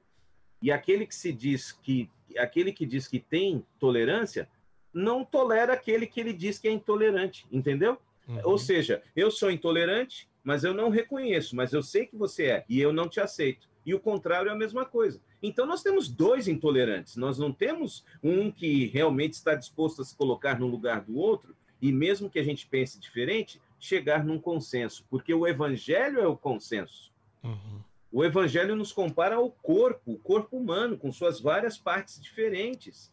E 0.64 0.72
aquele 0.72 1.05
que 1.05 1.14
se 1.14 1.34
diz 1.34 1.74
que 1.74 2.09
aquele 2.38 2.72
que 2.72 2.86
diz 2.86 3.05
que 3.05 3.20
tem 3.20 3.66
tolerância 3.78 4.47
não 4.93 5.26
tolera 5.26 5.74
aquele 5.74 6.07
que 6.07 6.22
ele 6.22 6.32
diz 6.32 6.57
que 6.57 6.70
é 6.70 6.72
intolerante, 6.72 7.45
entendeu? 7.51 7.99
Uhum. 8.26 8.39
Ou 8.45 8.57
seja, 8.57 9.03
eu 9.14 9.30
sou 9.30 9.51
intolerante, 9.51 10.30
mas 10.41 10.64
eu 10.64 10.74
não 10.74 10.89
reconheço, 10.89 11.53
mas 11.53 11.74
eu 11.74 11.84
sei 11.84 12.05
que 12.05 12.16
você 12.16 12.45
é 12.45 12.66
e 12.70 12.80
eu 12.80 12.93
não 12.93 13.09
te 13.09 13.20
aceito. 13.20 13.68
E 13.86 13.93
o 13.93 13.99
contrário 13.99 14.47
é 14.47 14.53
a 14.53 14.57
mesma 14.57 14.86
coisa. 14.86 15.20
Então 15.41 15.66
nós 15.66 15.84
temos 15.84 16.07
dois 16.07 16.47
intolerantes. 16.47 17.18
Nós 17.18 17.38
não 17.38 17.51
temos 17.51 18.05
um 18.24 18.49
que 18.49 18.86
realmente 18.86 19.34
está 19.34 19.55
disposto 19.55 20.01
a 20.01 20.05
se 20.05 20.16
colocar 20.16 20.57
no 20.57 20.68
lugar 20.68 21.01
do 21.01 21.18
outro 21.18 21.53
e 21.82 21.91
mesmo 21.91 22.30
que 22.30 22.39
a 22.39 22.43
gente 22.43 22.66
pense 22.66 22.97
diferente, 22.97 23.61
chegar 23.78 24.24
num 24.24 24.39
consenso, 24.39 25.05
porque 25.09 25.34
o 25.34 25.45
evangelho 25.45 26.22
é 26.22 26.28
o 26.28 26.38
consenso. 26.38 27.11
Uhum. 27.43 27.82
O 28.14 28.24
evangelho 28.24 28.76
nos 28.76 28.91
compara 28.91 29.38
ao 29.38 29.49
corpo, 29.49 30.14
o 30.14 30.20
corpo 30.20 30.55
humano, 30.55 30.95
com 30.95 31.11
suas 31.11 31.41
várias 31.41 31.80
partes 31.80 32.22
diferentes. 32.22 33.11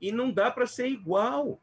E 0.00 0.10
não 0.10 0.32
dá 0.32 0.50
para 0.50 0.66
ser 0.66 0.88
igual. 0.88 1.62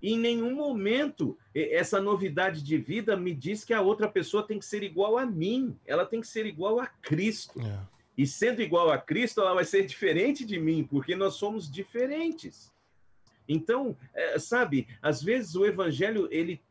E 0.00 0.12
em 0.12 0.18
nenhum 0.18 0.54
momento 0.54 1.36
essa 1.52 2.00
novidade 2.00 2.62
de 2.62 2.78
vida 2.78 3.16
me 3.16 3.34
diz 3.34 3.64
que 3.64 3.74
a 3.74 3.80
outra 3.80 4.08
pessoa 4.08 4.46
tem 4.46 4.60
que 4.60 4.64
ser 4.64 4.84
igual 4.84 5.18
a 5.18 5.26
mim, 5.26 5.76
ela 5.84 6.06
tem 6.06 6.20
que 6.20 6.28
ser 6.28 6.46
igual 6.46 6.78
a 6.78 6.86
Cristo. 6.86 7.60
É. 7.60 7.80
E 8.16 8.24
sendo 8.24 8.62
igual 8.62 8.92
a 8.92 8.98
Cristo, 8.98 9.40
ela 9.40 9.54
vai 9.54 9.64
ser 9.64 9.84
diferente 9.84 10.44
de 10.44 10.60
mim, 10.60 10.86
porque 10.88 11.16
nós 11.16 11.34
somos 11.34 11.68
diferentes. 11.68 12.72
Então, 13.48 13.96
é, 14.14 14.38
sabe, 14.38 14.86
às 15.02 15.20
vezes 15.20 15.56
o 15.56 15.66
evangelho 15.66 16.28
ele 16.30 16.62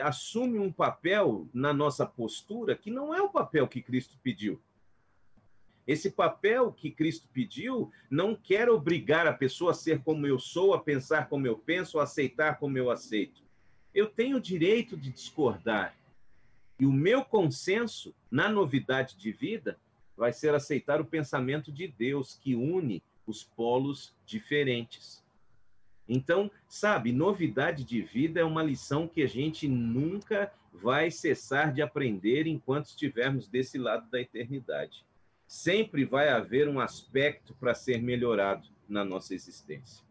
assume 0.00 0.58
um 0.58 0.72
papel 0.72 1.48
na 1.52 1.72
nossa 1.72 2.04
postura 2.06 2.76
que 2.76 2.90
não 2.90 3.14
é 3.14 3.22
o 3.22 3.28
papel 3.28 3.68
que 3.68 3.82
Cristo 3.82 4.18
pediu. 4.22 4.60
Esse 5.86 6.10
papel 6.10 6.72
que 6.72 6.90
Cristo 6.90 7.28
pediu 7.32 7.90
não 8.10 8.34
quer 8.34 8.70
obrigar 8.70 9.26
a 9.26 9.32
pessoa 9.32 9.72
a 9.72 9.74
ser 9.74 10.02
como 10.02 10.26
eu 10.26 10.38
sou, 10.38 10.72
a 10.72 10.80
pensar 10.80 11.28
como 11.28 11.46
eu 11.46 11.58
penso, 11.58 11.98
a 11.98 12.04
aceitar 12.04 12.58
como 12.58 12.78
eu 12.78 12.90
aceito. 12.90 13.42
Eu 13.94 14.06
tenho 14.08 14.38
o 14.38 14.40
direito 14.40 14.96
de 14.96 15.10
discordar. 15.10 15.94
E 16.78 16.86
o 16.86 16.92
meu 16.92 17.24
consenso 17.24 18.14
na 18.30 18.48
novidade 18.48 19.16
de 19.16 19.30
vida 19.30 19.78
vai 20.16 20.32
ser 20.32 20.54
aceitar 20.54 21.00
o 21.00 21.04
pensamento 21.04 21.70
de 21.70 21.86
Deus 21.86 22.34
que 22.34 22.54
une 22.54 23.02
os 23.26 23.44
polos 23.44 24.14
diferentes. 24.26 25.23
Então, 26.08 26.50
sabe, 26.68 27.12
novidade 27.12 27.84
de 27.84 28.02
vida 28.02 28.40
é 28.40 28.44
uma 28.44 28.62
lição 28.62 29.08
que 29.08 29.22
a 29.22 29.26
gente 29.26 29.66
nunca 29.66 30.52
vai 30.72 31.10
cessar 31.10 31.72
de 31.72 31.80
aprender 31.80 32.46
enquanto 32.46 32.86
estivermos 32.86 33.48
desse 33.48 33.78
lado 33.78 34.10
da 34.10 34.20
eternidade 34.20 35.04
sempre 35.46 36.04
vai 36.04 36.28
haver 36.28 36.68
um 36.68 36.80
aspecto 36.80 37.54
para 37.54 37.74
ser 37.74 38.02
melhorado 38.02 38.68
na 38.88 39.04
nossa 39.04 39.34
existência. 39.34 40.04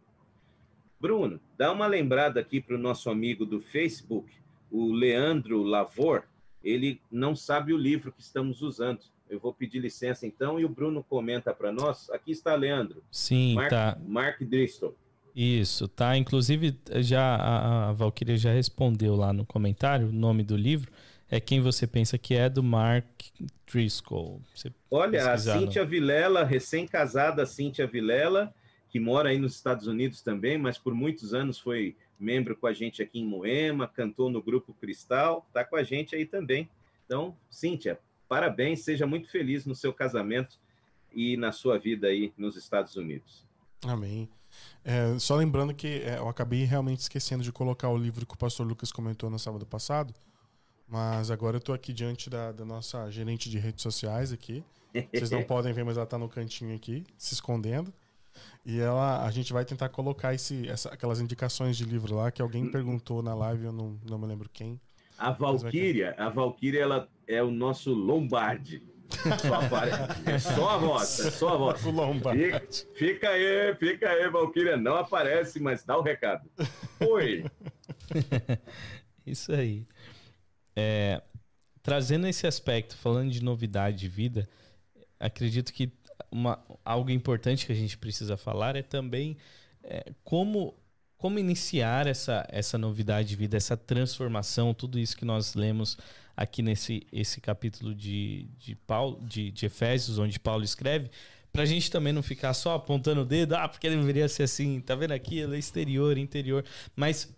Bruno, 0.99 1.39
dá 1.57 1.71
uma 1.71 1.85
lembrada 1.85 2.39
aqui 2.39 2.61
para 2.61 2.75
o 2.75 2.79
nosso 2.79 3.09
amigo 3.09 3.45
do 3.45 3.59
Facebook, 3.59 4.31
o 4.71 4.91
Leandro 4.93 5.61
Lavor. 5.61 6.23
Ele 6.63 7.01
não 7.11 7.35
sabe 7.35 7.73
o 7.73 7.77
livro 7.77 8.11
que 8.11 8.21
estamos 8.21 8.61
usando. 8.61 9.01
Eu 9.29 9.39
vou 9.39 9.53
pedir 9.53 9.79
licença 9.79 10.25
então 10.25 10.59
e 10.59 10.65
o 10.65 10.69
Bruno 10.69 11.03
comenta 11.03 11.53
para 11.53 11.71
nós. 11.71 12.09
Aqui 12.09 12.31
está 12.31 12.55
Leandro. 12.55 13.03
Sim, 13.11 13.55
Mark, 13.55 13.69
tá. 13.69 13.97
Mark 14.05 14.41
Driscoll. 14.41 14.95
Isso, 15.35 15.87
tá. 15.87 16.15
Inclusive, 16.15 16.77
já 16.97 17.35
a, 17.35 17.89
a 17.89 17.91
Valkyria 17.93 18.37
já 18.37 18.51
respondeu 18.51 19.15
lá 19.15 19.33
no 19.33 19.45
comentário 19.45 20.09
o 20.09 20.11
nome 20.11 20.43
do 20.43 20.55
livro 20.55 20.91
é 21.33 21.39
quem 21.39 21.59
você 21.59 21.87
pensa 21.87 22.15
que 22.15 22.35
é 22.35 22.47
do 22.47 22.61
Mark 22.61 23.05
Driscoll. 23.65 24.39
Você 24.53 24.71
Olha, 24.91 25.31
a 25.31 25.37
Cíntia 25.37 25.83
no... 25.83 25.89
Vilela, 25.89 26.43
recém-casada 26.43 27.43
Cíntia 27.43 27.87
Vilela, 27.87 28.53
que 28.87 28.99
mora 28.99 29.29
aí 29.29 29.39
nos 29.39 29.55
Estados 29.55 29.87
Unidos 29.87 30.21
também, 30.21 30.59
mas 30.59 30.77
por 30.77 30.93
muitos 30.93 31.33
anos 31.33 31.57
foi 31.57 31.95
membro 32.19 32.55
com 32.55 32.67
a 32.67 32.73
gente 32.73 33.01
aqui 33.01 33.19
em 33.19 33.25
Moema, 33.25 33.87
cantou 33.87 34.29
no 34.29 34.43
Grupo 34.43 34.75
Cristal, 34.75 35.43
está 35.47 35.65
com 35.65 35.75
a 35.75 35.81
gente 35.81 36.15
aí 36.15 36.23
também. 36.25 36.69
Então, 37.03 37.35
Cíntia, 37.49 37.99
parabéns, 38.29 38.81
seja 38.81 39.07
muito 39.07 39.27
feliz 39.27 39.65
no 39.65 39.73
seu 39.73 39.91
casamento 39.91 40.59
e 41.11 41.35
na 41.35 41.51
sua 41.51 41.79
vida 41.79 42.07
aí 42.07 42.31
nos 42.37 42.55
Estados 42.55 42.95
Unidos. 42.95 43.43
Amém. 43.83 44.29
É, 44.83 45.17
só 45.19 45.35
lembrando 45.35 45.73
que 45.73 45.87
é, 45.87 46.17
eu 46.17 46.27
acabei 46.27 46.63
realmente 46.65 46.99
esquecendo 46.99 47.43
de 47.43 47.51
colocar 47.51 47.89
o 47.89 47.97
livro 47.97 48.25
que 48.25 48.33
o 48.33 48.37
pastor 48.37 48.67
Lucas 48.67 48.91
comentou 48.91 49.29
no 49.29 49.39
sábado 49.39 49.65
passado, 49.65 50.13
mas 50.87 51.31
agora 51.31 51.55
eu 51.55 51.59
estou 51.59 51.73
aqui 51.73 51.93
diante 51.93 52.29
da, 52.29 52.51
da, 52.51 52.65
nossa 52.65 53.09
gerente 53.09 53.49
de 53.49 53.57
redes 53.57 53.81
sociais 53.81 54.31
aqui. 54.31 54.63
Vocês 55.11 55.31
não 55.31 55.41
podem 55.43 55.73
ver, 55.73 55.83
mas 55.83 55.95
ela 55.95 56.03
está 56.03 56.17
no 56.17 56.27
cantinho 56.27 56.75
aqui, 56.75 57.05
se 57.17 57.33
escondendo. 57.33 57.93
E 58.65 58.79
ela, 58.79 59.25
a 59.25 59.31
gente 59.31 59.53
vai 59.53 59.63
tentar 59.63 59.89
colocar 59.89 60.33
esse, 60.33 60.67
essa, 60.67 60.89
aquelas 60.89 61.19
indicações 61.19 61.77
de 61.77 61.85
livro 61.85 62.15
lá 62.15 62.31
que 62.31 62.41
alguém 62.41 62.69
perguntou 62.69 63.21
na 63.21 63.33
live, 63.33 63.65
eu 63.65 63.73
não, 63.73 63.99
não 64.09 64.17
me 64.17 64.25
lembro 64.25 64.49
quem. 64.49 64.79
A 65.17 65.31
Valkyria, 65.31 66.15
a 66.17 66.29
Valkyria 66.29 66.81
ela 66.81 67.09
é 67.27 67.41
o 67.43 67.51
nosso 67.51 67.93
Lombardi. 67.93 68.81
Só 69.09 70.31
é 70.31 70.39
só 70.39 70.69
a 70.69 70.77
voz, 70.77 71.19
é 71.19 71.31
só 71.31 71.49
a 71.49 71.57
voz. 71.57 71.83
Lombardi. 71.83 72.43
Fica, 72.43 72.67
fica 72.95 73.29
aí, 73.29 73.75
fica 73.75 74.09
aí, 74.09 74.29
Valkyria. 74.29 74.77
Não 74.77 74.95
aparece, 74.95 75.59
mas 75.59 75.83
dá 75.83 75.97
o 75.97 76.01
recado. 76.01 76.49
Oi. 76.99 77.45
Isso 79.25 79.53
aí. 79.53 79.85
É, 80.75 81.21
trazendo 81.81 82.27
esse 82.27 82.47
aspecto, 82.47 82.97
falando 82.97 83.31
de 83.31 83.43
novidade 83.43 83.97
de 83.97 84.07
vida, 84.07 84.49
acredito 85.19 85.71
que 85.71 85.91
uma, 86.31 86.59
algo 86.83 87.11
importante 87.11 87.65
que 87.65 87.71
a 87.71 87.75
gente 87.75 87.97
precisa 87.97 88.35
falar 88.35 88.75
é 88.75 88.81
também 88.81 89.37
é, 89.83 90.11
como, 90.23 90.73
como 91.17 91.37
iniciar 91.37 92.07
essa, 92.07 92.45
essa 92.49 92.77
novidade 92.77 93.29
de 93.29 93.35
vida, 93.35 93.57
essa 93.57 93.77
transformação, 93.77 94.73
tudo 94.73 94.97
isso 94.97 95.15
que 95.15 95.25
nós 95.25 95.53
lemos 95.53 95.97
aqui 96.35 96.61
nesse 96.61 97.05
esse 97.11 97.39
capítulo 97.39 97.93
de, 97.93 98.47
de, 98.57 98.75
Paulo, 98.75 99.19
de, 99.25 99.51
de 99.51 99.65
Efésios, 99.65 100.17
onde 100.17 100.39
Paulo 100.39 100.63
escreve, 100.63 101.09
para 101.51 101.63
a 101.63 101.65
gente 101.65 101.91
também 101.91 102.11
não 102.11 102.23
ficar 102.23 102.53
só 102.53 102.75
apontando 102.75 103.21
o 103.21 103.25
dedo, 103.25 103.55
ah, 103.55 103.67
porque 103.67 103.85
ele 103.85 103.97
deveria 103.97 104.27
ser 104.27 104.43
assim, 104.43 104.81
tá 104.81 104.95
vendo 104.95 105.11
aqui, 105.11 105.39
ele 105.39 105.55
é 105.55 105.59
exterior, 105.59 106.17
interior, 106.17 106.65
mas 106.95 107.29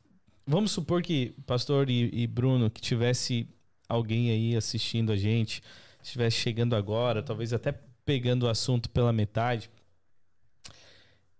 Vamos 0.47 0.71
supor 0.71 1.01
que, 1.01 1.33
pastor 1.47 1.89
e, 1.89 2.09
e 2.13 2.27
Bruno, 2.27 2.69
que 2.69 2.79
tivesse 2.79 3.47
alguém 3.89 4.29
aí 4.29 4.55
assistindo 4.55 5.11
a 5.11 5.15
gente, 5.15 5.63
estivesse 6.03 6.37
chegando 6.37 6.75
agora, 6.75 7.23
talvez 7.23 7.51
até 7.51 7.73
pegando 8.05 8.43
o 8.43 8.49
assunto 8.49 8.87
pela 8.91 9.11
metade. 9.11 9.71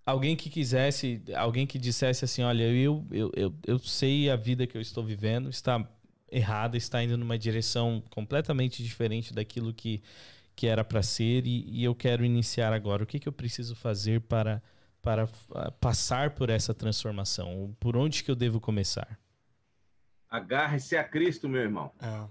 Alguém 0.04 0.36
que 0.36 0.50
quisesse, 0.50 1.22
alguém 1.36 1.68
que 1.68 1.78
dissesse 1.78 2.26
assim: 2.26 2.42
olha, 2.42 2.64
eu, 2.64 3.06
eu, 3.12 3.32
eu, 3.36 3.56
eu 3.68 3.80
sei 3.80 4.28
a 4.28 4.36
vida 4.36 4.66
que 4.66 4.76
eu 4.76 4.82
estou 4.82 5.04
vivendo 5.04 5.50
está 5.50 5.88
errada, 6.32 6.78
está 6.78 7.04
indo 7.04 7.18
numa 7.18 7.38
direção 7.38 8.04
completamente 8.10 8.84
diferente 8.84 9.34
daquilo 9.34 9.74
que, 9.74 10.02
que 10.56 10.68
era 10.68 10.84
para 10.84 11.02
ser 11.04 11.46
e, 11.46 11.66
e, 11.70 11.84
eu 11.84 11.94
quero 11.94 12.26
iniciar 12.26 12.74
agora. 12.74 13.04
O 13.04 13.08
que, 13.08 13.20
que 13.20 13.28
eu 13.28 13.34
preciso 13.34 13.76
fazer 13.76 14.22
para 14.22 14.62
para 15.02 15.30
ah, 15.54 15.70
passar 15.80 16.32
por 16.32 16.50
essa 16.50 16.74
transformação? 16.74 17.76
Por 17.80 17.96
onde 17.96 18.24
que 18.24 18.32
eu 18.32 18.36
devo 18.36 18.60
começar? 18.60 19.20
Agarre-se 20.28 20.98
a 20.98 21.04
Cristo, 21.04 21.48
meu 21.48 21.62
irmão. 21.62 21.92
É. 22.02 22.28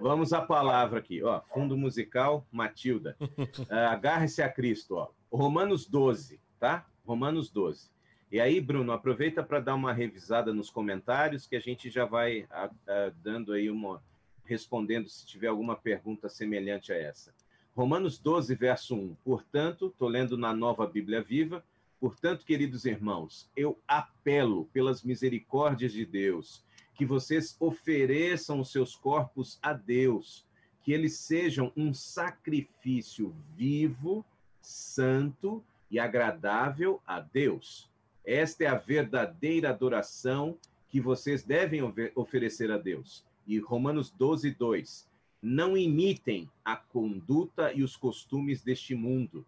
Vamos 0.00 0.32
à 0.32 0.40
palavra 0.40 1.00
aqui, 1.00 1.24
ó. 1.24 1.40
Fundo 1.52 1.76
musical, 1.76 2.46
Matilda. 2.52 3.16
uh, 3.20 3.74
Agarre-se 3.90 4.40
a 4.42 4.48
Cristo, 4.48 4.94
ó. 4.94 5.10
Romanos 5.30 5.88
12, 5.88 6.40
tá? 6.60 6.86
Romanos 7.04 7.50
12. 7.50 7.90
E 8.34 8.40
aí, 8.40 8.60
Bruno, 8.60 8.90
aproveita 8.90 9.44
para 9.44 9.60
dar 9.60 9.76
uma 9.76 9.92
revisada 9.92 10.52
nos 10.52 10.68
comentários 10.68 11.46
que 11.46 11.54
a 11.54 11.60
gente 11.60 11.88
já 11.88 12.04
vai 12.04 12.40
uh, 12.40 12.66
uh, 12.66 13.14
dando 13.22 13.52
aí 13.52 13.70
uma 13.70 14.02
respondendo 14.44 15.08
se 15.08 15.24
tiver 15.24 15.46
alguma 15.46 15.76
pergunta 15.76 16.28
semelhante 16.28 16.92
a 16.92 16.96
essa. 16.96 17.32
Romanos 17.76 18.18
12, 18.18 18.52
verso 18.56 18.96
1. 18.96 19.14
Portanto, 19.22 19.86
estou 19.86 20.08
lendo 20.08 20.36
na 20.36 20.52
Nova 20.52 20.84
Bíblia 20.84 21.22
Viva, 21.22 21.64
Portanto, 22.00 22.44
queridos 22.44 22.84
irmãos, 22.84 23.48
eu 23.56 23.78
apelo 23.86 24.64
pelas 24.72 25.04
misericórdias 25.04 25.92
de 25.92 26.04
Deus 26.04 26.64
que 26.96 27.06
vocês 27.06 27.56
ofereçam 27.60 28.58
os 28.58 28.72
seus 28.72 28.96
corpos 28.96 29.60
a 29.62 29.72
Deus, 29.72 30.44
que 30.82 30.92
eles 30.92 31.18
sejam 31.18 31.72
um 31.76 31.94
sacrifício 31.94 33.32
vivo, 33.56 34.26
santo 34.60 35.64
e 35.88 36.00
agradável 36.00 37.00
a 37.06 37.20
Deus. 37.20 37.93
Esta 38.24 38.64
é 38.64 38.66
a 38.66 38.76
verdadeira 38.76 39.70
adoração 39.70 40.58
que 40.88 41.00
vocês 41.00 41.42
devem 41.42 41.80
oferecer 42.14 42.70
a 42.70 42.78
Deus. 42.78 43.24
E 43.46 43.58
Romanos 43.58 44.10
12, 44.10 44.52
2. 44.52 45.08
Não 45.42 45.76
imitem 45.76 46.48
a 46.64 46.76
conduta 46.76 47.72
e 47.72 47.82
os 47.82 47.96
costumes 47.96 48.62
deste 48.62 48.94
mundo, 48.94 49.44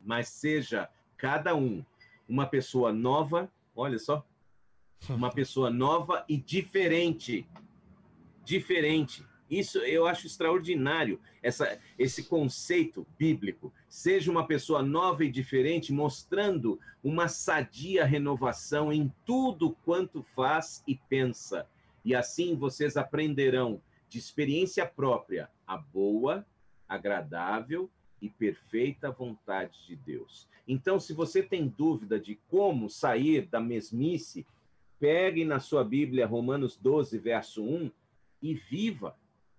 mas 0.00 0.28
seja 0.28 0.90
cada 1.16 1.54
um 1.54 1.82
uma 2.28 2.46
pessoa 2.46 2.92
nova, 2.92 3.50
olha 3.74 3.98
só, 3.98 4.26
uma 5.08 5.30
pessoa 5.30 5.70
nova 5.70 6.24
e 6.28 6.36
diferente. 6.36 7.46
Diferente. 8.44 9.24
Isso 9.50 9.78
eu 9.78 10.06
acho 10.06 10.26
extraordinário, 10.26 11.20
essa, 11.42 11.78
esse 11.98 12.24
conceito 12.24 13.06
bíblico. 13.18 13.72
Seja 13.88 14.30
uma 14.30 14.46
pessoa 14.46 14.82
nova 14.82 15.24
e 15.24 15.30
diferente, 15.30 15.92
mostrando 15.92 16.80
uma 17.02 17.28
sadia 17.28 18.04
renovação 18.04 18.92
em 18.92 19.12
tudo 19.24 19.76
quanto 19.84 20.22
faz 20.34 20.82
e 20.86 20.96
pensa. 21.08 21.68
E 22.04 22.14
assim 22.14 22.56
vocês 22.56 22.96
aprenderão 22.96 23.80
de 24.08 24.18
experiência 24.18 24.84
própria 24.86 25.48
a 25.66 25.76
boa, 25.76 26.46
agradável 26.88 27.90
e 28.20 28.28
perfeita 28.28 29.10
vontade 29.10 29.78
de 29.86 29.94
Deus. 29.94 30.48
Então, 30.66 30.98
se 30.98 31.12
você 31.12 31.42
tem 31.42 31.68
dúvida 31.68 32.18
de 32.18 32.36
como 32.48 32.90
sair 32.90 33.46
da 33.46 33.60
mesmice, 33.60 34.46
pegue 34.98 35.44
na 35.44 35.60
sua 35.60 35.84
Bíblia 35.84 36.26
Romanos 36.26 36.76
12, 36.76 37.18
verso 37.18 37.62
1 37.62 37.90
e 38.42 38.54
viva 38.54 39.16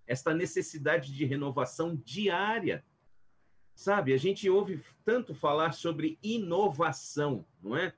esta 0.07 0.33
necessidade 0.33 1.13
de 1.13 1.25
renovação 1.25 1.95
diária. 1.95 2.83
Sabe, 3.75 4.13
a 4.13 4.17
gente 4.17 4.49
ouve 4.49 4.81
tanto 5.05 5.35
falar 5.35 5.73
sobre 5.73 6.17
inovação, 6.23 7.45
não 7.61 7.77
é? 7.77 7.93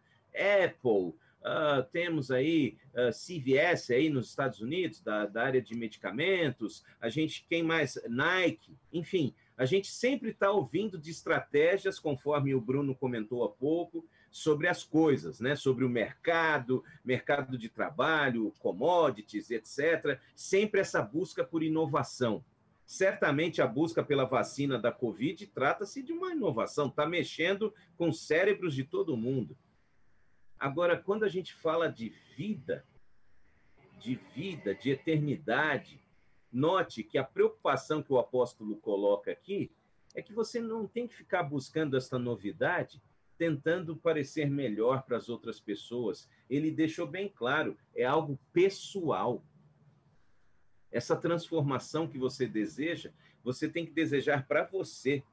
Apple, 0.66 1.16
uh, 1.42 1.84
temos 1.92 2.32
aí 2.32 2.78
uh, 2.94 3.08
ah, 3.08 3.12
CVS 3.12 3.92
aí 3.92 4.10
nos 4.10 4.30
Estados 4.30 4.60
Unidos, 4.60 5.02
da, 5.02 5.26
da 5.26 5.44
área 5.44 5.62
de 5.62 5.76
medicamentos, 5.76 6.84
a 7.00 7.10
gente, 7.10 7.46
quem 7.50 7.64
mais? 7.64 7.98
Nike, 8.08 8.78
enfim, 8.92 9.34
a 9.58 9.66
gente 9.66 9.88
sempre 9.88 10.32
está 10.32 10.52
ouvindo 10.52 10.98
de 10.98 11.12
estratégias, 11.12 12.00
conforme 12.00 12.54
o 12.54 12.62
Bruno 12.62 12.96
comentou 12.96 13.44
há 13.44 13.50
pouco, 13.50 14.06
sobre 14.32 14.68
as 14.68 14.84
coisas, 14.84 15.40
né? 15.40 15.56
sobre 15.56 15.84
o 15.84 15.90
mercado, 15.90 16.84
mercado 17.04 17.58
de 17.58 17.70
trabalho, 17.70 18.54
commodities, 18.60 19.50
etc. 19.50 20.20
Sempre 20.36 20.82
essa 20.82 21.02
busca 21.02 21.44
por 21.44 21.64
inovação. 21.64 22.44
Certamente 22.86 23.62
a 23.62 23.68
busca 23.68 24.04
pela 24.04 24.26
vacina 24.26 24.78
da 24.80 24.92
Covid 24.92 25.46
trata-se 25.48 26.02
de 26.02 26.12
uma 26.12 26.32
inovação, 26.32 26.88
está 26.88 27.06
mexendo 27.06 27.74
com 27.96 28.10
os 28.10 28.26
cérebros 28.26 28.74
de 28.74 28.84
todo 28.84 29.18
mundo. 29.18 29.56
Agora, 30.60 30.98
quando 30.98 31.24
a 31.24 31.30
gente 31.30 31.54
fala 31.54 31.88
de 31.88 32.10
vida, 32.36 32.84
de 34.00 34.16
vida, 34.34 34.74
de 34.74 34.90
eternidade, 34.90 36.02
note 36.52 37.04
que 37.04 37.18
a 37.18 37.24
preocupação 37.24 38.02
que 38.02 38.12
o 38.12 38.18
apóstolo 38.18 38.76
coloca 38.78 39.32
aqui 39.32 39.72
é 40.16 40.22
que 40.22 40.34
você 40.34 40.60
não 40.60 40.88
tem 40.88 41.08
que 41.08 41.16
ficar 41.16 41.44
buscando 41.44 41.96
essa 41.96 42.18
novidade 42.18 43.02
tentando 43.40 43.96
parecer 43.96 44.50
melhor 44.50 45.04
para 45.04 45.16
as 45.16 45.30
outras 45.30 45.62
pessoas. 45.62 46.30
Ele 46.50 46.70
deixou 46.70 47.08
bem 47.08 47.32
claro, 47.34 47.78
é 47.96 48.04
algo 48.04 48.38
pessoal. 48.52 49.42
Essa 50.92 51.16
transformação 51.16 52.06
que 52.06 52.18
você 52.18 52.46
deseja, 52.46 53.12
você 53.42 53.70
tem 53.70 53.86
que 53.86 53.94
desejar 53.94 54.46
para 54.46 54.66
você, 54.66 55.24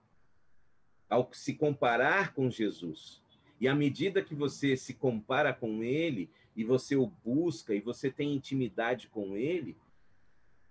ao 1.11 1.29
se 1.33 1.55
comparar 1.55 2.33
com 2.33 2.49
Jesus. 2.49 3.21
E 3.61 3.67
à 3.67 3.75
medida 3.75 4.23
que 4.23 4.35
você 4.35 4.77
se 4.77 4.95
compara 4.95 5.53
com 5.53 5.83
ele, 5.83 6.31
e 6.55 6.63
você 6.63 6.95
o 6.95 7.09
busca, 7.25 7.75
e 7.75 7.81
você 7.81 8.09
tem 8.09 8.35
intimidade 8.35 9.09
com 9.09 9.37
ele, 9.37 9.77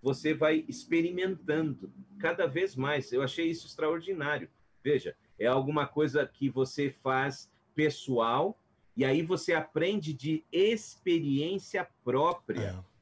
você 0.02 0.34
vai 0.34 0.64
experimentando 0.70 1.92
cada 2.18 2.48
vez 2.48 2.76
mais. 2.76 3.12
Eu 3.12 3.22
achei 3.22 3.50
isso 3.50 3.68
extraordinário. 3.68 4.50
Veja, 4.84 5.18
é 5.40 5.48
alguma 5.48 5.86
coisa 5.86 6.26
que 6.26 6.50
você 6.50 6.90
faz 7.04 7.50
pessoal 7.74 8.58
e 8.96 9.04
aí 9.04 9.22
você 9.22 9.54
aprende 9.54 10.14
de 10.14 10.44
experiência 10.52 11.88
própria. 12.04 12.70
É. 12.80 12.96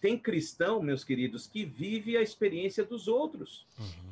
Tem 0.00 0.18
cristão, 0.18 0.82
meus 0.82 1.04
queridos, 1.04 1.46
que 1.46 1.64
vive 1.64 2.16
a 2.16 2.22
experiência 2.22 2.84
dos 2.84 3.06
outros. 3.06 3.66
Uhum. 3.78 4.10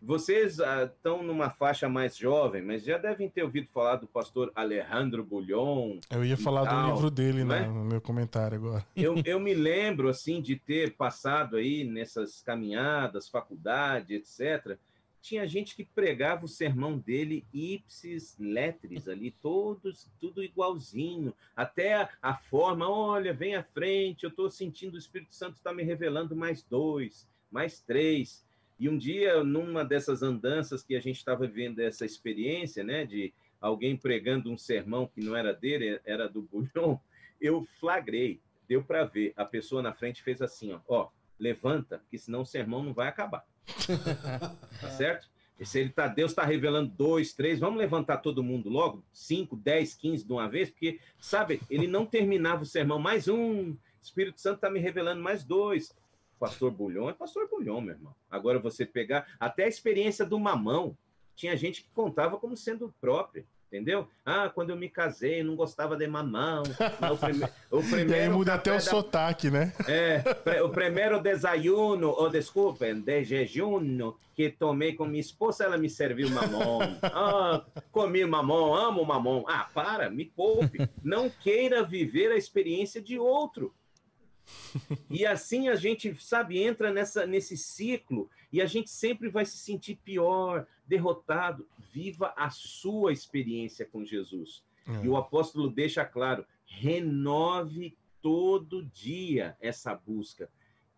Vocês 0.00 0.58
estão 0.60 1.20
ah, 1.20 1.22
numa 1.24 1.50
faixa 1.50 1.88
mais 1.88 2.16
jovem, 2.16 2.62
mas 2.62 2.84
já 2.84 2.98
devem 2.98 3.28
ter 3.28 3.42
ouvido 3.42 3.66
falar 3.74 3.96
do 3.96 4.06
pastor 4.06 4.52
Alejandro 4.54 5.24
Bulhon. 5.24 5.98
Eu 6.08 6.24
ia 6.24 6.36
falar 6.36 6.66
tal, 6.66 6.86
do 6.86 6.92
livro 6.94 7.10
dele 7.10 7.42
né? 7.42 7.66
no 7.66 7.84
meu 7.84 8.00
comentário 8.00 8.58
agora. 8.58 8.86
Eu, 8.94 9.16
eu 9.26 9.40
me 9.40 9.54
lembro 9.54 10.08
assim 10.08 10.40
de 10.40 10.54
ter 10.54 10.94
passado 10.94 11.56
aí 11.56 11.82
nessas 11.82 12.40
caminhadas, 12.42 13.28
faculdade, 13.28 14.14
etc 14.14 14.78
tinha 15.20 15.46
gente 15.46 15.74
que 15.74 15.84
pregava 15.84 16.44
o 16.44 16.48
sermão 16.48 16.98
dele 16.98 17.46
ipsis 17.52 18.36
letris 18.38 19.08
ali, 19.08 19.30
todos, 19.30 20.10
tudo 20.20 20.42
igualzinho, 20.42 21.34
até 21.54 21.94
a, 21.94 22.08
a 22.22 22.36
forma, 22.36 22.88
olha, 22.88 23.32
vem 23.32 23.54
à 23.54 23.62
frente, 23.62 24.24
eu 24.24 24.30
estou 24.30 24.50
sentindo 24.50 24.94
o 24.94 24.98
Espírito 24.98 25.34
Santo 25.34 25.56
está 25.56 25.72
me 25.72 25.82
revelando 25.82 26.36
mais 26.36 26.62
dois, 26.62 27.28
mais 27.50 27.80
três. 27.80 28.46
E 28.78 28.88
um 28.88 28.96
dia, 28.96 29.42
numa 29.42 29.84
dessas 29.84 30.22
andanças 30.22 30.84
que 30.84 30.94
a 30.94 31.00
gente 31.00 31.16
estava 31.16 31.46
vivendo 31.46 31.80
essa 31.80 32.04
experiência, 32.04 32.84
né, 32.84 33.04
de 33.04 33.32
alguém 33.60 33.96
pregando 33.96 34.50
um 34.50 34.56
sermão 34.56 35.06
que 35.06 35.20
não 35.20 35.34
era 35.34 35.52
dele, 35.52 36.00
era 36.04 36.28
do 36.28 36.42
Bulhon, 36.42 36.98
eu 37.40 37.66
flagrei, 37.80 38.40
deu 38.68 38.82
para 38.84 39.04
ver, 39.04 39.32
a 39.36 39.44
pessoa 39.44 39.82
na 39.82 39.92
frente 39.92 40.22
fez 40.22 40.40
assim, 40.40 40.72
ó, 40.72 40.80
ó, 40.86 41.10
levanta, 41.38 42.02
que 42.08 42.18
senão 42.18 42.42
o 42.42 42.46
sermão 42.46 42.82
não 42.82 42.94
vai 42.94 43.08
acabar 43.08 43.44
tá 44.80 44.90
certo? 44.90 45.28
E 45.58 45.66
se 45.66 45.80
ele 45.80 45.90
tá, 45.90 46.06
Deus 46.06 46.30
está 46.30 46.44
revelando 46.44 46.90
dois, 46.90 47.32
três, 47.32 47.58
vamos 47.58 47.78
levantar 47.78 48.18
todo 48.18 48.44
mundo 48.44 48.68
logo, 48.68 49.04
cinco, 49.12 49.56
dez, 49.56 49.94
quinze 49.94 50.24
de 50.24 50.32
uma 50.32 50.48
vez, 50.48 50.70
porque, 50.70 51.00
sabe, 51.18 51.60
ele 51.68 51.88
não 51.88 52.06
terminava 52.06 52.62
o 52.62 52.66
sermão, 52.66 52.98
mais 52.98 53.26
um, 53.26 53.76
Espírito 54.00 54.40
Santo 54.40 54.56
está 54.56 54.70
me 54.70 54.78
revelando 54.78 55.20
mais 55.20 55.44
dois. 55.44 55.96
Pastor 56.38 56.70
Bulhão 56.70 57.10
é 57.10 57.12
pastor 57.12 57.48
Bulhão, 57.48 57.80
meu 57.80 57.94
irmão. 57.94 58.14
Agora 58.30 58.60
você 58.60 58.86
pegar 58.86 59.26
até 59.40 59.64
a 59.64 59.68
experiência 59.68 60.24
do 60.24 60.38
mamão, 60.38 60.96
tinha 61.34 61.56
gente 61.56 61.82
que 61.82 61.90
contava 61.90 62.38
como 62.38 62.56
sendo 62.56 62.94
própria 63.00 63.44
entendeu? 63.68 64.08
Ah, 64.24 64.50
quando 64.52 64.70
eu 64.70 64.76
me 64.76 64.88
casei, 64.88 65.42
não 65.42 65.54
gostava 65.54 65.96
de 65.96 66.06
mamão. 66.06 66.62
O, 67.12 67.16
prime... 67.16 67.44
o 67.70 67.82
primeiro. 67.82 68.10
E 68.10 68.14
aí 68.14 68.28
muda 68.28 68.54
até 68.54 68.70
o 68.70 68.74
da... 68.74 68.80
sotaque, 68.80 69.50
né? 69.50 69.72
É, 69.86 70.62
o 70.62 70.70
primeiro 70.70 71.20
desayuno, 71.20 72.08
ou 72.08 72.28
desculpem, 72.28 73.00
de 73.00 73.24
jejum 73.24 74.12
que 74.34 74.48
tomei 74.48 74.94
com 74.94 75.04
minha 75.04 75.20
esposa, 75.20 75.64
ela 75.64 75.76
me 75.76 75.90
serviu 75.90 76.30
mamão. 76.30 76.78
Ah, 77.02 77.64
comi 77.90 78.24
mamão, 78.24 78.74
amo 78.74 79.04
mamão. 79.04 79.44
Ah, 79.48 79.68
para, 79.72 80.08
me 80.08 80.24
poupe. 80.24 80.78
Não 81.02 81.28
queira 81.28 81.82
viver 81.82 82.30
a 82.32 82.36
experiência 82.36 83.00
de 83.00 83.18
outro. 83.18 83.74
E 85.10 85.26
assim 85.26 85.68
a 85.68 85.74
gente, 85.74 86.16
sabe, 86.20 86.62
entra 86.62 86.92
nessa, 86.92 87.26
nesse 87.26 87.56
ciclo 87.56 88.30
e 88.52 88.62
a 88.62 88.66
gente 88.66 88.90
sempre 88.90 89.28
vai 89.28 89.44
se 89.44 89.58
sentir 89.58 89.96
pior, 89.96 90.66
derrotado. 90.88 91.68
Viva 91.92 92.32
a 92.36 92.50
sua 92.50 93.12
experiência 93.12 93.84
com 93.84 94.04
Jesus. 94.04 94.64
É. 94.86 95.04
E 95.04 95.08
o 95.08 95.16
apóstolo 95.16 95.68
deixa 95.68 96.04
claro: 96.04 96.44
renove 96.66 97.96
todo 98.22 98.84
dia 98.84 99.56
essa 99.60 99.94
busca. 99.94 100.50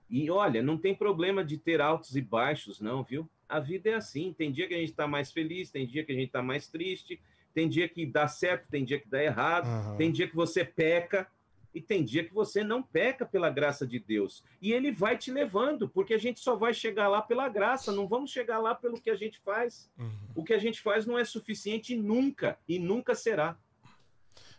E 0.09 0.31
olha, 0.31 0.63
não 0.63 0.77
tem 0.77 0.95
problema 0.95 1.45
de 1.45 1.57
ter 1.57 1.81
altos 1.81 2.17
e 2.17 2.21
baixos, 2.21 2.81
não, 2.81 3.03
viu? 3.03 3.29
A 3.49 3.61
vida 3.61 3.91
é 3.91 3.95
assim. 3.95 4.33
Tem 4.33 4.51
dia 4.51 4.67
que 4.67 4.75
a 4.75 4.79
gente 4.79 4.91
está 4.91 5.07
mais 5.07 5.31
feliz, 5.31 5.71
tem 5.71 5.87
dia 5.87 6.05
que 6.05 6.13
a 6.13 6.15
gente 6.15 6.27
está 6.27 6.43
mais 6.43 6.67
triste, 6.67 7.21
tem 7.55 7.69
dia 7.69 7.89
que 7.89 8.05
dá 8.07 8.27
certo, 8.27 8.69
tem 8.69 8.85
dia 8.85 8.99
que 8.99 9.09
dá 9.09 9.23
errado, 9.23 9.67
uhum. 9.67 9.97
tem 9.97 10.11
dia 10.11 10.29
que 10.29 10.35
você 10.35 10.65
peca, 10.65 11.29
e 11.75 11.81
tem 11.81 12.05
dia 12.05 12.25
que 12.25 12.35
você 12.35 12.65
não 12.65 12.83
peca 12.83 13.25
pela 13.25 13.51
graça 13.51 13.87
de 13.87 13.99
Deus. 13.99 14.43
E 14.61 14.73
ele 14.73 14.91
vai 14.91 15.17
te 15.17 15.31
levando, 15.31 15.89
porque 15.89 16.15
a 16.15 16.19
gente 16.19 16.41
só 16.41 16.57
vai 16.57 16.75
chegar 16.75 17.09
lá 17.09 17.23
pela 17.23 17.49
graça, 17.49 17.93
não 17.93 18.09
vamos 18.09 18.31
chegar 18.31 18.59
lá 18.59 18.75
pelo 18.75 19.01
que 19.01 19.11
a 19.11 19.17
gente 19.17 19.39
faz. 19.41 19.89
Uhum. 19.99 20.11
O 20.35 20.45
que 20.45 20.53
a 20.53 20.59
gente 20.59 20.81
faz 20.81 21.07
não 21.07 21.19
é 21.19 21.25
suficiente 21.25 21.97
nunca, 21.97 22.59
e 22.69 22.79
nunca 22.79 23.15
será. 23.15 23.57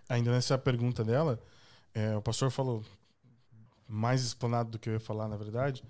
Ainda 0.07 0.31
nessa 0.31 0.57
pergunta 0.57 1.03
dela, 1.03 1.41
é, 1.93 2.15
o 2.15 2.21
pastor 2.21 2.49
falou 2.51 2.83
mais 3.87 4.23
explanado 4.23 4.71
do 4.71 4.79
que 4.79 4.89
eu 4.89 4.93
ia 4.93 4.99
falar, 4.99 5.27
na 5.27 5.35
verdade, 5.35 5.83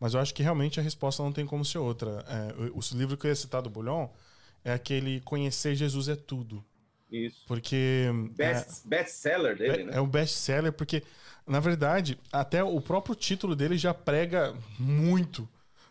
mas 0.00 0.14
eu 0.14 0.20
acho 0.20 0.34
que 0.34 0.42
realmente 0.42 0.80
a 0.80 0.82
resposta 0.82 1.22
não 1.22 1.32
tem 1.32 1.46
como 1.46 1.64
ser 1.64 1.78
outra. 1.78 2.24
É, 2.26 2.70
o, 2.70 2.78
o 2.78 2.98
livro 2.98 3.16
que 3.16 3.26
eu 3.26 3.30
ia 3.30 3.34
citar 3.34 3.60
do 3.62 3.70
Bulhon 3.70 4.08
é 4.64 4.72
aquele 4.72 5.20
Conhecer 5.20 5.74
Jesus 5.74 6.08
é 6.08 6.16
Tudo. 6.16 6.64
Isso. 7.12 7.44
Porque. 7.46 8.06
Best, 8.34 8.82
é, 8.84 8.88
best 8.88 9.16
seller 9.16 9.56
dele, 9.56 9.82
é, 9.82 9.84
né? 9.84 9.92
É 9.96 10.00
o 10.00 10.06
best 10.06 10.34
seller, 10.34 10.72
porque, 10.72 11.02
na 11.46 11.60
verdade, 11.60 12.18
até 12.32 12.64
o 12.64 12.80
próprio 12.80 13.14
título 13.14 13.54
dele 13.54 13.76
já 13.76 13.92
prega 13.92 14.54
muito, 14.78 15.46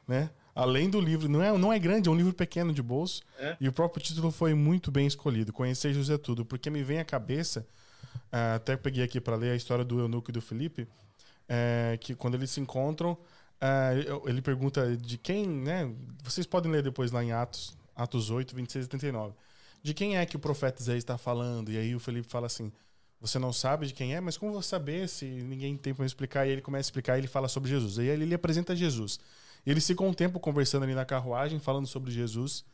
né? 0.08 0.32
Além 0.54 0.90
do 0.90 1.00
livro, 1.00 1.30
não 1.30 1.42
é, 1.42 1.58
não 1.58 1.72
é 1.72 1.80
grande, 1.80 2.10
é 2.10 2.12
um 2.12 2.16
livro 2.16 2.34
pequeno 2.34 2.74
de 2.74 2.82
bolso. 2.82 3.22
É? 3.38 3.56
E 3.62 3.70
o 3.70 3.72
próprio 3.72 4.04
título 4.04 4.32
foi 4.32 4.54
muito 4.54 4.92
bem 4.92 5.08
escolhido. 5.08 5.54
Conhecer 5.54 5.94
José 5.94 6.18
Tudo, 6.18 6.44
porque 6.44 6.70
me 6.70 6.84
vem 6.84 7.00
à 7.00 7.06
cabeça, 7.06 7.66
uh, 8.34 8.56
até 8.56 8.76
peguei 8.76 9.04
aqui 9.04 9.22
para 9.22 9.38
ler 9.38 9.52
a 9.52 9.56
história 9.56 9.86
do 9.86 10.00
Eunuco 10.00 10.30
e 10.30 10.34
do 10.34 10.42
Felipe, 10.42 10.82
uh, 10.82 11.98
que 12.02 12.16
quando 12.16 12.36
eles 12.36 12.52
se 12.52 12.60
encontram, 12.60 13.14
uh, 13.14 14.28
ele 14.28 14.42
pergunta 14.42 14.98
de 14.98 15.18
quem, 15.18 15.48
né? 15.48 15.90
Vocês 16.22 16.46
podem 16.46 16.70
ler 16.70 16.84
depois 16.84 17.14
lá 17.14 17.24
em 17.24 17.32
Atos, 17.32 17.78
Atos 17.96 18.30
8, 18.30 18.54
26 18.54 18.86
e 18.88 18.90
39 18.90 19.34
de 19.84 19.94
quem 19.94 20.18
é 20.18 20.26
que 20.26 20.36
o 20.36 20.40
profeta 20.40 20.82
Isaías 20.82 21.04
está 21.04 21.18
falando? 21.18 21.72
E 21.72 21.78
aí 21.78 21.96
o 21.96 22.00
Felipe 22.00 22.28
fala 22.28 22.48
assim: 22.48 22.72
você 23.20 23.38
não 23.38 23.54
sabe 23.54 23.88
de 23.88 23.94
quem 23.94 24.16
é, 24.16 24.20
mas 24.20 24.36
como 24.36 24.52
vou 24.52 24.62
saber 24.62 25.08
se 25.08 25.26
ninguém 25.26 25.78
tem 25.78 25.94
para 25.94 26.06
explicar? 26.06 26.48
E 26.48 26.52
ele 26.52 26.62
começa 26.62 26.88
a 26.88 26.90
explicar 26.90 27.18
e 27.18 27.22
ele 27.22 27.28
fala 27.28 27.48
sobre 27.48 27.70
Jesus. 27.70 27.98
E 27.98 28.02
aí 28.02 28.08
ele, 28.08 28.24
ele 28.24 28.34
apresenta 28.34 28.76
Jesus. 28.76 29.20
Ele 29.66 29.80
ficam 29.80 30.08
um 30.08 30.14
tempo 30.14 30.40
conversando 30.40 30.84
ali 30.84 30.96
na 30.96 31.06
carruagem, 31.06 31.60
falando 31.60 31.86
sobre 31.86 32.12
Jesus. 32.12 32.66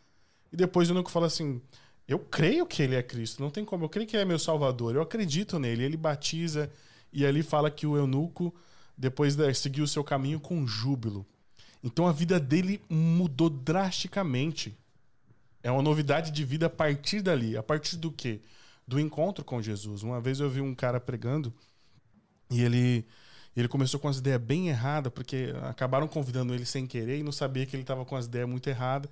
E 0.52 0.56
depois 0.56 0.90
o 0.90 0.94
Nuco 0.94 1.12
fala 1.12 1.28
assim: 1.28 1.62
Eu 2.08 2.20
creio 2.20 2.66
que 2.66 2.82
ele 2.82 2.96
é 2.96 3.04
Cristo, 3.04 3.42
não 3.42 3.50
tem 3.50 3.66
como. 3.66 3.86
Eu 3.86 3.90
creio 3.90 4.08
que 4.08 4.16
ele 4.16 4.24
é 4.24 4.26
meu 4.26 4.40
Salvador, 4.40 4.96
eu 4.96 5.02
acredito 5.02 5.60
nele. 5.60 5.84
Ele 5.84 5.98
batiza 5.98 6.72
e 7.12 7.26
ali 7.26 7.44
fala 7.44 7.70
que 7.70 7.86
o 7.86 7.98
eunuco, 7.98 8.54
depois 8.98 9.36
de, 9.36 9.54
seguiu 9.54 9.84
o 9.84 9.88
seu 9.88 10.04
caminho 10.04 10.40
com 10.40 10.66
júbilo. 10.66 11.26
Então 11.84 12.08
a 12.08 12.12
vida 12.12 12.40
dele 12.40 12.82
mudou 12.90 13.50
drasticamente. 13.50 14.78
É 15.68 15.72
uma 15.72 15.82
novidade 15.82 16.32
de 16.32 16.46
vida 16.46 16.68
a 16.68 16.70
partir 16.70 17.22
dali. 17.22 17.58
A 17.58 17.62
partir 17.62 17.98
do 17.98 18.10
quê? 18.10 18.40
Do 18.88 18.98
encontro 18.98 19.44
com 19.44 19.62
Jesus. 19.62 20.02
Uma 20.02 20.22
vez 20.22 20.40
eu 20.40 20.50
vi 20.50 20.62
um 20.62 20.74
cara 20.74 20.98
pregando 20.98 21.54
E 22.50 22.62
ele, 22.62 23.06
ele 23.54 23.68
começou 23.68 24.00
com 24.00 24.08
as 24.08 24.20
ideias 24.20 24.42
bem 24.42 24.70
erradas, 24.70 25.12
porque 25.12 25.54
acabaram 25.64 26.08
convidando 26.08 26.54
ele 26.54 26.66
sem 26.66 26.88
querer 26.88 27.20
e 27.20 27.24
não 27.24 27.34
sabia 27.34 27.66
que 27.66 27.76
ele 27.76 27.84
estava 27.84 28.06
com 28.06 28.16
as 28.16 28.28
ideias 28.28 28.48
muito 28.48 28.70
erradas. 28.70 29.12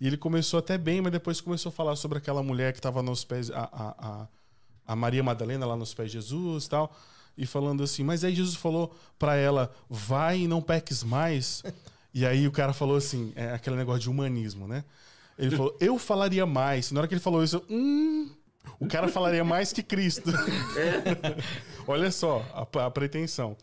E 0.00 0.06
ele 0.08 0.16
começou 0.16 0.58
até 0.58 0.76
bem, 0.76 1.00
mas 1.00 1.12
depois 1.12 1.40
começou 1.40 1.70
a 1.70 1.72
falar 1.72 1.94
sobre 1.94 2.18
aquela 2.18 2.42
mulher 2.42 2.72
que 2.72 2.80
estava 2.80 3.00
nos 3.00 3.22
pés, 3.24 3.48
a, 3.52 3.62
a, 3.72 4.28
a, 4.84 4.96
Maria 4.96 5.22
Madalena 5.22 5.64
lá 5.64 5.76
nos 5.76 5.94
pés 5.94 6.10
de 6.10 6.18
Jesus 6.18 6.66
tal. 6.66 6.92
E 7.38 7.46
falando 7.46 7.84
assim, 7.84 8.02
mas 8.02 8.24
aí 8.24 8.34
Jesus 8.34 8.56
falou 8.56 8.96
para 9.16 9.36
ela, 9.36 9.72
vai 9.88 10.40
e 10.40 10.48
não 10.48 10.60
peques 10.60 11.04
mais. 11.04 11.62
E 12.16 12.24
aí 12.24 12.46
o 12.46 12.52
cara 12.52 12.72
falou 12.72 12.96
assim, 12.96 13.32
é 13.34 13.52
aquele 13.54 13.74
negócio 13.74 14.02
de 14.02 14.08
humanismo, 14.08 14.68
né? 14.68 14.84
Ele 15.38 15.56
falou, 15.56 15.76
eu 15.80 15.98
falaria 15.98 16.46
mais. 16.46 16.92
Na 16.92 17.00
hora 17.00 17.08
que 17.08 17.14
ele 17.14 17.20
falou 17.20 17.42
isso, 17.42 17.56
eu, 17.56 17.76
hum, 17.76 18.30
o 18.78 18.86
cara 18.86 19.08
falaria 19.08 19.44
mais 19.44 19.72
que 19.72 19.82
Cristo. 19.82 20.30
É. 20.30 21.36
Olha 21.86 22.10
só 22.10 22.44
a, 22.52 22.86
a 22.86 22.90
pretensão. 22.90 23.56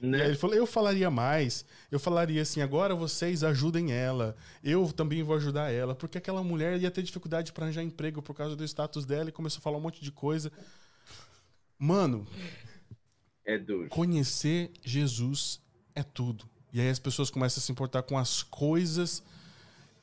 Né? 0.00 0.26
ele 0.26 0.36
falou: 0.36 0.54
eu 0.54 0.66
falaria 0.66 1.10
mais. 1.10 1.64
Eu 1.90 1.98
falaria 1.98 2.42
assim: 2.42 2.60
agora 2.60 2.94
vocês 2.94 3.42
ajudem 3.42 3.92
ela. 3.92 4.36
Eu 4.62 4.92
também 4.92 5.22
vou 5.22 5.36
ajudar 5.36 5.72
ela. 5.72 5.94
Porque 5.94 6.18
aquela 6.18 6.42
mulher 6.42 6.80
ia 6.80 6.90
ter 6.90 7.02
dificuldade 7.02 7.52
para 7.52 7.64
arranjar 7.64 7.82
emprego 7.82 8.22
por 8.22 8.34
causa 8.34 8.54
do 8.54 8.64
status 8.64 9.04
dela 9.04 9.28
e 9.28 9.32
começou 9.32 9.58
a 9.58 9.62
falar 9.62 9.78
um 9.78 9.80
monte 9.80 10.02
de 10.02 10.12
coisa. 10.12 10.52
Mano. 11.78 12.26
É 13.44 13.58
duro. 13.58 13.88
Conhecer 13.88 14.70
Jesus 14.84 15.60
é 15.94 16.02
tudo. 16.02 16.48
E 16.72 16.80
aí 16.80 16.90
as 16.90 16.98
pessoas 16.98 17.30
começam 17.30 17.60
a 17.60 17.64
se 17.64 17.72
importar 17.72 18.02
com 18.02 18.18
as 18.18 18.42
coisas 18.42 19.22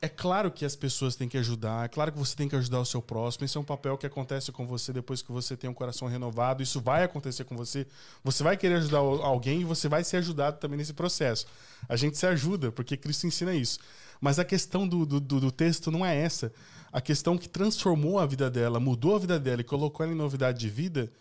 é 0.00 0.08
claro 0.08 0.50
que 0.50 0.64
as 0.64 0.76
pessoas 0.76 1.16
têm 1.16 1.28
que 1.28 1.38
ajudar, 1.38 1.86
é 1.86 1.88
claro 1.88 2.12
que 2.12 2.18
você 2.18 2.36
tem 2.36 2.48
que 2.48 2.56
ajudar 2.56 2.80
o 2.80 2.84
seu 2.84 3.00
próximo. 3.00 3.44
Esse 3.44 3.56
é 3.56 3.60
um 3.60 3.64
papel 3.64 3.96
que 3.96 4.06
acontece 4.06 4.52
com 4.52 4.66
você 4.66 4.92
depois 4.92 5.22
que 5.22 5.32
você 5.32 5.56
tem 5.56 5.68
um 5.70 5.74
coração 5.74 6.06
renovado. 6.08 6.62
Isso 6.62 6.80
vai 6.80 7.02
acontecer 7.02 7.44
com 7.44 7.56
você. 7.56 7.86
Você 8.22 8.42
vai 8.42 8.56
querer 8.56 8.76
ajudar 8.76 8.98
alguém 8.98 9.62
e 9.62 9.64
você 9.64 9.88
vai 9.88 10.04
ser 10.04 10.18
ajudado 10.18 10.58
também 10.58 10.76
nesse 10.76 10.92
processo. 10.92 11.46
A 11.88 11.96
gente 11.96 12.18
se 12.18 12.26
ajuda, 12.26 12.70
porque 12.70 12.96
Cristo 12.96 13.26
ensina 13.26 13.54
isso. 13.54 13.78
Mas 14.20 14.38
a 14.38 14.44
questão 14.44 14.86
do, 14.86 15.06
do, 15.06 15.20
do 15.20 15.50
texto 15.50 15.90
não 15.90 16.04
é 16.04 16.16
essa. 16.16 16.52
A 16.92 17.00
questão 17.00 17.36
que 17.38 17.48
transformou 17.48 18.18
a 18.18 18.26
vida 18.26 18.50
dela, 18.50 18.78
mudou 18.78 19.16
a 19.16 19.18
vida 19.18 19.38
dela 19.38 19.60
e 19.60 19.64
colocou 19.64 20.04
ela 20.04 20.12
em 20.12 20.16
novidade 20.16 20.58
de 20.58 20.68
vida 20.68 21.12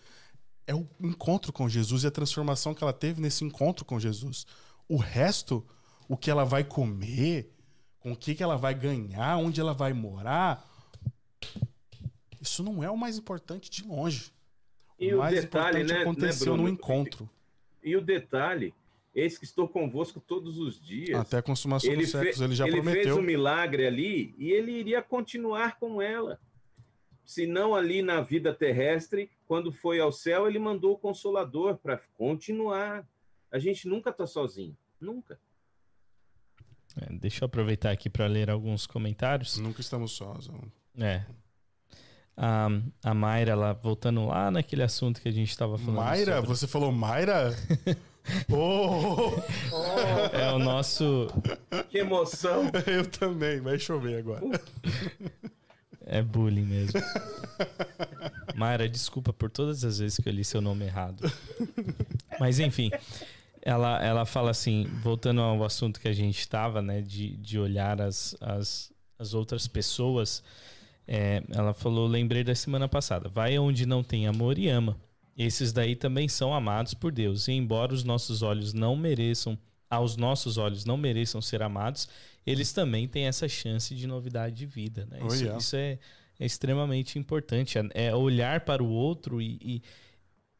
é 0.67 0.73
o 0.73 0.87
encontro 0.99 1.53
com 1.53 1.69
Jesus 1.69 2.03
e 2.03 2.07
a 2.07 2.11
transformação 2.11 2.73
que 2.73 2.83
ela 2.83 2.93
teve 2.93 3.21
nesse 3.21 3.43
encontro 3.43 3.85
com 3.85 3.99
Jesus. 3.99 4.45
O 4.87 4.97
resto, 4.97 5.65
o 6.07 6.17
que 6.17 6.31
ela 6.31 6.43
vai 6.43 6.63
comer 6.63 7.54
com 8.05 8.11
o 8.11 8.15
que, 8.15 8.35
que 8.35 8.43
ela 8.43 8.55
vai 8.55 8.75
ganhar, 8.75 9.35
onde 9.37 9.59
ela 9.59 9.73
vai 9.73 9.91
morar, 9.91 10.63
isso 12.39 12.61
não 12.61 12.83
é 12.83 12.91
o 12.91 12.95
mais 12.95 13.17
importante 13.17 13.67
de 13.67 13.83
longe. 13.83 14.31
E 14.99 15.11
o, 15.11 15.15
o 15.15 15.19
mais 15.21 15.33
detalhe, 15.33 15.79
importante 15.79 15.97
né, 15.97 16.01
aconteceu 16.03 16.55
né, 16.55 16.61
no 16.61 16.69
encontro. 16.69 17.27
E 17.83 17.95
o 17.95 18.01
detalhe, 18.01 18.75
esse 19.15 19.39
que 19.39 19.45
estou 19.45 19.67
convosco 19.67 20.19
todos 20.19 20.59
os 20.59 20.79
dias. 20.79 21.19
Até 21.19 21.39
a 21.39 21.41
consumação 21.41 21.91
ele 21.91 22.03
dos 22.03 22.11
séculos, 22.11 22.41
ele 22.41 22.53
já 22.53 22.65
ele 22.65 22.73
prometeu. 22.73 23.01
Ele 23.01 23.09
fez 23.09 23.17
um 23.17 23.23
milagre 23.23 23.87
ali 23.87 24.35
e 24.37 24.51
ele 24.51 24.73
iria 24.73 25.01
continuar 25.01 25.79
com 25.79 25.99
ela. 25.99 26.39
Se 27.25 27.47
não 27.47 27.73
ali 27.73 28.03
na 28.03 28.21
vida 28.21 28.53
terrestre, 28.53 29.31
quando 29.47 29.71
foi 29.71 29.99
ao 29.99 30.11
céu, 30.11 30.47
ele 30.47 30.59
mandou 30.59 30.93
o 30.93 30.99
Consolador 30.99 31.77
para 31.77 31.97
continuar. 32.15 33.03
A 33.51 33.57
gente 33.57 33.87
nunca 33.87 34.11
está 34.11 34.27
sozinho, 34.27 34.77
nunca. 35.01 35.39
É, 37.01 37.13
deixa 37.13 37.43
eu 37.43 37.47
aproveitar 37.47 37.91
aqui 37.91 38.09
para 38.09 38.25
ler 38.25 38.49
alguns 38.49 38.87
comentários. 38.87 39.57
Nunca 39.57 39.81
estamos 39.81 40.13
sós. 40.13 40.49
É. 40.97 41.23
A, 42.37 42.67
a 43.03 43.13
Mayra, 43.13 43.55
lá, 43.55 43.73
voltando 43.73 44.25
lá 44.25 44.49
naquele 44.51 44.83
assunto 44.83 45.21
que 45.21 45.27
a 45.27 45.31
gente 45.31 45.49
estava 45.49 45.77
falando. 45.77 45.97
Mayra? 45.97 46.35
Sobre... 46.35 46.47
Você 46.49 46.67
falou 46.67 46.91
Mayra? 46.91 47.53
oh! 48.49 49.33
oh! 49.71 50.35
É 50.35 50.51
o 50.53 50.59
nosso. 50.59 51.27
Que 51.89 51.99
emoção! 51.99 52.71
Eu 52.87 53.05
também, 53.09 53.59
vai 53.59 53.77
chover 53.77 54.19
agora. 54.19 54.61
É 56.05 56.21
bullying 56.21 56.65
mesmo. 56.65 57.01
Mayra, 58.55 58.87
desculpa 58.87 59.33
por 59.33 59.49
todas 59.49 59.83
as 59.83 59.99
vezes 59.99 60.19
que 60.19 60.29
eu 60.29 60.33
li 60.33 60.45
seu 60.45 60.61
nome 60.61 60.85
errado. 60.85 61.29
Mas 62.39 62.59
enfim 62.59 62.91
ela, 63.65 63.99
ela 64.05 64.25
fala 64.25 64.51
assim, 64.51 64.85
voltando 65.01 65.41
ao 65.41 65.63
assunto 65.63 65.99
que 65.99 66.07
a 66.07 66.13
gente 66.13 66.39
estava, 66.39 66.83
né, 66.83 67.01
de, 67.01 67.35
de 67.35 67.57
olhar 67.57 67.99
as, 67.99 68.37
as, 68.39 68.93
as 69.17 69.33
outras 69.33 69.67
pessoas, 69.67 70.43
é, 71.07 71.43
ela 71.49 71.73
falou, 71.73 72.07
lembrei 72.07 72.43
da 72.43 72.53
semana 72.53 72.87
passada, 72.87 73.27
vai 73.27 73.57
onde 73.57 73.87
não 73.87 74.03
tem 74.03 74.27
amor 74.27 74.59
e 74.59 74.69
ama. 74.69 74.95
Esses 75.35 75.73
daí 75.73 75.95
também 75.95 76.29
são 76.29 76.53
amados 76.53 76.93
por 76.93 77.11
Deus. 77.11 77.47
E 77.47 77.53
embora 77.53 77.93
os 77.93 78.03
nossos 78.03 78.43
olhos 78.43 78.71
não 78.71 78.95
mereçam, 78.95 79.57
aos 79.89 80.15
nossos 80.15 80.57
olhos 80.57 80.85
não 80.85 80.95
mereçam 80.95 81.41
ser 81.41 81.63
amados, 81.63 82.07
eles 82.45 82.71
também 82.71 83.07
têm 83.07 83.25
essa 83.25 83.47
chance 83.47 83.95
de 83.95 84.05
novidade 84.05 84.55
de 84.55 84.65
vida. 84.67 85.07
Né? 85.09 85.17
Isso, 85.25 85.27
oh, 85.27 85.33
yeah. 85.33 85.57
isso 85.57 85.75
é, 85.75 85.99
é, 86.39 86.45
extremamente 86.45 87.17
importante. 87.17 87.79
É, 87.79 88.05
é 88.05 88.15
olhar 88.15 88.61
para 88.61 88.83
o 88.83 88.87
outro 88.87 89.41
e, 89.41 89.81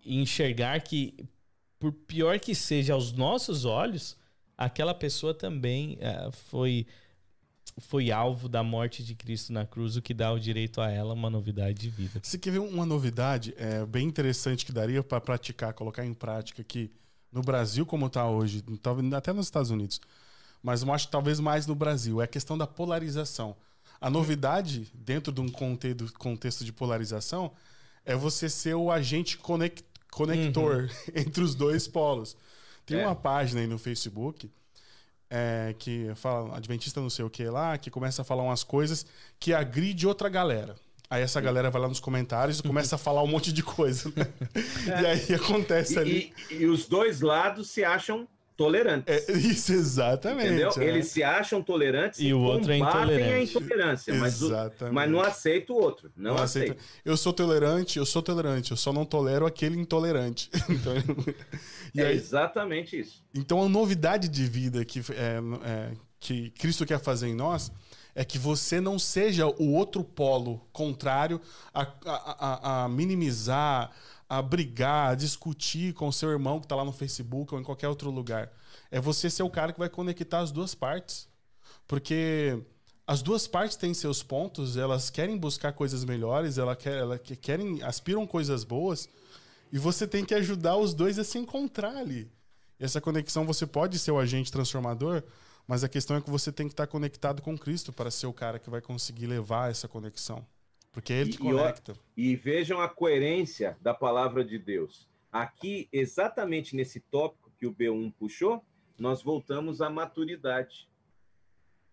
e 0.03 0.20
enxergar 0.20 0.82
que 0.82 1.16
por 1.80 1.91
pior 1.91 2.39
que 2.39 2.55
seja 2.55 2.93
aos 2.93 3.11
nossos 3.11 3.65
olhos, 3.65 4.17
aquela 4.57 4.93
pessoa 4.93 5.34
também 5.34 5.97
uh, 5.97 6.32
foi 6.32 6.86
foi 7.78 8.09
alvo 8.09 8.47
da 8.47 8.63
morte 8.63 9.03
de 9.03 9.15
Cristo 9.15 9.51
na 9.51 9.65
cruz, 9.65 9.97
o 9.97 10.01
que 10.01 10.13
dá 10.13 10.32
o 10.32 10.39
direito 10.39 10.80
a 10.80 10.89
ela 10.89 11.13
uma 11.13 11.30
novidade 11.30 11.78
de 11.78 11.89
vida. 11.89 12.21
Você 12.23 12.38
quer 12.38 12.51
ver 12.51 12.59
uma 12.59 12.86
novidade 12.86 13.53
é, 13.57 13.86
bem 13.86 14.07
interessante 14.07 14.65
que 14.65 14.71
daria 14.71 15.03
para 15.03 15.19
praticar, 15.19 15.73
colocar 15.73 16.05
em 16.05 16.13
prática 16.13 16.61
aqui 16.61 16.89
no 17.32 17.41
Brasil 17.41 17.86
como 17.86 18.05
está 18.05 18.30
hoje, 18.30 18.63
até 19.17 19.34
nos 19.34 19.47
Estados 19.47 19.71
Unidos, 19.71 19.99
mas 20.63 20.84
eu 20.84 20.93
acho 20.93 21.09
talvez 21.09 21.39
mais 21.39 21.67
no 21.67 21.76
Brasil, 21.76 22.21
é 22.21 22.23
a 22.23 22.28
questão 22.28 22.57
da 22.57 22.65
polarização. 22.65 23.57
A 23.99 24.09
novidade 24.09 24.89
dentro 24.93 25.34
de 25.34 25.41
um 25.41 25.49
contexto 25.49 26.63
de 26.63 26.71
polarização 26.71 27.51
é 28.05 28.15
você 28.15 28.47
ser 28.47 28.76
o 28.76 28.89
agente 28.89 29.38
conectado 29.38 29.95
conector 30.16 30.84
uhum. 30.84 30.89
entre 31.13 31.43
os 31.43 31.53
dois 31.53 31.88
polos. 31.88 32.38
Tem 32.86 32.99
é. 32.99 33.05
uma 33.05 33.16
página 33.16 33.61
aí 33.61 33.68
no 33.68 33.78
Facebook 33.78 34.49
é, 35.30 35.76
que 35.78 36.11
fala 36.16 36.55
Adventista 36.55 37.01
não 37.01 37.09
sei 37.09 37.26
o 37.26 37.30
que 37.30 37.43
lá, 37.49 37.78
que 37.78 37.91
começa 37.91 38.22
a 38.22 38.26
falar 38.26 38.43
umas 38.43 38.63
coisas 38.63 39.05
que 39.39 39.53
agride 39.53 40.07
outra 40.07 40.30
galera. 40.30 40.76
Aí 41.09 41.22
essa 41.22 41.39
galera 41.39 41.70
vai 41.70 41.82
lá 41.82 41.88
nos 41.88 41.99
comentários 41.99 42.59
e 42.59 42.63
começa 42.63 42.95
a 42.95 42.97
falar 42.97 43.22
um 43.22 43.28
monte 43.28 43.51
de 43.53 43.61
coisa. 43.61 44.11
Né? 44.16 44.26
É. 44.88 45.01
E 45.01 45.05
aí 45.05 45.34
acontece 45.36 45.95
e, 45.95 45.97
ali. 45.97 46.34
E, 46.49 46.55
e, 46.55 46.66
os 46.68 46.88
dois 46.88 47.22
lados 47.22 47.70
se 47.70 47.84
acham 47.84 48.28
tolerantes. 48.56 49.30
É, 49.30 49.32
isso, 49.34 49.74
exatamente. 49.74 50.47
Entendeu? 50.47 50.72
É. 50.78 50.84
Eles 50.84 51.08
se 51.08 51.24
acham 51.24 51.62
tolerantes 51.62 52.20
e, 52.20 52.28
e 52.28 52.34
o 52.34 52.39
outro 52.39 52.72
é 52.72 52.78
intolerante. 52.78 53.34
a 53.34 53.43
intolerância, 53.43 54.14
mas, 54.14 54.41
o, 54.41 54.51
mas 54.91 55.10
não 55.10 55.22
aceita 55.22 55.74
o 55.74 55.76
outro. 55.76 56.12
Não, 56.16 56.36
não 56.36 56.43
aceita. 56.43 56.78
Eu 57.03 57.18
sou 57.18 57.34
tolerante, 57.34 57.99
eu 57.99 58.06
sou 58.06 58.22
tolerante, 58.22 58.72
eu 58.72 58.78
só 58.78 58.93
não 58.93 59.06
tolero 59.06 59.45
aquele 59.45 59.80
intolerante. 59.80 60.49
então, 60.70 60.93
é 61.97 62.08
aí, 62.08 62.16
exatamente 62.16 62.99
isso. 62.99 63.24
Então 63.34 63.62
a 63.62 63.70
novidade 63.70 64.28
de 64.28 64.45
vida 64.45 64.84
que, 64.86 64.99
é, 64.99 65.39
é, 65.64 65.91
que 66.20 66.49
Cristo 66.51 66.86
quer 66.86 66.99
fazer 66.99 67.28
em 67.28 67.36
nós 67.36 67.72
é 68.16 68.24
que 68.24 68.38
você 68.38 68.80
não 68.80 68.97
seja 68.97 69.45
o 69.45 69.74
outro 69.74 70.01
polo 70.01 70.66
contrário 70.72 71.41
a, 71.74 71.82
a, 71.82 71.88
a, 72.06 72.84
a 72.86 72.89
minimizar, 72.89 73.91
a 74.38 74.42
brigar, 74.42 75.12
a 75.12 75.16
discutir 75.16 75.94
com 75.94 76.08
o 76.08 76.14
seu 76.14 76.30
irmão 76.30 76.60
que 76.60 76.66
está 76.66 76.76
lá 76.76 76.84
no 76.84 76.92
Facebook 76.92 77.54
ou 77.54 77.60
em 77.60 77.64
qualquer 77.64 77.88
outro 77.88 78.10
lugar. 78.10 78.52
É 78.92 79.00
você 79.00 79.30
ser 79.30 79.44
o 79.44 79.50
cara 79.50 79.72
que 79.72 79.80
vai 79.80 79.90
conectar 79.90 80.40
as 80.40 80.52
duas 80.52 80.76
partes. 80.76 81.28
Porque 81.88 82.62
as 83.08 83.22
duas 83.22 83.48
partes 83.48 83.78
têm 83.78 83.94
seus 83.94 84.24
pontos, 84.24 84.78
elas 84.78 85.10
querem 85.10 85.38
buscar 85.38 85.74
coisas 85.74 86.04
melhores, 86.04 86.58
elas, 86.58 86.78
elas 86.86 87.20
querem, 87.40 87.82
aspiram 87.84 88.26
coisas 88.26 88.64
boas, 88.64 89.08
e 89.72 89.78
você 89.78 90.08
tem 90.08 90.26
que 90.26 90.34
ajudar 90.34 90.76
os 90.78 90.94
dois 90.94 91.20
a 91.20 91.24
se 91.24 91.38
encontrar 91.38 91.96
ali. 91.96 92.32
E 92.80 92.84
essa 92.84 93.00
conexão 93.00 93.46
você 93.46 93.68
pode 93.68 94.00
ser 94.00 94.12
o 94.12 94.20
agente 94.20 94.52
transformador, 94.52 95.24
mas 95.68 95.84
a 95.84 95.90
questão 95.90 96.18
é 96.18 96.22
que 96.22 96.30
você 96.30 96.52
tem 96.52 96.68
que 96.68 96.74
estar 96.74 96.88
conectado 96.88 97.42
com 97.42 97.58
Cristo 97.58 97.94
para 97.94 98.10
ser 98.10 98.28
o 98.28 98.34
cara 98.34 98.60
que 98.60 98.70
vai 98.70 98.82
conseguir 98.82 99.28
levar 99.28 99.70
essa 99.70 99.88
conexão. 99.88 100.46
Porque 100.96 101.12
ele 101.12 101.32
te 101.32 101.38
conecta. 101.38 101.93
E, 102.16 102.30
e 102.30 102.36
vejam 102.38 102.80
a 102.80 102.88
coerência 102.88 103.78
da 103.82 103.93
palavra 103.93 104.46
de 104.46 104.58
Deus. 104.58 105.10
Aqui, 105.30 105.89
exatamente 105.91 106.74
nesse 106.74 107.02
tópico 107.02 107.52
que 107.60 107.68
o 107.68 107.74
B1 107.74 108.14
puxou, 108.18 108.64
nós 108.98 109.22
voltamos 109.22 109.82
à 109.82 109.89
maturidade. 109.89 110.88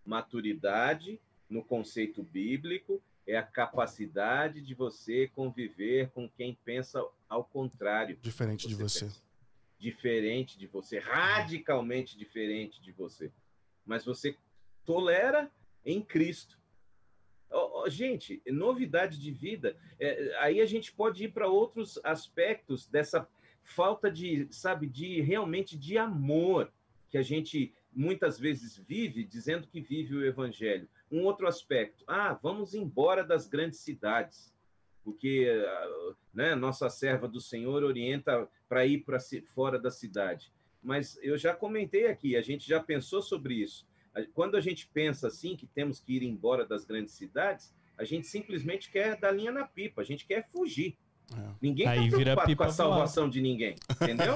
Maturidade, 0.07 1.21
no 1.51 1.65
conceito 1.65 2.23
bíblico, 2.23 3.03
é 3.27 3.37
a 3.37 3.43
capacidade 3.43 4.61
de 4.61 4.73
você 4.73 5.27
conviver 5.35 6.11
com 6.11 6.29
quem 6.29 6.57
pensa 6.65 7.05
ao 7.29 7.43
contrário. 7.43 8.17
Diferente 8.23 8.69
de 8.69 8.77
você. 8.77 9.07
Pensa. 9.07 9.23
Diferente 9.81 10.57
de 10.57 10.69
você, 10.69 11.01
radicalmente 11.01 12.17
diferente 12.17 12.81
de 12.81 12.93
você. 12.93 13.33
Mas 13.85 14.05
você 14.05 14.37
tolera 14.85 15.51
em 15.85 16.01
Cristo. 16.01 16.62
Oh, 17.53 17.83
oh, 17.83 17.91
gente, 17.91 18.43
novidade 18.47 19.19
de 19.19 19.31
vida. 19.31 19.77
É, 20.01 20.37
aí 20.39 20.61
a 20.61 20.67
gente 20.67 20.93
pode 20.93 21.25
ir 21.25 21.33
para 21.33 21.49
outros 21.49 22.01
aspectos 22.03 22.87
dessa, 22.87 23.29
falta 23.65 24.11
de, 24.11 24.47
sabe, 24.51 24.87
de 24.87 25.21
realmente 25.21 25.77
de 25.77 25.97
amor 25.97 26.73
que 27.11 27.19
a 27.19 27.23
gente 27.23 27.75
muitas 27.93 28.39
vezes 28.39 28.77
vive 28.77 29.25
dizendo 29.25 29.69
que 29.69 29.81
vive 29.81 30.17
o 30.17 30.25
evangelho. 30.25 30.89
Um 31.11 31.25
outro 31.25 31.47
aspecto, 31.47 32.05
ah, 32.07 32.33
vamos 32.43 32.75
embora 32.75 33.23
das 33.23 33.47
grandes 33.47 33.81
cidades, 33.81 34.53
porque 35.05 35.47
né, 36.33 36.55
nossa 36.55 36.89
serva 36.89 37.29
do 37.29 37.41
Senhor 37.41 37.83
orienta 37.83 38.49
para 38.69 38.87
ir 38.87 39.05
para 39.05 39.19
fora 39.55 39.79
da 39.79 39.91
cidade. 39.91 40.53
Mas 40.83 41.19
eu 41.23 41.37
já 41.37 41.55
comentei 41.55 42.07
aqui, 42.07 42.37
a 42.37 42.43
gente 42.43 42.67
já 42.67 42.83
pensou 42.83 43.21
sobre 43.21 43.55
isso. 43.55 43.87
Quando 44.35 44.57
a 44.57 44.61
gente 44.61 44.89
pensa 44.93 45.29
assim, 45.29 45.57
que 45.57 45.67
temos 45.67 46.01
que 46.01 46.17
ir 46.17 46.23
embora 46.23 46.67
das 46.67 46.85
grandes 46.85 47.15
cidades, 47.15 47.75
a 47.97 48.05
gente 48.05 48.27
simplesmente 48.27 48.91
quer 48.91 49.17
dar 49.17 49.33
linha 49.33 49.53
na 49.53 49.65
pipa, 49.65 50.03
a 50.03 50.05
gente 50.05 50.27
quer 50.27 50.49
fugir. 50.51 50.97
É. 51.33 51.51
Ninguém 51.61 51.87
está 51.87 52.17
preocupado 52.17 52.57
com 52.57 52.65
a 52.65 52.71
salvação 52.71 53.29
de 53.29 53.41
ninguém, 53.41 53.77
entendeu? 53.91 54.35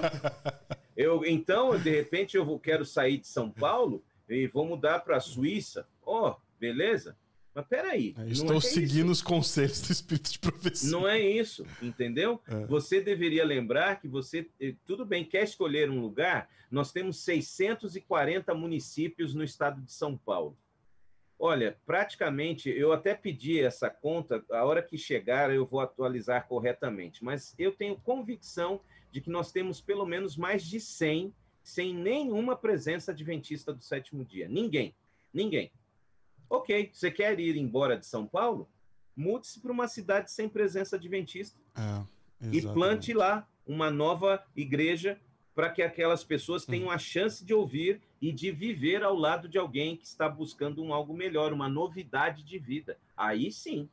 eu, 0.97 1.25
então, 1.25 1.79
de 1.79 1.91
repente, 1.91 2.37
eu 2.37 2.59
quero 2.59 2.85
sair 2.85 3.19
de 3.19 3.27
São 3.27 3.51
Paulo 3.51 4.03
e 4.29 4.47
vou 4.47 4.67
mudar 4.67 5.01
para 5.01 5.17
a 5.17 5.21
Suíça. 5.21 5.87
Ó, 6.03 6.31
oh, 6.31 6.37
beleza? 6.59 7.17
Mas 7.57 7.67
peraí. 7.69 8.15
É, 8.19 8.29
estou 8.29 8.59
é 8.59 8.61
seguindo 8.61 9.11
os 9.11 9.23
conselhos 9.23 9.81
do 9.81 9.91
Espírito 9.91 10.31
de 10.31 10.39
Profecia. 10.39 10.91
Não 10.91 11.09
é 11.09 11.19
isso, 11.19 11.65
entendeu? 11.81 12.39
É. 12.47 12.67
Você 12.67 13.01
deveria 13.01 13.47
lembrar 13.47 13.99
que 13.99 14.07
você, 14.07 14.47
eh, 14.61 14.75
tudo 14.85 15.07
bem, 15.07 15.25
quer 15.25 15.45
escolher 15.45 15.91
um 15.91 15.99
lugar? 15.99 16.51
Nós 16.71 16.93
temos 16.93 17.19
640 17.21 18.55
municípios 18.55 19.33
no 19.33 19.43
estado 19.43 19.81
de 19.81 19.91
São 19.91 20.19
Paulo. 20.19 20.55
Olha, 21.39 21.79
praticamente, 21.87 22.69
eu 22.69 22.93
até 22.93 23.15
pedi 23.15 23.59
essa 23.59 23.89
conta, 23.89 24.45
a 24.51 24.63
hora 24.63 24.83
que 24.83 24.99
chegar 24.99 25.51
eu 25.51 25.65
vou 25.65 25.81
atualizar 25.81 26.47
corretamente, 26.47 27.25
mas 27.25 27.55
eu 27.59 27.73
tenho 27.73 27.97
convicção 27.97 28.83
de 29.11 29.23
que 29.23 29.31
nós 29.31 29.51
temos 29.51 29.81
pelo 29.81 30.05
menos 30.05 30.37
mais 30.37 30.63
de 30.63 30.79
100 30.79 31.33
sem 31.63 31.95
nenhuma 31.95 32.55
presença 32.55 33.13
adventista 33.13 33.73
do 33.73 33.83
sétimo 33.83 34.27
dia. 34.27 34.47
Ninguém, 34.47 34.95
ninguém. 35.33 35.73
Ok, 36.49 36.91
você 36.93 37.11
quer 37.11 37.39
ir 37.41 37.57
embora 37.57 37.97
de 37.97 38.07
São 38.07 38.27
Paulo? 38.27 38.69
Mude-se 39.17 39.61
para 39.61 39.73
uma 39.73 39.89
cidade 39.89 40.31
sem 40.31 40.49
presença 40.49 40.97
adventista 40.97 41.59
é, 41.77 42.05
e 42.53 42.63
plante 42.63 43.13
lá 43.13 43.49
uma 43.67 43.91
nova 43.91 44.45
igreja 44.55 45.19
para 45.55 45.71
que 45.71 45.83
aquelas 45.83 46.23
pessoas 46.23 46.67
tenham 46.67 46.91
a 46.91 46.99
chance 46.99 47.43
de 47.45 47.55
ouvir 47.55 48.03
e 48.21 48.31
de 48.31 48.51
viver 48.51 49.03
ao 49.03 49.17
lado 49.17 49.49
de 49.49 49.57
alguém 49.57 49.97
que 49.97 50.07
está 50.07 50.29
buscando 50.29 50.83
um 50.83 50.93
algo 50.93 51.15
melhor, 51.15 51.53
uma 51.53 51.69
novidade 51.69 52.43
de 52.43 52.59
vida. 52.59 52.99
Aí 53.17 53.51
sim. 53.51 53.89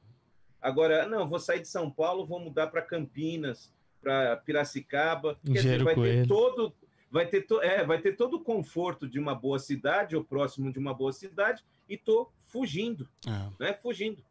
Agora, 0.61 1.07
não, 1.07 1.27
vou 1.27 1.39
sair 1.39 1.61
de 1.61 1.67
São 1.67 1.89
Paulo, 1.89 2.25
vou 2.25 2.39
mudar 2.39 2.67
para 2.67 2.81
Campinas, 2.81 3.71
para 4.01 4.35
Piracicaba, 4.37 5.39
quer 5.45 5.53
dizer, 5.53 5.83
vai 5.83 5.95
ter 5.95 6.27
todo 6.27 6.73
vai 7.13 7.27
ter, 7.27 7.43
to, 7.43 7.61
é, 7.61 7.85
vai 7.85 8.01
ter 8.01 8.17
todo 8.17 8.37
o 8.37 8.43
conforto 8.43 9.07
de 9.07 9.19
uma 9.19 9.35
boa 9.35 9.59
cidade 9.59 10.15
ou 10.15 10.23
próximo 10.23 10.73
de 10.73 10.79
uma 10.79 10.95
boa 10.95 11.13
cidade 11.13 11.63
e 11.87 11.95
tô 11.95 12.31
fugindo, 12.53 13.09
é. 13.27 13.63
né? 13.63 13.73
Fugindo. 13.73 14.23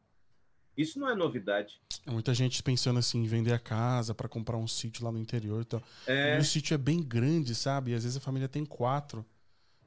Isso 0.76 0.98
não 0.98 1.10
é 1.10 1.14
novidade. 1.14 1.80
É 2.06 2.10
muita 2.10 2.32
gente 2.32 2.62
pensando 2.62 2.98
assim 2.98 3.22
em 3.22 3.26
vender 3.26 3.52
a 3.52 3.58
casa 3.58 4.14
para 4.14 4.28
comprar 4.28 4.56
um 4.56 4.66
sítio 4.66 5.04
lá 5.04 5.12
no 5.12 5.18
interior. 5.18 5.60
Então. 5.60 5.82
É... 6.06 6.36
E 6.36 6.40
o 6.40 6.44
sítio 6.44 6.74
é 6.74 6.78
bem 6.78 7.02
grande, 7.02 7.54
sabe? 7.54 7.90
E 7.90 7.94
às 7.94 8.04
vezes 8.04 8.16
a 8.16 8.20
família 8.20 8.48
tem 8.48 8.64
quatro. 8.64 9.26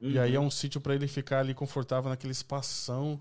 Uhum. 0.00 0.10
E 0.10 0.18
aí 0.18 0.34
é 0.34 0.38
uhum. 0.38 0.46
um 0.46 0.50
sítio 0.50 0.80
para 0.80 0.94
ele 0.94 1.08
ficar 1.08 1.40
ali 1.40 1.54
confortável 1.54 2.08
naquele 2.08 2.32
espação. 2.32 3.20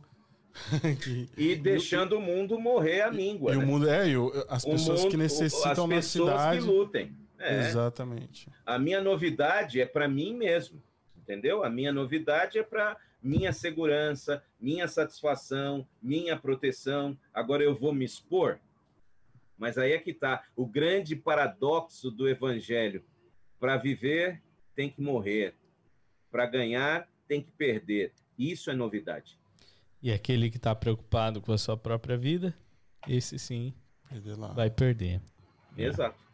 que... 1.01 1.27
E 1.35 1.55
deixando 1.55 2.15
e, 2.15 2.17
o 2.17 2.21
mundo 2.21 2.59
morrer 2.59 3.01
a 3.01 3.11
míngua. 3.11 3.53
E, 3.53 3.57
né? 3.57 3.63
o 3.63 3.65
mundo 3.65 3.89
é, 3.89 4.09
e 4.09 4.17
o, 4.17 4.31
as 4.47 4.63
pessoas 4.63 5.01
mundo, 5.01 5.11
que 5.11 5.17
necessitam 5.17 5.87
na 5.87 6.01
cidade. 6.01 6.59
que 6.59 6.67
lutem. 6.67 7.17
É. 7.39 7.67
Exatamente. 7.67 8.47
A 8.65 8.77
minha 8.77 9.01
novidade 9.01 9.81
é 9.81 9.85
para 9.85 10.07
mim 10.07 10.35
mesmo, 10.35 10.81
entendeu? 11.17 11.63
A 11.63 11.69
minha 11.69 11.91
novidade 11.91 12.57
é 12.59 12.63
para 12.63 12.95
minha 13.25 13.51
segurança, 13.51 14.43
minha 14.59 14.87
satisfação, 14.87 15.87
minha 15.99 16.37
proteção. 16.37 17.17
Agora 17.33 17.63
eu 17.63 17.73
vou 17.73 17.91
me 17.91 18.05
expor. 18.05 18.59
Mas 19.57 19.79
aí 19.79 19.93
é 19.93 19.97
que 19.97 20.11
está 20.11 20.43
o 20.55 20.65
grande 20.65 21.15
paradoxo 21.15 22.11
do 22.11 22.29
evangelho. 22.29 23.03
Para 23.59 23.77
viver, 23.77 24.43
tem 24.75 24.91
que 24.91 25.01
morrer. 25.01 25.55
Para 26.29 26.45
ganhar, 26.45 27.09
tem 27.27 27.41
que 27.41 27.51
perder. 27.51 28.13
Isso 28.37 28.69
é 28.69 28.75
novidade. 28.75 29.39
E 30.03 30.11
aquele 30.11 30.51
que 30.51 30.57
está 30.57 30.75
preocupado 30.75 31.41
com 31.41 31.51
a 31.51 31.57
sua 31.57 31.75
própria 31.75 32.15
vida, 32.15 32.53
esse 33.07 33.39
sim 33.39 33.73
vai 34.53 34.69
perder. 34.69 35.19
Exato. 35.75 36.24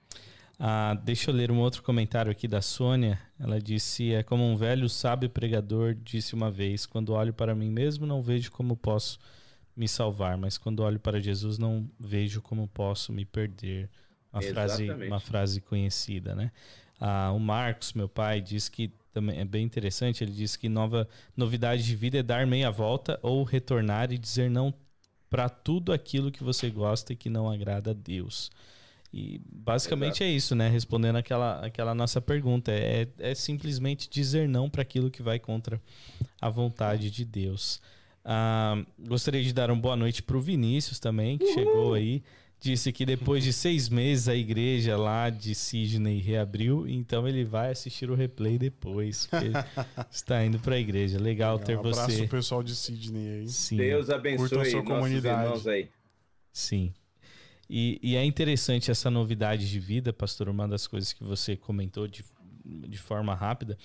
Ah, 0.64 0.94
deixa 0.94 1.32
eu 1.32 1.36
ler 1.36 1.50
um 1.50 1.58
outro 1.58 1.82
comentário 1.82 2.32
aqui 2.32 2.48
da 2.48 2.62
Sônia. 2.62 3.20
Ela 3.40 3.60
disse: 3.60 4.14
É 4.14 4.22
como 4.22 4.44
um 4.44 4.56
velho 4.56 4.88
sábio 4.88 5.28
pregador 5.28 5.96
disse 5.96 6.36
uma 6.36 6.52
vez: 6.52 6.86
Quando 6.86 7.14
olho 7.14 7.34
para 7.34 7.56
mim 7.56 7.72
mesmo, 7.72 8.06
não 8.06 8.22
vejo 8.22 8.52
como 8.52 8.78
posso 8.78 9.18
me 9.76 9.88
salvar, 9.88 10.38
mas 10.38 10.60
quando 10.60 10.82
olho 10.82 11.00
para 11.00 11.20
Jesus, 11.20 11.58
não 11.58 11.90
vejo 12.00 12.44
como 12.44 12.68
posso 12.68 13.12
me 13.12 13.26
perder. 13.26 13.90
Uma, 14.32 14.44
frase, 14.44 14.92
uma 14.92 15.20
frase 15.20 15.62
conhecida, 15.62 16.36
né? 16.36 16.52
Ah, 17.00 17.32
o 17.34 17.40
Marcos, 17.40 17.94
meu 17.94 18.08
pai, 18.08 18.40
diz 18.40 18.70
que 18.70 18.94
também 19.12 19.40
é 19.40 19.46
bem 19.46 19.66
interessante. 19.66 20.24
Ele 20.24 20.32
diz 20.32 20.56
que 20.56 20.70
nova 20.70 21.08
novidade 21.36 21.84
de 21.84 21.96
vida 21.96 22.20
é 22.20 22.24
dar 22.24 22.46
meia 22.46 22.70
volta 22.70 23.20
ou 23.24 23.44
retornar 23.44 24.12
e 24.12 24.18
dizer 24.18 24.48
não 24.48 24.72
para 25.28 25.50
tudo 25.50 25.92
aquilo 25.92 26.32
que 26.32 26.44
você 26.44 26.70
gosta 26.70 27.14
e 27.14 27.16
que 27.16 27.32
não 27.32 27.50
agrada 27.50 27.90
a 27.90 27.94
Deus. 27.96 28.52
E 29.14 29.42
basicamente 29.46 30.24
Exato. 30.24 30.24
é 30.24 30.30
isso, 30.30 30.56
né? 30.56 30.70
Respondendo 30.70 31.18
aquela, 31.18 31.66
aquela 31.66 31.94
nossa 31.94 32.22
pergunta. 32.22 32.72
É, 32.72 33.08
é 33.20 33.36
simplesmente 33.36 34.10
dizer 34.10 34.48
não 34.48 34.70
para 34.70 34.82
aquilo 34.82 35.12
que 35.12 35.22
vai 35.22 35.38
contra 35.38 35.82
a 36.40 36.50
vontade 36.50 37.12
de 37.12 37.26
Deus. 37.26 37.82
Ah, 38.24 38.82
gostaria 39.00 39.44
de 39.44 39.52
dar 39.52 39.70
uma 39.70 39.82
boa 39.82 39.96
noite 39.96 40.24
para 40.24 40.38
o 40.38 40.42
Vinícius 40.42 41.00
também, 41.00 41.38
que 41.38 41.46
Uhul. 41.46 41.54
chegou 41.54 41.94
aí 41.94 42.24
disse 42.62 42.92
que 42.92 43.04
depois 43.04 43.44
de 43.44 43.52
seis 43.52 43.90
meses 43.90 44.28
a 44.28 44.36
igreja 44.36 44.96
lá 44.96 45.32
de 45.32 45.56
Sydney 45.56 46.20
reabriu, 46.20 46.88
então 46.88 47.28
ele 47.28 47.44
vai 47.44 47.72
assistir 47.72 48.10
o 48.12 48.14
replay 48.16 48.60
depois, 48.60 49.28
está 50.12 50.46
indo 50.46 50.60
para 50.60 50.76
a 50.76 50.80
igreja. 50.80 51.20
Legal 51.20 51.58
ter 51.58 51.76
um 51.76 51.80
abraço 51.80 52.02
você. 52.02 52.14
Abraço 52.14 52.30
pessoal 52.30 52.62
de 52.62 52.76
Sydney 52.76 53.40
aí. 53.40 53.50
Sim. 53.50 53.78
Deus 53.78 54.10
abençoe 54.12 54.62
a 54.62 54.66
sua 54.66 54.84
comunidade. 54.84 55.70
aí. 55.70 55.90
Sim. 56.54 56.94
E, 57.74 57.98
e, 58.04 58.16
é 58.18 58.26
interessante 58.26 58.92
essa 58.92 59.10
novidade 59.10 59.70
de 59.70 59.80
vida, 59.80 60.12
pastor. 60.12 60.50
Uma 60.50 60.68
das 60.68 60.88
coisas 60.88 61.14
que 61.14 61.24
você 61.24 61.56
comentou 61.56 62.06
de, 62.06 62.22
de 62.66 62.98
forma 62.98 63.34
rápida 63.34 63.78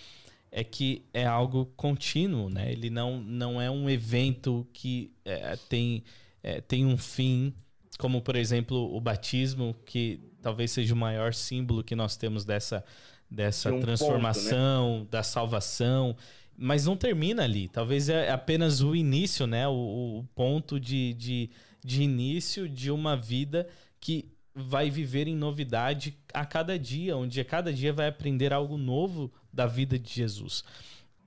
é 0.50 0.64
que 0.64 1.04
é 1.14 1.24
algo 1.24 1.66
contínuo, 1.76 2.50
né? 2.50 2.72
Ele 2.72 2.90
não, 2.90 3.20
não 3.20 3.62
é 3.62 3.70
um 3.70 3.88
evento 3.88 4.66
que 4.72 5.12
é, 5.24 5.56
tem, 5.68 6.02
é, 6.42 6.60
tem 6.60 6.84
um 6.84 6.96
fim 6.96 7.54
como 7.96 8.20
por 8.20 8.36
exemplo 8.36 8.94
o 8.94 9.00
batismo, 9.00 9.74
que 9.84 10.20
talvez 10.42 10.70
seja 10.72 10.92
o 10.92 10.96
maior 10.96 11.32
símbolo 11.32 11.82
que 11.82 11.96
nós 11.96 12.16
temos 12.16 12.44
dessa, 12.44 12.84
dessa 13.30 13.72
um 13.72 13.80
transformação, 13.80 14.88
ponto, 14.88 15.04
né? 15.04 15.08
da 15.10 15.22
salvação. 15.22 16.16
Mas 16.58 16.86
não 16.86 16.96
termina 16.96 17.44
ali. 17.44 17.68
Talvez 17.68 18.08
é 18.08 18.30
apenas 18.30 18.80
o 18.80 18.96
início, 18.96 19.46
né? 19.46 19.68
O, 19.68 20.18
o 20.20 20.24
ponto 20.34 20.80
de, 20.80 21.12
de, 21.14 21.50
de 21.86 22.02
início 22.02 22.68
de 22.68 22.90
uma 22.90 23.16
vida 23.16 23.68
que 24.00 24.28
vai 24.52 24.90
viver 24.90 25.28
em 25.28 25.36
novidade 25.36 26.18
a 26.34 26.44
cada 26.44 26.76
dia, 26.76 27.16
onde 27.16 27.40
a 27.40 27.44
cada 27.44 27.72
dia 27.72 27.92
vai 27.92 28.08
aprender 28.08 28.52
algo 28.52 28.76
novo 28.76 29.32
da 29.52 29.66
vida 29.66 29.96
de 29.96 30.12
Jesus. 30.12 30.64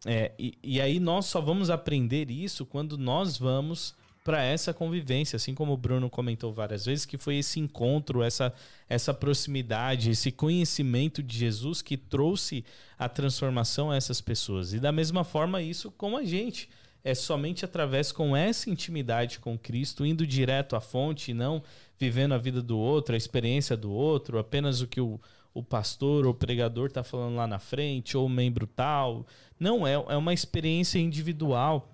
É, 0.05 0.33
e, 0.37 0.57
e 0.61 0.81
aí 0.81 0.99
nós 0.99 1.27
só 1.27 1.39
vamos 1.39 1.69
aprender 1.69 2.29
isso 2.29 2.65
quando 2.65 2.97
nós 2.97 3.37
vamos 3.37 3.95
para 4.21 4.43
essa 4.43 4.73
convivência, 4.73 5.37
assim 5.37 5.55
como 5.55 5.71
o 5.71 5.77
Bruno 5.77 6.09
comentou 6.09 6.51
várias 6.51 6.85
vezes, 6.85 7.05
que 7.05 7.17
foi 7.17 7.37
esse 7.37 7.57
encontro, 7.57 8.21
essa, 8.21 8.53
essa 8.89 9.13
proximidade, 9.13 10.11
esse 10.11 10.29
conhecimento 10.29 11.23
de 11.23 11.37
Jesus 11.37 11.81
que 11.81 11.95
trouxe 11.95 12.65
a 12.97 13.07
transformação 13.07 13.91
a 13.91 13.95
essas 13.95 14.19
pessoas. 14.19 14.73
E 14.73 14.79
da 14.79 14.91
mesma 14.91 15.23
forma, 15.23 15.61
isso 15.61 15.89
com 15.91 16.17
a 16.17 16.25
gente. 16.25 16.69
É 17.03 17.15
somente 17.15 17.63
através 17.63 18.11
com 18.11 18.35
essa 18.35 18.69
intimidade 18.69 19.39
com 19.39 19.57
Cristo, 19.57 20.05
indo 20.05 20.27
direto 20.27 20.75
à 20.75 20.81
fonte, 20.81 21.33
não 21.33 21.63
vivendo 21.97 22.33
a 22.33 22.37
vida 22.37 22.61
do 22.61 22.77
outro, 22.77 23.15
a 23.15 23.17
experiência 23.17 23.75
do 23.75 23.91
outro, 23.91 24.37
apenas 24.37 24.81
o 24.81 24.87
que 24.87 25.01
o, 25.01 25.19
o 25.53 25.63
pastor 25.63 26.25
ou 26.25 26.33
pregador 26.33 26.87
está 26.87 27.03
falando 27.03 27.35
lá 27.35 27.47
na 27.47 27.59
frente, 27.59 28.15
ou 28.15 28.25
o 28.25 28.29
membro 28.29 28.67
tal. 28.67 29.25
Não, 29.59 29.85
é, 29.85 29.93
é 29.93 30.17
uma 30.17 30.33
experiência 30.33 30.99
individual, 30.99 31.93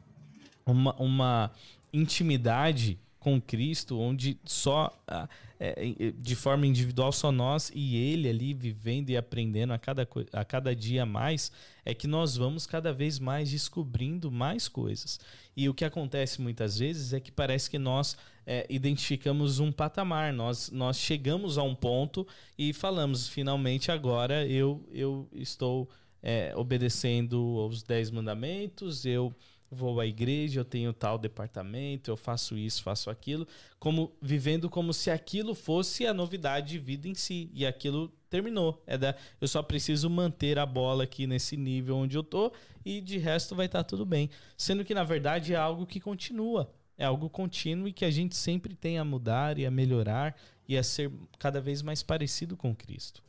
uma, 0.65 0.95
uma 0.95 1.51
intimidade 1.93 2.99
com 3.25 3.41
Cristo, 3.41 3.97
onde 3.97 4.37
só 4.45 4.95
ah, 5.07 5.27
é, 5.59 6.13
de 6.15 6.35
forma 6.35 6.67
individual 6.67 7.11
só 7.11 7.31
nós 7.31 7.71
e 7.73 7.97
Ele 7.97 8.29
ali 8.29 8.53
vivendo 8.53 9.09
e 9.09 9.17
aprendendo 9.17 9.73
a 9.73 9.79
cada, 9.79 10.07
a 10.31 10.45
cada 10.45 10.75
dia 10.75 11.07
mais, 11.07 11.51
é 11.83 11.91
que 11.95 12.05
nós 12.05 12.37
vamos 12.37 12.67
cada 12.67 12.93
vez 12.93 13.17
mais 13.17 13.49
descobrindo 13.49 14.31
mais 14.31 14.67
coisas. 14.67 15.19
E 15.57 15.67
o 15.67 15.73
que 15.73 15.83
acontece 15.83 16.39
muitas 16.39 16.77
vezes 16.77 17.13
é 17.13 17.19
que 17.19 17.31
parece 17.31 17.67
que 17.67 17.79
nós 17.79 18.15
é, 18.45 18.67
identificamos 18.69 19.59
um 19.59 19.71
patamar, 19.71 20.31
nós, 20.31 20.69
nós 20.69 20.95
chegamos 20.95 21.57
a 21.57 21.63
um 21.63 21.73
ponto 21.73 22.27
e 22.55 22.73
falamos, 22.73 23.27
finalmente 23.27 23.91
agora 23.91 24.45
eu, 24.45 24.87
eu 24.93 25.27
estou 25.33 25.89
é, 26.21 26.53
obedecendo 26.55 27.37
aos 27.59 27.81
dez 27.81 28.11
mandamentos, 28.11 29.03
eu 29.03 29.33
vou 29.75 29.99
à 29.99 30.05
igreja, 30.07 30.61
eu 30.61 30.65
tenho 30.65 30.93
tal 30.93 31.17
departamento, 31.17 32.09
eu 32.09 32.17
faço 32.17 32.57
isso, 32.57 32.81
faço 32.81 33.09
aquilo, 33.09 33.47
como 33.77 34.15
vivendo 34.21 34.69
como 34.69 34.93
se 34.93 35.11
aquilo 35.11 35.53
fosse 35.53 36.07
a 36.07 36.13
novidade 36.13 36.69
de 36.69 36.79
vida 36.79 37.07
em 37.07 37.13
si 37.13 37.51
e 37.53 37.65
aquilo 37.65 38.09
terminou. 38.29 38.81
É 38.87 38.97
da, 38.97 39.15
eu 39.39 39.47
só 39.47 39.61
preciso 39.61 40.09
manter 40.09 40.57
a 40.57 40.65
bola 40.65 41.03
aqui 41.03 41.27
nesse 41.27 41.57
nível 41.57 41.97
onde 41.97 42.17
eu 42.17 42.23
tô 42.23 42.51
e 42.83 43.01
de 43.01 43.17
resto 43.17 43.53
vai 43.53 43.65
estar 43.65 43.83
tá 43.83 43.89
tudo 43.89 44.05
bem, 44.05 44.29
sendo 44.57 44.85
que 44.85 44.93
na 44.93 45.03
verdade 45.03 45.53
é 45.53 45.57
algo 45.57 45.85
que 45.85 45.99
continua, 45.99 46.73
é 46.97 47.05
algo 47.05 47.29
contínuo 47.29 47.87
e 47.87 47.93
que 47.93 48.05
a 48.05 48.11
gente 48.11 48.35
sempre 48.35 48.73
tem 48.73 48.97
a 48.97 49.03
mudar 49.03 49.59
e 49.59 49.65
a 49.65 49.71
melhorar 49.71 50.35
e 50.67 50.77
a 50.77 50.83
ser 50.83 51.11
cada 51.37 51.59
vez 51.59 51.81
mais 51.81 52.01
parecido 52.01 52.55
com 52.55 52.75
Cristo. 52.75 53.23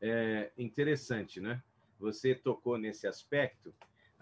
É 0.00 0.50
interessante, 0.58 1.40
né? 1.40 1.62
Você 1.98 2.34
tocou 2.34 2.76
nesse 2.76 3.06
aspecto 3.06 3.72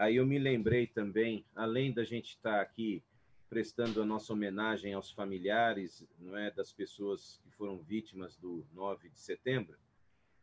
Aí 0.03 0.17
eu 0.17 0.27
me 0.27 0.37
lembrei 0.37 0.89
também, 0.89 1.45
além 1.55 1.93
da 1.93 2.03
gente 2.03 2.31
estar 2.31 2.61
aqui 2.61 3.05
prestando 3.49 4.03
a 4.03 4.05
nossa 4.05 4.33
homenagem 4.33 4.93
aos 4.95 5.13
familiares, 5.13 6.05
não 6.19 6.37
é, 6.37 6.51
das 6.51 6.73
pessoas 6.73 7.41
que 7.45 7.51
foram 7.53 7.79
vítimas 7.79 8.37
do 8.37 8.67
9 8.75 9.09
de 9.11 9.21
setembro, 9.21 9.79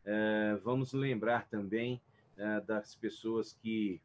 é, 0.02 0.58
vamos 0.64 0.94
lembrar 0.94 1.46
também 1.50 2.00
é, 2.38 2.58
das 2.62 2.94
pessoas 2.94 3.52
que 3.52 4.00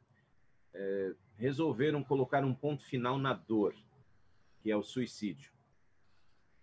é, 0.73 1.13
resolveram 1.37 2.03
colocar 2.03 2.43
um 2.43 2.53
ponto 2.53 2.83
final 2.83 3.17
na 3.17 3.31
dor, 3.31 3.73
que 4.61 4.69
é 4.69 4.75
o 4.75 4.83
suicídio. 4.83 5.53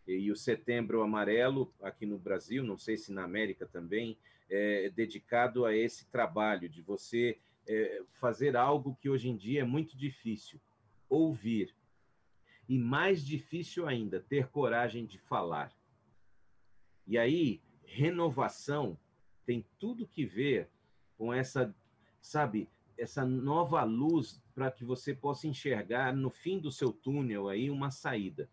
E, 0.06 0.30
o 0.30 0.36
Setembro 0.36 1.00
Amarelo 1.00 1.72
aqui 1.80 2.04
no 2.04 2.18
Brasil, 2.18 2.62
não 2.62 2.76
sei 2.76 2.98
se 2.98 3.10
na 3.10 3.24
América 3.24 3.64
também, 3.64 4.18
é 4.50 4.90
dedicado 4.90 5.64
a 5.64 5.74
esse 5.74 6.04
trabalho 6.10 6.68
de 6.68 6.82
você 6.82 7.38
é, 7.66 8.02
fazer 8.20 8.56
algo 8.56 8.96
que 9.00 9.08
hoje 9.08 9.28
em 9.28 9.36
dia 9.36 9.60
é 9.60 9.64
muito 9.64 9.96
difícil: 9.96 10.60
ouvir. 11.08 11.74
E 12.68 12.78
mais 12.78 13.24
difícil 13.24 13.86
ainda, 13.86 14.20
ter 14.20 14.48
coragem 14.48 15.04
de 15.04 15.18
falar. 15.18 15.72
E 17.06 17.18
aí, 17.18 17.60
renovação 17.84 18.96
tem 19.44 19.66
tudo 19.78 20.06
que 20.06 20.24
ver 20.24 20.70
com 21.18 21.34
essa, 21.34 21.74
sabe, 22.20 22.68
essa 22.96 23.24
nova 23.26 23.82
luz 23.82 24.40
para 24.54 24.70
que 24.70 24.84
você 24.84 25.14
possa 25.14 25.46
enxergar 25.46 26.14
no 26.14 26.30
fim 26.30 26.58
do 26.58 26.70
seu 26.70 26.92
túnel 26.92 27.48
aí 27.48 27.70
uma 27.70 27.90
saída. 27.90 28.48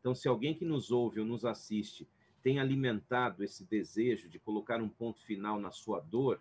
Então, 0.00 0.14
se 0.14 0.26
alguém 0.26 0.54
que 0.54 0.64
nos 0.64 0.90
ouve 0.90 1.20
ou 1.20 1.26
nos 1.26 1.44
assiste 1.44 2.08
tem 2.42 2.58
alimentado 2.58 3.44
esse 3.44 3.64
desejo 3.64 4.28
de 4.28 4.38
colocar 4.38 4.80
um 4.80 4.88
ponto 4.88 5.20
final 5.20 5.60
na 5.60 5.70
sua 5.70 6.00
dor, 6.00 6.40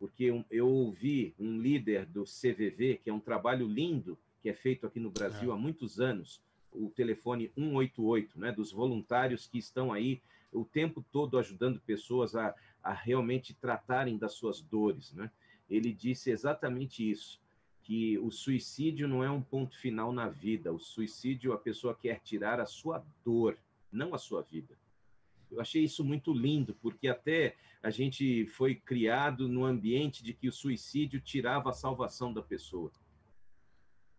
porque 0.00 0.32
eu 0.50 0.66
ouvi 0.66 1.34
um 1.38 1.60
líder 1.60 2.06
do 2.06 2.24
CVV, 2.24 3.00
que 3.04 3.10
é 3.10 3.12
um 3.12 3.20
trabalho 3.20 3.68
lindo, 3.68 4.18
que 4.42 4.48
é 4.48 4.54
feito 4.54 4.86
aqui 4.86 4.98
no 4.98 5.10
Brasil 5.10 5.50
é. 5.50 5.54
há 5.54 5.56
muitos 5.58 6.00
anos, 6.00 6.40
o 6.72 6.88
telefone 6.88 7.52
188, 7.54 8.40
né, 8.40 8.50
dos 8.50 8.72
voluntários 8.72 9.46
que 9.46 9.58
estão 9.58 9.92
aí 9.92 10.22
o 10.50 10.64
tempo 10.64 11.04
todo 11.12 11.38
ajudando 11.38 11.78
pessoas 11.80 12.34
a, 12.34 12.54
a 12.82 12.94
realmente 12.94 13.52
tratarem 13.52 14.16
das 14.16 14.32
suas 14.32 14.62
dores. 14.62 15.12
Né? 15.12 15.30
Ele 15.68 15.92
disse 15.92 16.30
exatamente 16.30 17.08
isso, 17.08 17.38
que 17.82 18.18
o 18.18 18.30
suicídio 18.30 19.06
não 19.06 19.22
é 19.22 19.30
um 19.30 19.42
ponto 19.42 19.76
final 19.76 20.12
na 20.12 20.28
vida, 20.28 20.72
o 20.72 20.78
suicídio 20.78 21.52
a 21.52 21.58
pessoa 21.58 21.94
quer 21.94 22.20
tirar 22.20 22.58
a 22.58 22.66
sua 22.66 23.04
dor, 23.22 23.58
não 23.92 24.14
a 24.14 24.18
sua 24.18 24.42
vida. 24.42 24.74
Eu 25.50 25.60
achei 25.60 25.82
isso 25.84 26.04
muito 26.04 26.32
lindo, 26.32 26.74
porque 26.80 27.08
até 27.08 27.56
a 27.82 27.90
gente 27.90 28.46
foi 28.46 28.74
criado 28.74 29.48
no 29.48 29.64
ambiente 29.64 30.22
de 30.22 30.32
que 30.32 30.48
o 30.48 30.52
suicídio 30.52 31.20
tirava 31.20 31.70
a 31.70 31.74
salvação 31.74 32.32
da 32.32 32.42
pessoa. 32.42 32.92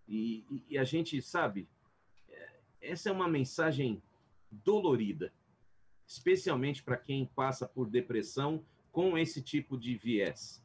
E, 0.08 0.66
e, 0.70 0.78
a 0.78 0.84
gente 0.84 1.22
sabe, 1.22 1.70
é, 2.28 2.60
essa 2.82 3.10
é 3.10 3.12
uma 3.12 3.30
mensagem 3.30 4.02
dolorida, 4.52 5.34
especialmente 6.06 6.84
para 6.84 6.98
quem 6.98 7.26
passa 7.26 7.68
por 7.68 7.90
depressão 7.90 8.66
com 8.92 9.18
esse 9.18 9.42
tipo 9.42 9.78
de 9.78 9.96
viés. 9.96 10.62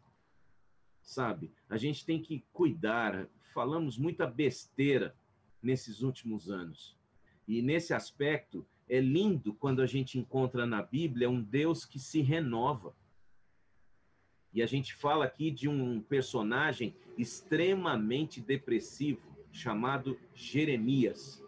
Sabe? 1.00 1.52
A 1.68 1.76
gente 1.76 2.04
tem 2.04 2.20
que 2.20 2.44
cuidar. 2.52 3.28
Falamos 3.54 3.96
muita 3.96 4.26
besteira 4.26 5.14
nesses 5.62 6.02
últimos 6.02 6.50
anos. 6.50 6.96
E 7.46 7.62
nesse 7.62 7.94
aspecto, 7.94 8.66
é 8.88 9.00
lindo 9.00 9.52
quando 9.54 9.82
a 9.82 9.86
gente 9.86 10.18
encontra 10.18 10.66
na 10.66 10.82
Bíblia 10.82 11.28
um 11.28 11.42
Deus 11.42 11.84
que 11.84 11.98
se 11.98 12.20
renova. 12.20 12.94
E 14.52 14.62
a 14.62 14.66
gente 14.66 14.94
fala 14.94 15.24
aqui 15.24 15.50
de 15.50 15.68
um 15.68 16.00
personagem 16.00 16.94
extremamente 17.18 18.40
depressivo, 18.40 19.20
chamado 19.52 20.18
Jeremias. 20.34 21.42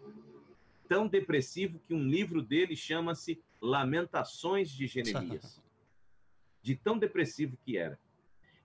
Tão 0.87 1.07
depressivo 1.07 1.79
que 1.87 1.93
um 1.93 2.07
livro 2.07 2.41
dele 2.41 2.75
chama-se 2.75 3.41
Lamentações 3.61 4.69
de 4.71 4.87
Jeremias. 4.87 5.61
De 6.61 6.75
tão 6.75 6.99
depressivo 6.99 7.57
que 7.63 7.77
era. 7.77 7.97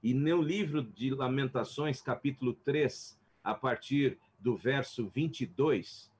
E 0.03 0.12
no 0.12 0.43
livro 0.43 0.83
de 0.83 1.11
Lamentações, 1.11 2.03
capítulo 2.03 2.53
3, 2.53 3.16
a 3.43 3.55
partir 3.55 4.18
do 4.41 4.57
verso 4.57 5.07
22, 5.07 6.11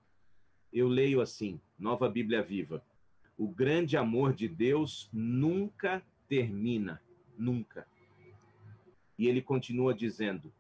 eu 0.74 0.88
leio 0.88 1.20
assim, 1.20 1.60
Nova 1.78 2.08
Bíblia 2.08 2.42
Viva. 2.42 2.84
O 3.38 3.46
grande 3.46 3.96
amor 3.96 4.34
de 4.34 4.48
Deus 4.48 5.08
nunca 5.12 6.02
termina, 6.28 7.00
nunca. 7.38 7.86
E 9.16 9.28
ele 9.28 9.40
continua 9.40 9.94
dizendo: 9.94 10.52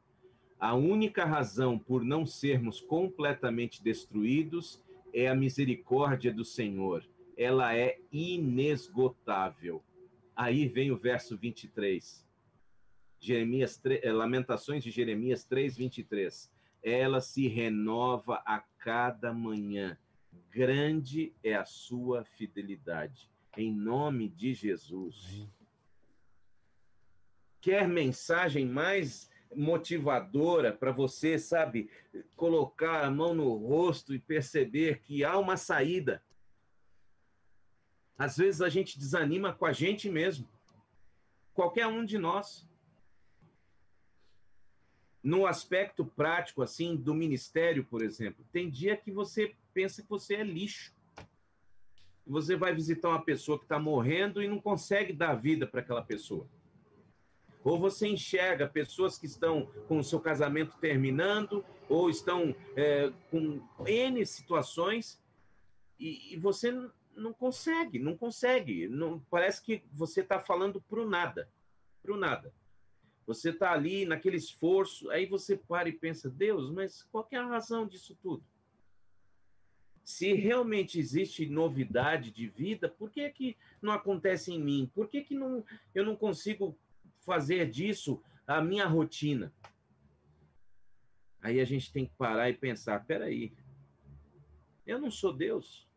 a 0.58 0.74
única 0.74 1.24
razão 1.24 1.76
por 1.76 2.04
não 2.04 2.24
sermos 2.24 2.80
completamente 2.80 3.82
destruídos 3.82 4.80
é 5.12 5.28
a 5.28 5.34
misericórdia 5.34 6.32
do 6.32 6.44
Senhor. 6.44 7.04
Ela 7.36 7.76
é 7.76 7.98
inesgotável. 8.12 9.82
Aí 10.36 10.68
vem 10.68 10.92
o 10.92 10.96
verso 10.96 11.36
23. 11.36 12.24
Jeremias, 13.18 13.80
eh, 13.84 14.12
Lamentações 14.12 14.84
de 14.84 14.92
Jeremias 14.92 15.44
3, 15.44 15.76
23. 15.76 16.52
Ela 16.82 17.20
se 17.20 17.48
renova 17.48 18.42
a 18.44 18.60
cada 18.78 19.32
manhã 19.32 19.98
grande 20.54 21.34
é 21.42 21.54
a 21.54 21.64
sua 21.64 22.24
fidelidade. 22.24 23.28
Em 23.56 23.72
nome 23.74 24.28
de 24.28 24.54
Jesus. 24.54 25.48
Quer 27.60 27.88
mensagem 27.88 28.64
mais 28.64 29.28
motivadora 29.52 30.72
para 30.72 30.92
você, 30.92 31.38
sabe, 31.38 31.90
colocar 32.36 33.04
a 33.04 33.10
mão 33.10 33.34
no 33.34 33.52
rosto 33.56 34.14
e 34.14 34.18
perceber 34.18 35.00
que 35.00 35.24
há 35.24 35.36
uma 35.38 35.56
saída. 35.56 36.22
Às 38.16 38.36
vezes 38.36 38.62
a 38.62 38.68
gente 38.68 38.96
desanima 38.96 39.52
com 39.52 39.66
a 39.66 39.72
gente 39.72 40.08
mesmo. 40.08 40.48
Qualquer 41.52 41.88
um 41.88 42.04
de 42.04 42.16
nós. 42.16 42.68
No 45.20 45.46
aspecto 45.46 46.04
prático, 46.04 46.62
assim, 46.62 46.94
do 46.94 47.14
ministério, 47.14 47.84
por 47.84 48.02
exemplo, 48.02 48.44
tem 48.52 48.70
dia 48.70 48.96
que 48.96 49.10
você 49.10 49.56
pensa 49.74 50.02
que 50.02 50.08
você 50.08 50.36
é 50.36 50.44
lixo. 50.44 50.94
Você 52.26 52.56
vai 52.56 52.74
visitar 52.74 53.10
uma 53.10 53.22
pessoa 53.22 53.58
que 53.58 53.64
está 53.64 53.78
morrendo 53.78 54.42
e 54.42 54.48
não 54.48 54.58
consegue 54.58 55.12
dar 55.12 55.34
vida 55.34 55.66
para 55.66 55.80
aquela 55.80 56.02
pessoa. 56.02 56.48
Ou 57.62 57.78
você 57.78 58.08
enxerga 58.08 58.68
pessoas 58.68 59.18
que 59.18 59.26
estão 59.26 59.66
com 59.88 59.98
o 59.98 60.04
seu 60.04 60.20
casamento 60.20 60.76
terminando, 60.78 61.64
ou 61.88 62.08
estão 62.08 62.54
é, 62.76 63.12
com 63.30 63.60
N 63.86 64.24
situações, 64.24 65.22
e, 65.98 66.34
e 66.34 66.36
você 66.36 66.72
não 67.16 67.32
consegue, 67.32 67.98
não 67.98 68.16
consegue. 68.16 68.88
Não, 68.88 69.20
parece 69.30 69.62
que 69.62 69.82
você 69.92 70.20
está 70.20 70.38
falando 70.40 70.80
para 70.80 71.04
nada. 71.04 71.50
Para 72.02 72.16
nada. 72.16 72.54
Você 73.26 73.50
está 73.50 73.72
ali 73.72 74.04
naquele 74.04 74.36
esforço, 74.36 75.10
aí 75.10 75.24
você 75.24 75.56
para 75.56 75.88
e 75.88 75.92
pensa, 75.92 76.28
Deus, 76.28 76.70
mas 76.70 77.02
qual 77.04 77.26
é 77.30 77.36
a 77.36 77.46
razão 77.46 77.86
disso 77.86 78.16
tudo? 78.22 78.44
Se 80.04 80.34
realmente 80.34 80.98
existe 80.98 81.46
novidade 81.46 82.30
de 82.30 82.46
vida, 82.46 82.88
por 82.88 83.10
que, 83.10 83.28
que 83.30 83.56
não 83.80 83.92
acontece 83.92 84.52
em 84.52 84.62
mim? 84.62 84.90
Por 84.94 85.08
que, 85.08 85.22
que 85.22 85.34
não, 85.34 85.64
eu 85.94 86.04
não 86.04 86.14
consigo 86.14 86.76
fazer 87.20 87.70
disso 87.70 88.22
a 88.46 88.60
minha 88.60 88.86
rotina? 88.86 89.52
Aí 91.40 91.60
a 91.60 91.64
gente 91.64 91.92
tem 91.92 92.06
que 92.06 92.14
parar 92.16 92.50
e 92.50 92.54
pensar: 92.54 93.04
peraí, 93.06 93.52
Eu 94.86 94.98
não 94.98 95.10
sou 95.10 95.32
Deus. 95.32 95.88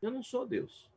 Eu 0.00 0.10
não 0.10 0.22
sou 0.22 0.46
Deus. 0.46 0.90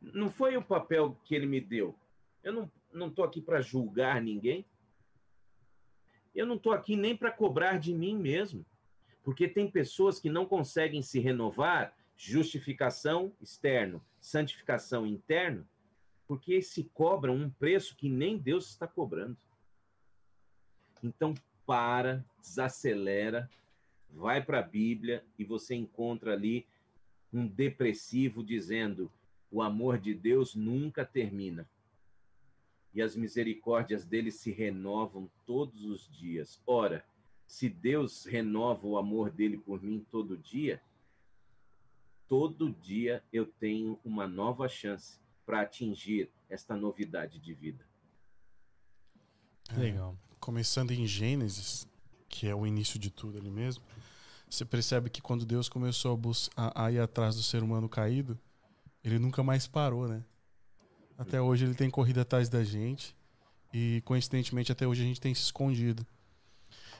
Não 0.00 0.30
foi 0.30 0.56
o 0.56 0.62
papel 0.62 1.18
que 1.24 1.34
ele 1.34 1.46
me 1.46 1.60
deu. 1.60 1.98
Eu 2.42 2.52
não 2.52 2.70
não 2.94 3.08
estou 3.08 3.24
aqui 3.24 3.40
para 3.40 3.60
julgar 3.60 4.22
ninguém. 4.22 4.64
Eu 6.34 6.46
não 6.46 6.56
estou 6.56 6.72
aqui 6.72 6.96
nem 6.96 7.16
para 7.16 7.30
cobrar 7.30 7.78
de 7.78 7.92
mim 7.92 8.16
mesmo. 8.16 8.64
Porque 9.24 9.48
tem 9.48 9.68
pessoas 9.68 10.20
que 10.20 10.28
não 10.28 10.46
conseguem 10.46 11.02
se 11.02 11.18
renovar, 11.18 11.96
justificação 12.16 13.32
externo, 13.40 14.00
santificação 14.20 15.06
interno, 15.06 15.66
porque 16.28 16.62
se 16.62 16.84
cobram 16.94 17.34
um 17.34 17.50
preço 17.50 17.96
que 17.96 18.08
nem 18.08 18.38
Deus 18.38 18.68
está 18.68 18.86
cobrando. 18.86 19.36
Então, 21.02 21.34
para, 21.66 22.24
desacelera, 22.40 23.50
vai 24.10 24.42
para 24.42 24.60
a 24.60 24.62
Bíblia 24.62 25.24
e 25.38 25.44
você 25.44 25.74
encontra 25.74 26.32
ali 26.32 26.66
um 27.32 27.46
depressivo 27.46 28.44
dizendo: 28.44 29.10
o 29.50 29.60
amor 29.60 29.98
de 29.98 30.14
Deus 30.14 30.54
nunca 30.54 31.04
termina. 31.04 31.68
E 32.92 33.02
as 33.02 33.16
misericórdias 33.16 34.04
dele 34.04 34.30
se 34.30 34.52
renovam 34.52 35.28
todos 35.44 35.84
os 35.84 36.08
dias. 36.08 36.62
Ora, 36.64 37.04
se 37.46 37.68
Deus 37.68 38.24
renova 38.24 38.86
o 38.86 38.98
amor 38.98 39.30
dele 39.30 39.58
por 39.58 39.82
mim 39.82 40.04
todo 40.10 40.36
dia, 40.36 40.82
todo 42.28 42.70
dia 42.70 43.22
eu 43.32 43.46
tenho 43.46 43.98
uma 44.04 44.26
nova 44.26 44.68
chance 44.68 45.18
para 45.44 45.60
atingir 45.60 46.30
esta 46.48 46.76
novidade 46.76 47.38
de 47.38 47.52
vida. 47.52 47.86
Legal. 49.76 50.16
Começando 50.40 50.90
em 50.90 51.06
Gênesis, 51.06 51.86
que 52.28 52.46
é 52.46 52.54
o 52.54 52.66
início 52.66 52.98
de 52.98 53.10
tudo 53.10 53.38
ali 53.38 53.50
mesmo, 53.50 53.84
você 54.48 54.64
percebe 54.64 55.10
que 55.10 55.20
quando 55.20 55.44
Deus 55.44 55.68
começou 55.68 56.20
a, 56.56 56.84
a, 56.86 56.92
ir 56.92 57.00
atrás 57.00 57.34
do 57.34 57.42
ser 57.42 57.62
humano 57.62 57.88
caído, 57.88 58.38
ele 59.02 59.18
nunca 59.18 59.42
mais 59.42 59.66
parou, 59.66 60.06
né? 60.06 60.22
Até 61.16 61.40
hoje 61.40 61.64
ele 61.64 61.74
tem 61.74 61.90
corrido 61.90 62.20
atrás 62.20 62.48
da 62.48 62.62
gente 62.64 63.16
e 63.72 64.02
coincidentemente 64.04 64.72
até 64.72 64.86
hoje 64.86 65.02
a 65.02 65.06
gente 65.06 65.20
tem 65.20 65.34
se 65.34 65.42
escondido. 65.42 66.06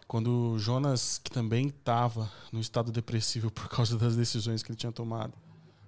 Quando 0.06 0.58
Jonas, 0.58 1.18
que 1.22 1.30
também 1.30 1.68
estava 1.68 2.30
no 2.52 2.60
estado 2.60 2.92
depressivo 2.92 3.50
por 3.50 3.68
causa 3.68 3.98
das 3.98 4.14
decisões 4.14 4.62
que 4.62 4.70
ele 4.70 4.76
tinha 4.76 4.92
tomado, 4.92 5.34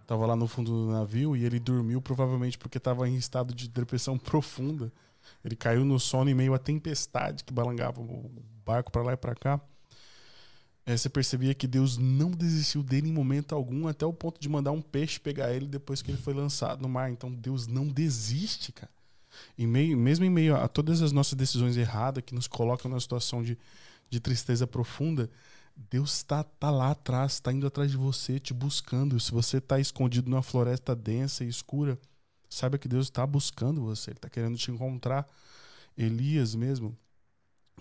estava 0.01 0.25
lá 0.27 0.35
no 0.35 0.47
fundo 0.47 0.71
do 0.71 0.93
navio 0.93 1.37
e 1.37 1.45
ele 1.45 1.59
dormiu 1.59 2.01
provavelmente 2.01 2.57
porque 2.57 2.79
estava 2.79 3.09
em 3.09 3.17
estado 3.17 3.55
de 3.55 3.69
depressão 3.69 4.19
profunda. 4.19 4.93
Ele 5.45 5.57
caiu 5.57 5.85
no 5.85 5.99
sono 5.99 6.31
em 6.31 6.35
meio 6.35 6.55
à 6.55 6.59
tempestade 6.59 7.45
que 7.45 7.53
balangava 7.53 8.01
o 8.01 8.31
barco 8.65 8.91
para 8.91 9.03
lá 9.03 9.13
e 9.13 9.17
para 9.17 9.35
cá. 9.35 9.61
É, 10.87 10.97
você 10.97 11.09
percebia 11.09 11.53
que 11.53 11.67
Deus 11.67 11.99
não 11.99 12.31
desistiu 12.31 12.81
dele 12.81 13.09
em 13.09 13.13
momento 13.13 13.57
algum, 13.57 13.89
até 13.89 14.07
o 14.07 14.13
ponto 14.13 14.41
de 14.41 14.49
mandar 14.49 14.71
um 14.71 14.81
peixe 14.81 15.19
pegar 15.19 15.53
ele 15.53 15.67
depois 15.67 16.01
que 16.01 16.13
ele 16.13 16.19
foi 16.19 16.33
lançado 16.33 16.81
no 16.81 16.89
mar. 16.89 17.11
Então 17.11 17.31
Deus 17.31 17.67
não 17.67 17.89
desiste, 17.89 18.71
cara. 18.71 18.93
Em 19.59 19.67
meio, 19.67 19.97
mesmo 19.97 20.25
em 20.25 20.31
meio 20.31 20.57
a 20.57 20.69
todas 20.69 21.03
as 21.03 21.11
nossas 21.13 21.35
decisões 21.35 21.77
erradas 21.77 22.23
que 22.25 22.35
nos 22.35 22.47
colocam 22.47 22.89
numa 22.89 23.01
situação 23.01 23.43
de 23.43 23.59
de 24.11 24.21
tristeza 24.21 24.67
profunda, 24.67 25.31
Deus 25.77 26.15
está 26.15 26.43
tá 26.43 26.71
lá 26.71 26.93
atrás, 26.93 27.35
está 27.35 27.53
indo 27.53 27.67
atrás 27.67 27.91
de 27.91 27.97
você, 27.99 28.41
te 28.41 28.55
buscando. 28.55 29.21
Se 29.21 29.31
você 29.31 29.59
está 29.59 29.79
escondido 29.79 30.31
numa 30.31 30.43
floresta 30.43 30.97
densa 30.97 31.45
e 31.45 31.49
escura, 31.49 31.99
saiba 32.49 32.79
que 32.79 32.89
Deus 32.89 33.07
está 33.07 33.27
buscando 33.27 33.83
você, 33.83 34.11
Ele 34.11 34.19
está 34.19 34.31
querendo 34.31 34.57
te 34.57 34.71
encontrar. 34.71 35.29
Elias 35.97 36.55
mesmo, 36.55 36.97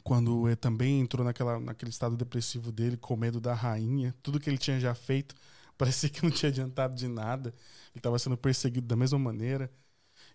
quando 0.04 0.48
ele 0.48 0.56
também 0.56 1.02
entrou 1.02 1.26
naquela, 1.26 1.60
naquele 1.60 1.92
estado 1.92 2.16
depressivo 2.18 2.72
dele, 2.72 2.98
com 2.98 3.16
medo 3.16 3.40
da 3.42 3.54
rainha, 3.54 4.16
tudo 4.22 4.40
que 4.40 4.50
ele 4.50 4.58
tinha 4.58 4.80
já 4.80 4.94
feito, 4.94 5.36
parecia 5.78 6.10
que 6.10 6.24
não 6.24 6.32
tinha 6.32 6.50
adiantado 6.50 6.96
de 6.96 7.08
nada. 7.08 7.50
Ele 7.50 7.98
estava 7.98 8.20
sendo 8.20 8.38
perseguido 8.38 8.88
da 8.88 8.96
mesma 8.96 9.20
maneira. 9.20 9.72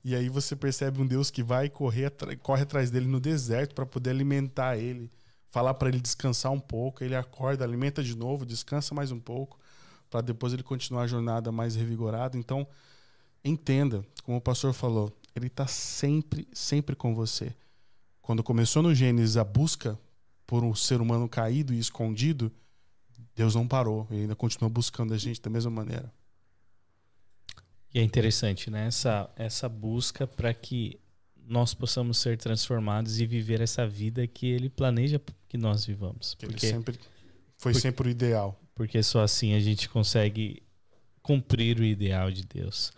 E 0.03 0.14
aí 0.14 0.28
você 0.28 0.57
percebe 0.57 1.01
um 1.01 1.07
Deus 1.07 1.30
que 1.30 1.43
vai 1.43 1.68
correr, 1.68 2.12
corre 2.43 2.62
atrás 2.62 2.91
dele 2.91 3.07
no 3.07 3.20
deserto 3.20 3.74
para 3.74 3.84
poder 3.84 4.11
alimentar 4.11 4.78
ele 4.78 5.11
falar 5.51 5.75
para 5.75 5.89
ele 5.89 6.01
descansar 6.01 6.53
um 6.53 6.61
pouco, 6.61 7.03
ele 7.03 7.15
acorda, 7.15 7.65
alimenta 7.65 8.03
de 8.03 8.17
novo, 8.17 8.47
descansa 8.47 8.95
mais 8.95 9.11
um 9.11 9.19
pouco, 9.19 9.59
para 10.09 10.21
depois 10.21 10.53
ele 10.53 10.63
continuar 10.63 11.03
a 11.03 11.07
jornada 11.07 11.53
mais 11.53 11.75
revigorado. 11.75 12.39
Então, 12.39 12.67
entenda, 13.45 14.05
como 14.25 14.39
o 14.39 14.41
pastor 14.41 14.73
falou, 14.73 15.13
ele 15.35 15.49
está 15.49 15.67
sempre, 15.67 16.49
sempre 16.53 16.95
com 16.97 17.15
você. 17.15 17.55
Quando 18.23 18.43
começou 18.43 18.83
no 18.83 18.95
Gênesis 18.95 19.37
a 19.37 19.45
busca 19.45 19.99
por 20.47 20.65
um 20.65 20.75
ser 20.75 21.01
humano 21.01 21.29
caído 21.29 21.75
e 21.75 21.79
escondido, 21.79 22.53
Deus 23.35 23.55
não 23.55 23.67
parou, 23.67 24.07
ele 24.11 24.23
ainda 24.23 24.37
continua 24.37 24.69
buscando 24.69 25.15
a 25.15 25.19
gente 25.19 25.41
da 25.41 25.51
mesma 25.51 25.71
maneira. 25.71 26.13
E 27.93 27.99
é 27.99 28.03
interessante, 28.03 28.71
né? 28.71 28.87
Essa, 28.87 29.29
essa 29.35 29.69
busca 29.69 30.27
para 30.27 30.55
que 30.55 31.01
nós 31.45 31.75
possamos 31.75 32.19
ser 32.19 32.39
transformados 32.39 33.19
e 33.21 33.27
viver 33.27 33.61
essa 33.61 33.87
vida 33.87 34.25
que 34.29 34.47
ele 34.47 34.69
planeja 34.69 35.21
que 35.51 35.59
nós 35.59 35.85
vivamos. 35.85 36.35
Que 36.35 36.47
porque, 36.47 36.69
sempre 36.69 36.95
foi 37.59 37.73
porque, 37.73 37.81
sempre 37.81 38.09
o 38.09 38.11
ideal. 38.11 38.59
Porque 38.73 39.03
só 39.03 39.21
assim 39.21 39.53
a 39.53 39.61
gente 39.61 39.89
consegue 39.89 40.63
cumprir 41.23 41.79
o 41.81 41.85
ideal 41.85 42.31
de 42.31 42.45
Deus. 42.45 42.93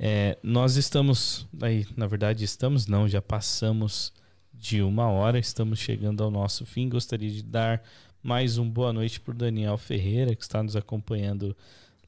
É, 0.00 0.38
nós 0.42 0.76
estamos 0.76 1.46
aí, 1.60 1.86
na 1.94 2.06
verdade 2.06 2.44
estamos 2.44 2.86
não, 2.86 3.06
já 3.06 3.20
passamos 3.20 4.10
de 4.54 4.82
uma 4.82 5.08
hora, 5.08 5.38
estamos 5.38 5.78
chegando 5.78 6.24
ao 6.24 6.30
nosso 6.30 6.64
fim. 6.64 6.88
Gostaria 6.88 7.30
de 7.30 7.42
dar 7.42 7.82
mais 8.22 8.56
um 8.56 8.68
boa 8.68 8.92
noite 8.92 9.20
para 9.20 9.32
o 9.32 9.36
Daniel 9.36 9.76
Ferreira 9.76 10.34
que 10.34 10.42
está 10.42 10.62
nos 10.62 10.74
acompanhando 10.74 11.54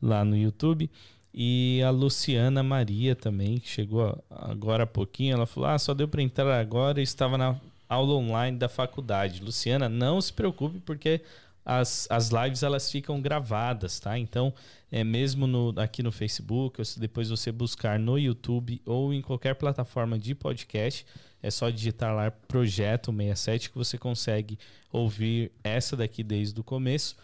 lá 0.01 0.25
no 0.25 0.35
YouTube. 0.35 0.91
E 1.33 1.83
a 1.83 1.91
Luciana 1.91 2.63
Maria 2.63 3.15
também, 3.15 3.59
que 3.59 3.69
chegou 3.69 4.25
agora 4.31 4.85
há 4.85 4.87
pouquinho, 4.87 5.35
ela 5.35 5.47
falou: 5.47 5.69
Ah, 5.69 5.79
só 5.79 5.93
deu 5.93 6.09
para 6.09 6.23
entrar 6.23 6.59
agora 6.59 7.01
e 7.01 7.03
estava 7.03 7.37
na 7.37 7.61
aula 7.89 8.15
online 8.15 8.59
da 8.59 8.69
faculdade. 8.69 9.43
Luciana, 9.43 9.89
não 9.89 10.21
se 10.21 10.33
preocupe, 10.33 10.81
porque 10.81 11.21
as, 11.65 12.07
as 12.11 12.29
lives 12.29 12.63
elas 12.63 12.91
ficam 12.91 13.21
gravadas, 13.21 13.99
tá? 13.99 14.19
Então, 14.19 14.53
é 14.91 15.03
mesmo 15.03 15.47
no, 15.47 15.75
aqui 15.77 16.03
no 16.03 16.13
Facebook, 16.13 16.81
ou 16.81 16.85
se 16.85 17.01
depois 17.01 17.31
você 17.31 17.51
buscar 17.51 17.99
no 17.99 18.19
YouTube 18.19 18.81
ou 18.85 19.13
em 19.13 19.23
qualquer 19.23 19.55
plataforma 19.55 20.19
de 20.19 20.35
podcast, 20.35 21.07
é 21.43 21.51
só 21.51 21.71
digitar 21.71 22.15
lá 22.15 22.31
Projeto 22.31 23.13
67 23.13 23.71
que 23.71 23.77
você 23.77 23.99
consegue 23.99 24.59
ouvir 24.93 25.53
essa 25.63 25.97
daqui 25.97 26.23
desde 26.23 26.59
o 26.61 26.65
começo 26.65 27.17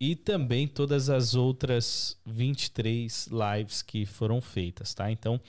e 0.00 0.14
também 0.14 0.66
todas 0.66 1.10
as 1.10 1.34
outras 1.34 2.16
23 2.24 3.28
lives 3.28 3.82
que 3.82 4.06
foram 4.06 4.40
feitas, 4.40 4.94
tá? 4.94 5.10
Então, 5.10 5.40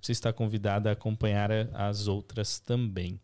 você 0.00 0.12
está 0.12 0.32
convidado 0.32 0.88
a 0.88 0.92
acompanhar 0.92 1.50
as 1.74 2.06
outras 2.08 2.58
também. 2.58 3.20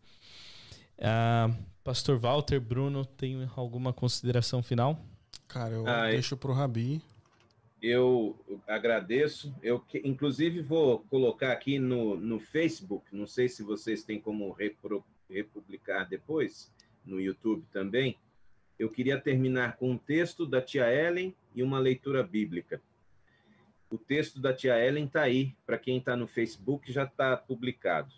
Uh, 0.97 1.55
Pastor 1.83 2.17
Walter, 2.17 2.59
Bruno, 2.59 3.05
tem 3.05 3.47
alguma 3.55 3.93
consideração 3.93 4.63
final? 4.63 4.99
Cara, 5.47 5.73
eu 5.75 5.87
ah, 5.87 6.09
deixo 6.09 6.35
para 6.35 6.51
o 6.51 6.53
Rabi. 6.53 7.01
Eu 7.81 8.35
agradeço. 8.67 9.53
Eu, 9.61 9.83
inclusive, 10.03 10.61
vou 10.61 10.99
colocar 11.09 11.51
aqui 11.51 11.77
no, 11.77 12.15
no 12.15 12.39
Facebook. 12.39 13.15
Não 13.15 13.27
sei 13.27 13.47
se 13.47 13.61
vocês 13.61 14.03
têm 14.03 14.19
como 14.19 14.51
repro, 14.51 15.05
republicar 15.29 16.07
depois, 16.07 16.71
no 17.05 17.21
YouTube 17.21 17.63
também 17.71 18.17
eu 18.77 18.89
queria 18.89 19.19
terminar 19.19 19.77
com 19.77 19.91
um 19.91 19.97
texto 19.97 20.45
da 20.45 20.61
tia 20.61 20.91
Ellen 20.91 21.35
e 21.53 21.63
uma 21.63 21.79
leitura 21.79 22.21
bíblica. 22.21 22.81
O 23.89 23.97
texto 23.97 24.39
da 24.39 24.53
tia 24.53 24.77
Ellen 24.77 25.05
está 25.05 25.21
aí, 25.21 25.55
para 25.65 25.77
quem 25.77 25.97
está 25.97 26.15
no 26.15 26.27
Facebook 26.27 26.91
já 26.91 27.03
está 27.03 27.37
publicado. 27.37 28.13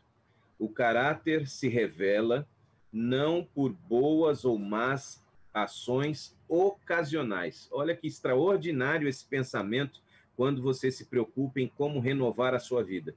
O 0.58 0.68
caráter 0.70 1.48
se 1.48 1.68
revela 1.68 2.48
não 2.98 3.44
por 3.44 3.72
boas 3.72 4.44
ou 4.44 4.58
más 4.58 5.24
ações 5.54 6.36
ocasionais. 6.50 7.70
Olha 7.72 7.96
que 7.96 8.08
extraordinário 8.08 9.08
esse 9.08 9.24
pensamento 9.24 10.02
quando 10.36 10.64
você 10.64 10.90
se 10.90 11.06
preocupa 11.06 11.60
em 11.60 11.68
como 11.68 12.00
renovar 12.00 12.56
a 12.56 12.60
sua 12.60 12.84
vida. 12.84 13.16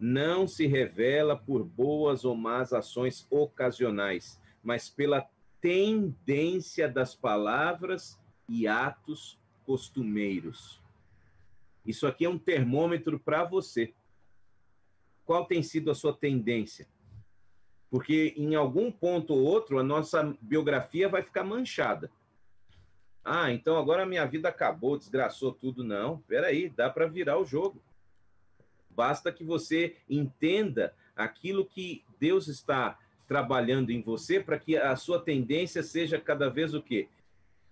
Não 0.00 0.48
se 0.48 0.66
revela 0.66 1.36
por 1.36 1.62
boas 1.62 2.24
ou 2.24 2.34
más 2.34 2.72
ações 2.72 3.24
ocasionais, 3.30 4.40
mas 4.64 4.90
pela 4.90 5.28
tendência 5.60 6.88
das 6.88 7.14
palavras 7.14 8.18
e 8.48 8.66
atos 8.66 9.38
costumeiros. 9.64 10.80
Isso 11.86 12.06
aqui 12.06 12.24
é 12.24 12.28
um 12.28 12.38
termômetro 12.38 13.20
para 13.20 13.44
você. 13.44 13.94
Qual 15.24 15.44
tem 15.44 15.62
sido 15.62 15.90
a 15.90 15.94
sua 15.94 16.12
tendência? 16.12 16.88
Porque 17.90 18.34
em 18.36 18.54
algum 18.54 18.90
ponto 18.90 19.34
ou 19.34 19.42
outro 19.42 19.78
a 19.78 19.82
nossa 19.82 20.36
biografia 20.40 21.08
vai 21.08 21.22
ficar 21.22 21.42
manchada. 21.42 22.10
Ah, 23.24 23.52
então 23.52 23.76
agora 23.76 24.06
minha 24.06 24.24
vida 24.24 24.48
acabou, 24.48 24.96
desgraçou 24.96 25.52
tudo. 25.52 25.84
Não, 25.84 26.18
peraí, 26.20 26.68
dá 26.68 26.88
para 26.88 27.06
virar 27.06 27.38
o 27.38 27.44
jogo. 27.44 27.82
Basta 28.90 29.32
que 29.32 29.44
você 29.44 29.96
entenda 30.08 30.94
aquilo 31.16 31.64
que 31.64 32.04
Deus 32.18 32.48
está 32.48 32.98
trabalhando 33.26 33.90
em 33.90 34.02
você 34.02 34.40
para 34.40 34.58
que 34.58 34.76
a 34.76 34.96
sua 34.96 35.20
tendência 35.20 35.82
seja 35.82 36.20
cada 36.20 36.48
vez 36.48 36.74
o 36.74 36.82
quê? 36.82 37.08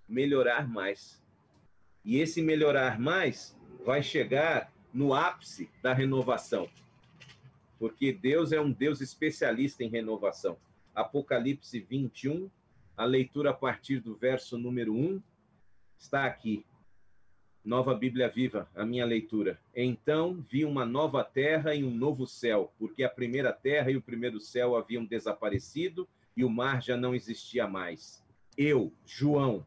Melhorar 0.08 0.68
mais. 0.68 1.22
E 2.04 2.18
esse 2.18 2.40
melhorar 2.40 2.98
mais 2.98 3.56
vai 3.84 4.02
chegar 4.02 4.72
no 4.92 5.12
ápice 5.12 5.70
da 5.82 5.92
renovação. 5.92 6.68
Porque 7.78 8.12
Deus 8.12 8.52
é 8.52 8.60
um 8.60 8.72
Deus 8.72 9.00
especialista 9.00 9.84
em 9.84 9.88
renovação. 9.88 10.58
Apocalipse 10.94 11.78
21, 11.80 12.50
a 12.96 13.04
leitura 13.04 13.50
a 13.50 13.54
partir 13.54 14.00
do 14.00 14.16
verso 14.16 14.58
número 14.58 14.92
1, 14.94 15.22
está 15.98 16.24
aqui. 16.24 16.64
Nova 17.64 17.94
Bíblia 17.94 18.28
Viva, 18.28 18.68
a 18.74 18.84
minha 18.84 19.04
leitura. 19.04 19.60
Então 19.74 20.44
vi 20.50 20.64
uma 20.64 20.86
nova 20.86 21.22
terra 21.22 21.74
e 21.74 21.84
um 21.84 21.90
novo 21.90 22.26
céu, 22.26 22.72
porque 22.78 23.04
a 23.04 23.10
primeira 23.10 23.52
terra 23.52 23.90
e 23.90 23.96
o 23.96 24.02
primeiro 24.02 24.40
céu 24.40 24.74
haviam 24.74 25.04
desaparecido 25.04 26.08
e 26.36 26.44
o 26.44 26.48
mar 26.48 26.82
já 26.82 26.96
não 26.96 27.14
existia 27.14 27.66
mais. 27.68 28.24
Eu, 28.56 28.92
João, 29.04 29.66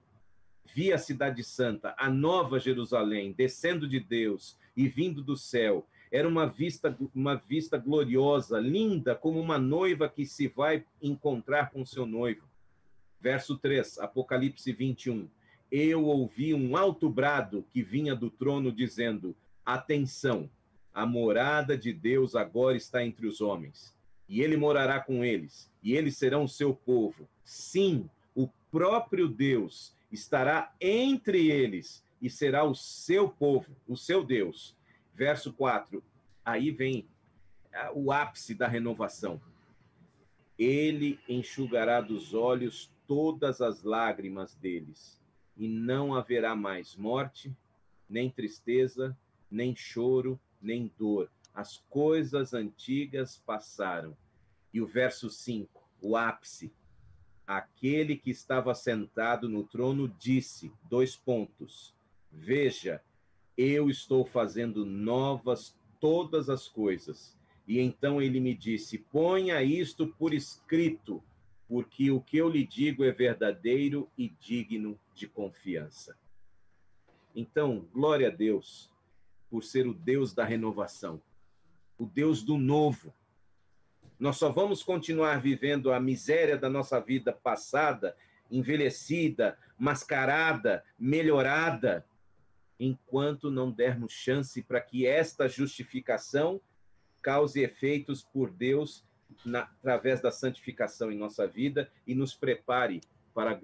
vi 0.74 0.92
a 0.92 0.98
cidade 0.98 1.44
santa, 1.44 1.94
a 1.98 2.10
nova 2.10 2.60
Jerusalém, 2.60 3.34
descendo 3.34 3.88
de 3.88 4.00
Deus 4.00 4.58
e 4.76 4.88
vindo 4.88 5.22
do 5.22 5.38
céu. 5.38 5.88
Era 6.12 6.28
uma 6.28 6.46
vista, 6.46 6.96
uma 7.16 7.36
vista 7.36 7.78
gloriosa, 7.78 8.60
linda, 8.60 9.16
como 9.16 9.40
uma 9.40 9.58
noiva 9.58 10.10
que 10.10 10.26
se 10.26 10.48
vai 10.48 10.84
encontrar 11.02 11.72
com 11.72 11.86
seu 11.86 12.06
noivo. 12.06 12.44
Verso 13.20 13.58
3, 13.58 14.00
Apocalipse 14.00 14.74
21. 14.74 15.30
Eu 15.72 16.04
ouvi 16.04 16.54
um 16.54 16.76
alto 16.76 17.10
brado 17.10 17.66
que 17.70 17.82
vinha 17.82 18.14
do 18.14 18.30
trono 18.30 18.74
dizendo: 18.74 19.34
Atenção, 19.66 20.50
a 20.94 21.06
morada 21.06 21.78
de 21.78 21.94
Deus 21.94 22.36
agora 22.36 22.76
está 22.76 23.06
entre 23.06 23.26
os 23.26 23.40
homens, 23.40 23.96
e 24.28 24.42
ele 24.42 24.58
morará 24.58 25.00
com 25.00 25.24
eles, 25.24 25.72
e 25.82 25.94
eles 25.94 26.18
serão 26.18 26.46
seu 26.46 26.76
povo. 26.76 27.26
Sim, 27.46 28.10
o 28.36 28.50
próprio 28.70 29.30
Deus 29.30 29.96
estará 30.12 30.74
entre 30.82 31.50
eles 31.50 32.04
e 32.22 32.30
será 32.30 32.66
o 32.66 32.76
seu 32.76 33.30
povo, 33.30 33.74
o 33.88 33.96
seu 33.96 34.26
Deus. 34.26 34.76
Verso 35.22 35.54
4. 35.54 36.04
Aí 36.44 36.72
vem 36.72 37.08
o 37.94 38.12
ápice 38.12 38.56
da 38.56 38.68
renovação. 38.68 39.40
Ele 40.58 41.20
enxugará 41.30 42.02
dos 42.02 42.34
olhos 42.34 42.92
todas 43.06 43.62
as 43.62 43.84
lágrimas 43.84 44.56
deles, 44.56 45.22
e 45.56 45.68
não 45.68 46.16
haverá 46.16 46.56
mais 46.56 46.96
morte, 46.96 47.56
nem 48.10 48.32
tristeza, 48.32 49.16
nem 49.52 49.76
choro, 49.76 50.40
nem 50.60 50.92
dor. 50.98 51.30
As 51.54 51.78
coisas 51.88 52.56
antigas 52.56 53.38
passaram. 53.46 54.18
E 54.74 54.82
o 54.82 54.88
verso 54.88 55.30
5, 55.30 55.88
o 56.02 56.18
ápice. 56.18 56.74
Aquele 57.46 58.18
que 58.18 58.32
estava 58.32 58.74
sentado 58.74 59.48
no 59.48 59.64
trono 59.66 60.08
disse: 60.18 60.74
dois 60.90 61.16
pontos 61.16 61.94
Veja, 62.32 63.04
eu 63.58 63.90
estou 63.90 64.26
fazendo 64.26 64.86
novas 64.86 65.76
todas 66.00 66.50
as 66.50 66.68
coisas. 66.68 67.38
E 67.68 67.80
então 67.80 68.22
ele 68.22 68.40
me 68.40 68.56
disse: 68.56 68.98
ponha 68.98 69.62
isto 69.62 70.08
por 70.08 70.34
escrito, 70.34 71.24
porque 71.68 72.12
o 72.12 72.20
que 72.20 72.38
eu 72.38 72.50
lhe 72.50 72.66
digo 72.66 73.04
é 73.04 73.12
verdadeiro 73.12 74.10
e 74.18 74.30
digno 74.30 75.00
de 75.14 75.28
confiança. 75.28 76.18
Então, 77.36 77.88
glória 77.94 78.28
a 78.28 78.32
Deus 78.32 78.92
por 79.50 79.64
ser 79.64 79.88
o 79.88 79.94
Deus 79.94 80.34
da 80.34 80.44
renovação, 80.44 81.22
o 81.98 82.06
Deus 82.06 82.44
do 82.44 82.58
novo. 82.58 83.14
Nós 84.20 84.38
só 84.38 84.52
vamos 84.52 84.84
continuar 84.84 85.42
vivendo 85.42 85.92
a 85.92 86.00
miséria 86.00 86.58
da 86.58 86.70
nossa 86.70 87.00
vida 87.00 87.32
passada, 87.32 88.16
envelhecida, 88.50 89.58
mascarada, 89.78 90.84
melhorada, 91.00 92.06
enquanto 92.84 93.52
não 93.52 93.72
dermos 93.72 94.12
chance 94.12 94.60
para 94.64 94.82
que 94.82 95.06
esta 95.06 95.48
justificação 95.48 96.60
cause 97.22 97.62
efeitos 97.62 98.24
por 98.24 98.50
Deus 98.50 99.06
na, 99.46 99.60
através 99.60 100.20
da 100.20 100.32
santificação 100.32 101.12
em 101.12 101.18
nossa 101.18 101.46
vida 101.46 101.92
e 102.08 102.16
nos 102.16 102.34
prepare 102.34 103.00
para 103.36 103.52
a 103.52 103.60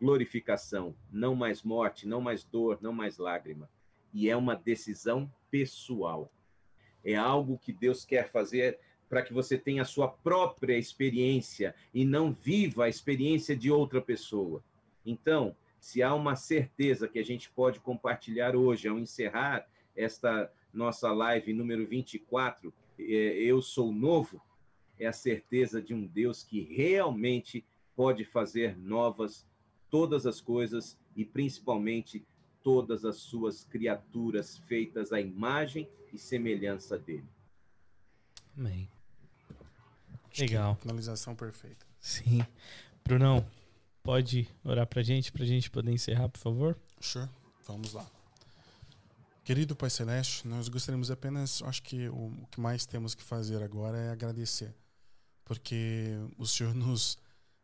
glorificação. 0.00 0.94
Não 1.10 1.34
mais 1.34 1.64
morte, 1.64 2.06
não 2.06 2.20
mais 2.20 2.44
dor, 2.44 2.78
não 2.80 2.92
mais 2.92 3.18
lágrima. 3.18 3.68
E 4.14 4.30
é 4.30 4.36
uma 4.36 4.54
decisão 4.54 5.28
pessoal. 5.50 6.30
É 7.04 7.16
algo 7.16 7.58
que 7.58 7.72
Deus 7.72 8.04
quer 8.04 8.30
fazer 8.30 8.78
para 9.08 9.22
que 9.22 9.32
você 9.32 9.58
tenha 9.58 9.82
a 9.82 9.86
sua 9.86 10.06
própria 10.06 10.78
experiência 10.78 11.74
e 11.92 12.04
não 12.04 12.32
viva 12.32 12.84
a 12.84 12.88
experiência 12.88 13.56
de 13.56 13.68
outra 13.68 14.00
pessoa. 14.00 14.62
Então, 15.04 15.56
se 15.80 16.02
há 16.02 16.14
uma 16.14 16.36
certeza 16.36 17.08
que 17.08 17.18
a 17.18 17.24
gente 17.24 17.50
pode 17.50 17.80
compartilhar 17.80 18.54
hoje, 18.54 18.86
ao 18.86 18.98
encerrar 18.98 19.66
esta 19.96 20.52
nossa 20.72 21.10
live 21.10 21.52
número 21.52 21.86
24, 21.86 22.72
é, 22.98 23.02
Eu 23.02 23.62
Sou 23.62 23.90
Novo, 23.92 24.40
é 24.98 25.06
a 25.06 25.12
certeza 25.12 25.80
de 25.80 25.94
um 25.94 26.06
Deus 26.06 26.44
que 26.44 26.60
realmente 26.60 27.64
pode 27.96 28.24
fazer 28.24 28.76
novas 28.76 29.46
todas 29.88 30.26
as 30.26 30.40
coisas 30.40 30.98
e 31.16 31.24
principalmente 31.24 32.24
todas 32.62 33.04
as 33.04 33.16
suas 33.16 33.64
criaturas 33.64 34.58
feitas 34.58 35.12
à 35.12 35.20
imagem 35.20 35.88
e 36.12 36.18
semelhança 36.18 36.98
dele. 36.98 37.28
Amém. 38.56 38.88
Legal. 40.38 40.76
Finalização 40.76 41.34
perfeita. 41.34 41.86
Sim. 41.98 42.44
Brunão, 43.04 43.44
pode 44.10 44.48
orar 44.64 44.88
para 44.88 44.98
a 44.98 45.04
gente, 45.04 45.30
para 45.30 45.44
a 45.44 45.46
gente 45.46 45.70
poder 45.70 45.92
encerrar, 45.92 46.28
por 46.28 46.40
favor? 46.40 46.76
Sure, 47.00 47.28
vamos 47.64 47.92
lá. 47.92 48.04
Querido 49.44 49.76
Pai 49.76 49.88
Celeste, 49.88 50.48
nós 50.48 50.68
gostaríamos 50.68 51.12
apenas, 51.12 51.62
acho 51.62 51.80
que 51.80 52.08
o, 52.08 52.26
o 52.42 52.46
que 52.50 52.60
mais 52.60 52.84
temos 52.84 53.14
que 53.14 53.22
fazer 53.22 53.62
agora 53.62 53.96
é 53.96 54.10
agradecer, 54.10 54.74
porque 55.44 56.16
o 56.36 56.44
Senhor 56.44 56.74
nos 56.74 57.18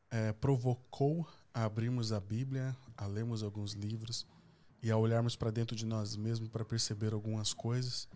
é, 0.09 0.33
provocou 0.35 1.27
a 1.53 1.65
abrirmos 1.65 2.13
a 2.13 2.21
Bíblia, 2.21 2.77
a 2.97 3.07
lermos 3.07 3.43
alguns 3.43 3.73
livros 3.73 4.25
e 4.81 4.89
a 4.89 4.97
olharmos 4.97 5.35
para 5.35 5.51
dentro 5.51 5.75
de 5.75 5.85
nós 5.85 6.15
mesmos 6.15 6.49
para 6.49 6.65
perceber 6.65 7.13
algumas 7.13 7.53
coisas. 7.53 8.09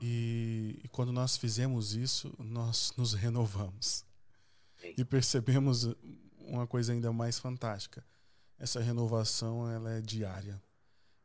E, 0.00 0.80
e, 0.82 0.88
quando 0.88 1.12
nós 1.12 1.36
fizemos 1.36 1.94
isso, 1.94 2.34
nós 2.40 2.92
nos 2.96 3.14
renovamos. 3.14 4.04
E 4.98 5.04
percebemos 5.04 5.88
uma 6.52 6.66
coisa 6.66 6.92
ainda 6.92 7.10
mais 7.12 7.38
fantástica. 7.38 8.04
Essa 8.58 8.78
renovação 8.78 9.70
ela 9.70 9.90
é 9.92 10.02
diária 10.02 10.62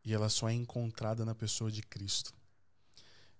e 0.03 0.13
ela 0.13 0.29
só 0.29 0.49
é 0.49 0.53
encontrada 0.53 1.25
na 1.25 1.35
pessoa 1.35 1.69
de 1.69 1.81
Cristo. 1.81 2.33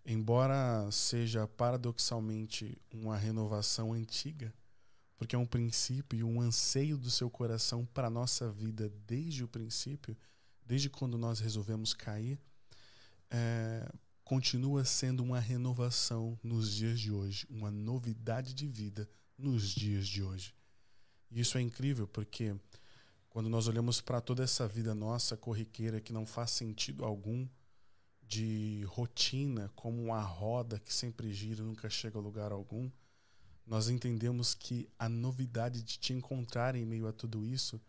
Embora 0.06 0.90
seja 0.92 1.48
paradoxalmente 1.48 2.78
uma 2.94 3.18
renovação 3.18 3.94
antiga, 3.94 4.54
porque 5.18 5.36
é 5.36 5.40
um 5.40 5.46
princípio 5.46 6.20
e 6.20 6.24
um 6.24 6.42
anseio 6.42 6.98
do 6.98 7.10
seu 7.10 7.30
coração 7.30 7.86
para 7.86 8.08
a 8.08 8.12
nossa 8.12 8.52
vida 8.52 8.92
desde 9.08 9.44
o 9.44 9.48
princípio, 9.48 10.16
desde 10.66 10.90
quando 10.90 11.18
nós 11.18 11.40
resolvemos 11.40 11.94
cair, 11.94 12.38
é, 13.32 13.90
continua 14.26 14.84
sendo 14.84 15.24
uma 15.24 15.40
renovação 15.40 16.38
nos 16.44 16.72
dias 16.72 17.00
de 17.00 17.12
hoje, 17.12 17.48
uma 17.50 17.72
novidade 17.72 18.54
de 18.54 18.68
vida 18.68 19.10
nos 19.38 19.70
dias 19.70 20.06
de 20.06 20.22
hoje. 20.22 20.57
E 21.30 21.40
isso 21.40 21.58
é 21.58 21.62
incrível 21.62 22.08
porque 22.08 22.56
quando 23.30 23.50
nós 23.50 23.68
olhamos 23.68 24.02
para 24.02 24.22
toda 24.22 24.44
essa 24.44 24.68
vida 24.68 24.96
nossa 24.96 25.38
corriqueira 25.38 26.02
que 26.02 26.14
não 26.14 26.26
faz 26.26 26.52
sentido 26.52 27.06
algum, 27.06 27.48
de 28.28 28.84
rotina, 28.90 29.72
como 29.74 30.04
uma 30.04 30.22
roda 30.22 30.80
que 30.80 30.94
sempre 30.94 31.32
gira 31.34 31.62
e 31.62 31.66
nunca 31.66 31.90
chega 31.90 32.20
a 32.20 32.22
lugar 32.22 32.52
algum, 32.52 32.92
nós 33.66 33.90
entendemos 33.90 34.54
que 34.54 34.90
a 35.00 35.08
novidade 35.08 35.82
de 35.82 35.98
te 35.98 36.14
encontrar 36.14 36.76
em 36.76 36.86
meio 36.86 37.08
a 37.08 37.14
tudo 37.14 37.46
isso 37.46 37.82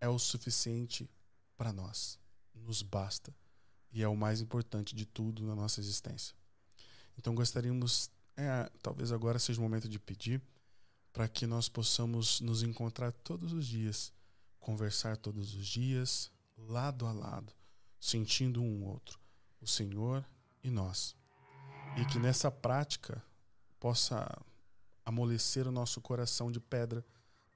é 0.00 0.08
o 0.08 0.18
suficiente 0.18 1.08
para 1.56 1.72
nós. 1.72 2.18
Nos 2.54 2.82
basta. 2.82 3.34
E 3.92 4.02
é 4.02 4.08
o 4.08 4.16
mais 4.16 4.40
importante 4.40 4.94
de 4.94 5.06
tudo 5.06 5.46
na 5.46 5.54
nossa 5.54 5.80
existência. 5.80 6.34
Então 7.16 7.34
gostaríamos, 7.34 8.10
é, 8.36 8.70
talvez 8.82 9.10
agora 9.12 9.38
seja 9.38 9.60
o 9.60 9.62
momento 9.62 9.88
de 9.88 9.98
pedir 9.98 10.40
para 11.12 11.28
que 11.28 11.46
nós 11.46 11.68
possamos 11.68 12.40
nos 12.40 12.62
encontrar 12.62 13.12
todos 13.12 13.52
os 13.52 13.66
dias, 13.66 14.12
conversar 14.60 15.16
todos 15.16 15.54
os 15.54 15.66
dias, 15.66 16.30
lado 16.56 17.06
a 17.06 17.12
lado, 17.12 17.52
sentindo 18.00 18.62
um 18.62 18.84
outro, 18.84 19.18
o 19.60 19.66
Senhor 19.66 20.24
e 20.62 20.70
nós. 20.70 21.16
E 21.96 22.04
que 22.06 22.18
nessa 22.18 22.50
prática 22.50 23.22
possa 23.80 24.26
amolecer 25.04 25.66
o 25.66 25.72
nosso 25.72 26.00
coração 26.00 26.52
de 26.52 26.60
pedra 26.60 27.04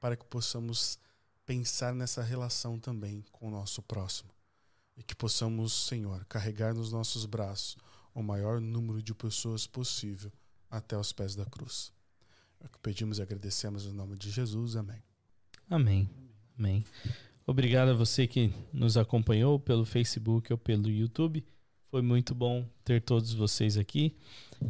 para 0.01 0.17
que 0.17 0.25
possamos 0.25 0.99
pensar 1.45 1.95
nessa 1.95 2.23
relação 2.23 2.79
também 2.79 3.23
com 3.31 3.49
o 3.49 3.51
nosso 3.51 3.83
próximo. 3.83 4.31
E 4.97 5.03
que 5.03 5.15
possamos, 5.15 5.87
Senhor, 5.87 6.25
carregar 6.27 6.75
nos 6.75 6.93
nossos 6.93 7.27
braços 7.27 7.77
o 8.15 8.23
maior 8.23 8.61
número 8.61 9.03
de 9.03 9.15
pessoas 9.15 9.67
possível 9.67 10.33
até 10.71 10.97
os 10.97 11.13
pés 11.13 11.35
da 11.35 11.47
cruz. 11.47 11.93
É 12.63 12.67
o 12.67 12.69
que 12.69 12.79
pedimos 12.79 13.19
e 13.19 13.23
agradecemos 13.23 13.87
em 13.87 13.93
nome 13.93 14.17
de 14.17 14.31
Jesus. 14.31 14.77
Amém. 14.77 15.03
Amém. 15.69 16.09
Amém. 16.59 16.85
Obrigado 17.47 17.89
a 17.91 17.95
você 17.95 18.27
que 18.27 18.53
nos 18.73 18.97
acompanhou 18.97 19.59
pelo 19.59 19.85
Facebook 19.85 20.53
ou 20.53 20.59
pelo 20.59 20.89
YouTube. 20.89 21.45
Foi 21.91 22.01
muito 22.01 22.35
bom 22.35 22.67
ter 22.85 23.03
todos 23.03 23.35
vocês 23.35 23.77
aqui 23.77 24.17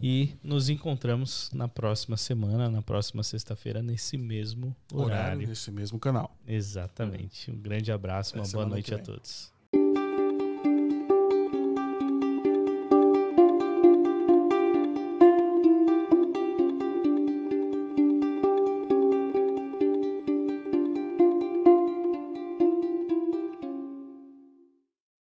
e 0.03 0.35
nos 0.43 0.69
encontramos 0.69 1.51
na 1.53 1.69
próxima 1.69 2.17
semana, 2.17 2.69
na 2.69 2.83
próxima 2.83 3.23
sexta-feira, 3.23 3.81
nesse 3.83 4.17
mesmo 4.17 4.75
horário. 4.93 5.13
horário. 5.13 5.49
Nesse 5.49 5.71
mesmo 5.71 6.01
canal. 6.01 6.37
Exatamente. 6.47 7.51
Um 7.51 7.61
grande 7.61 7.93
abraço, 7.93 8.35
uma 8.35 8.49
boa 8.49 8.67
noite 8.67 8.93
a 8.95 8.99
todos. 8.99 9.53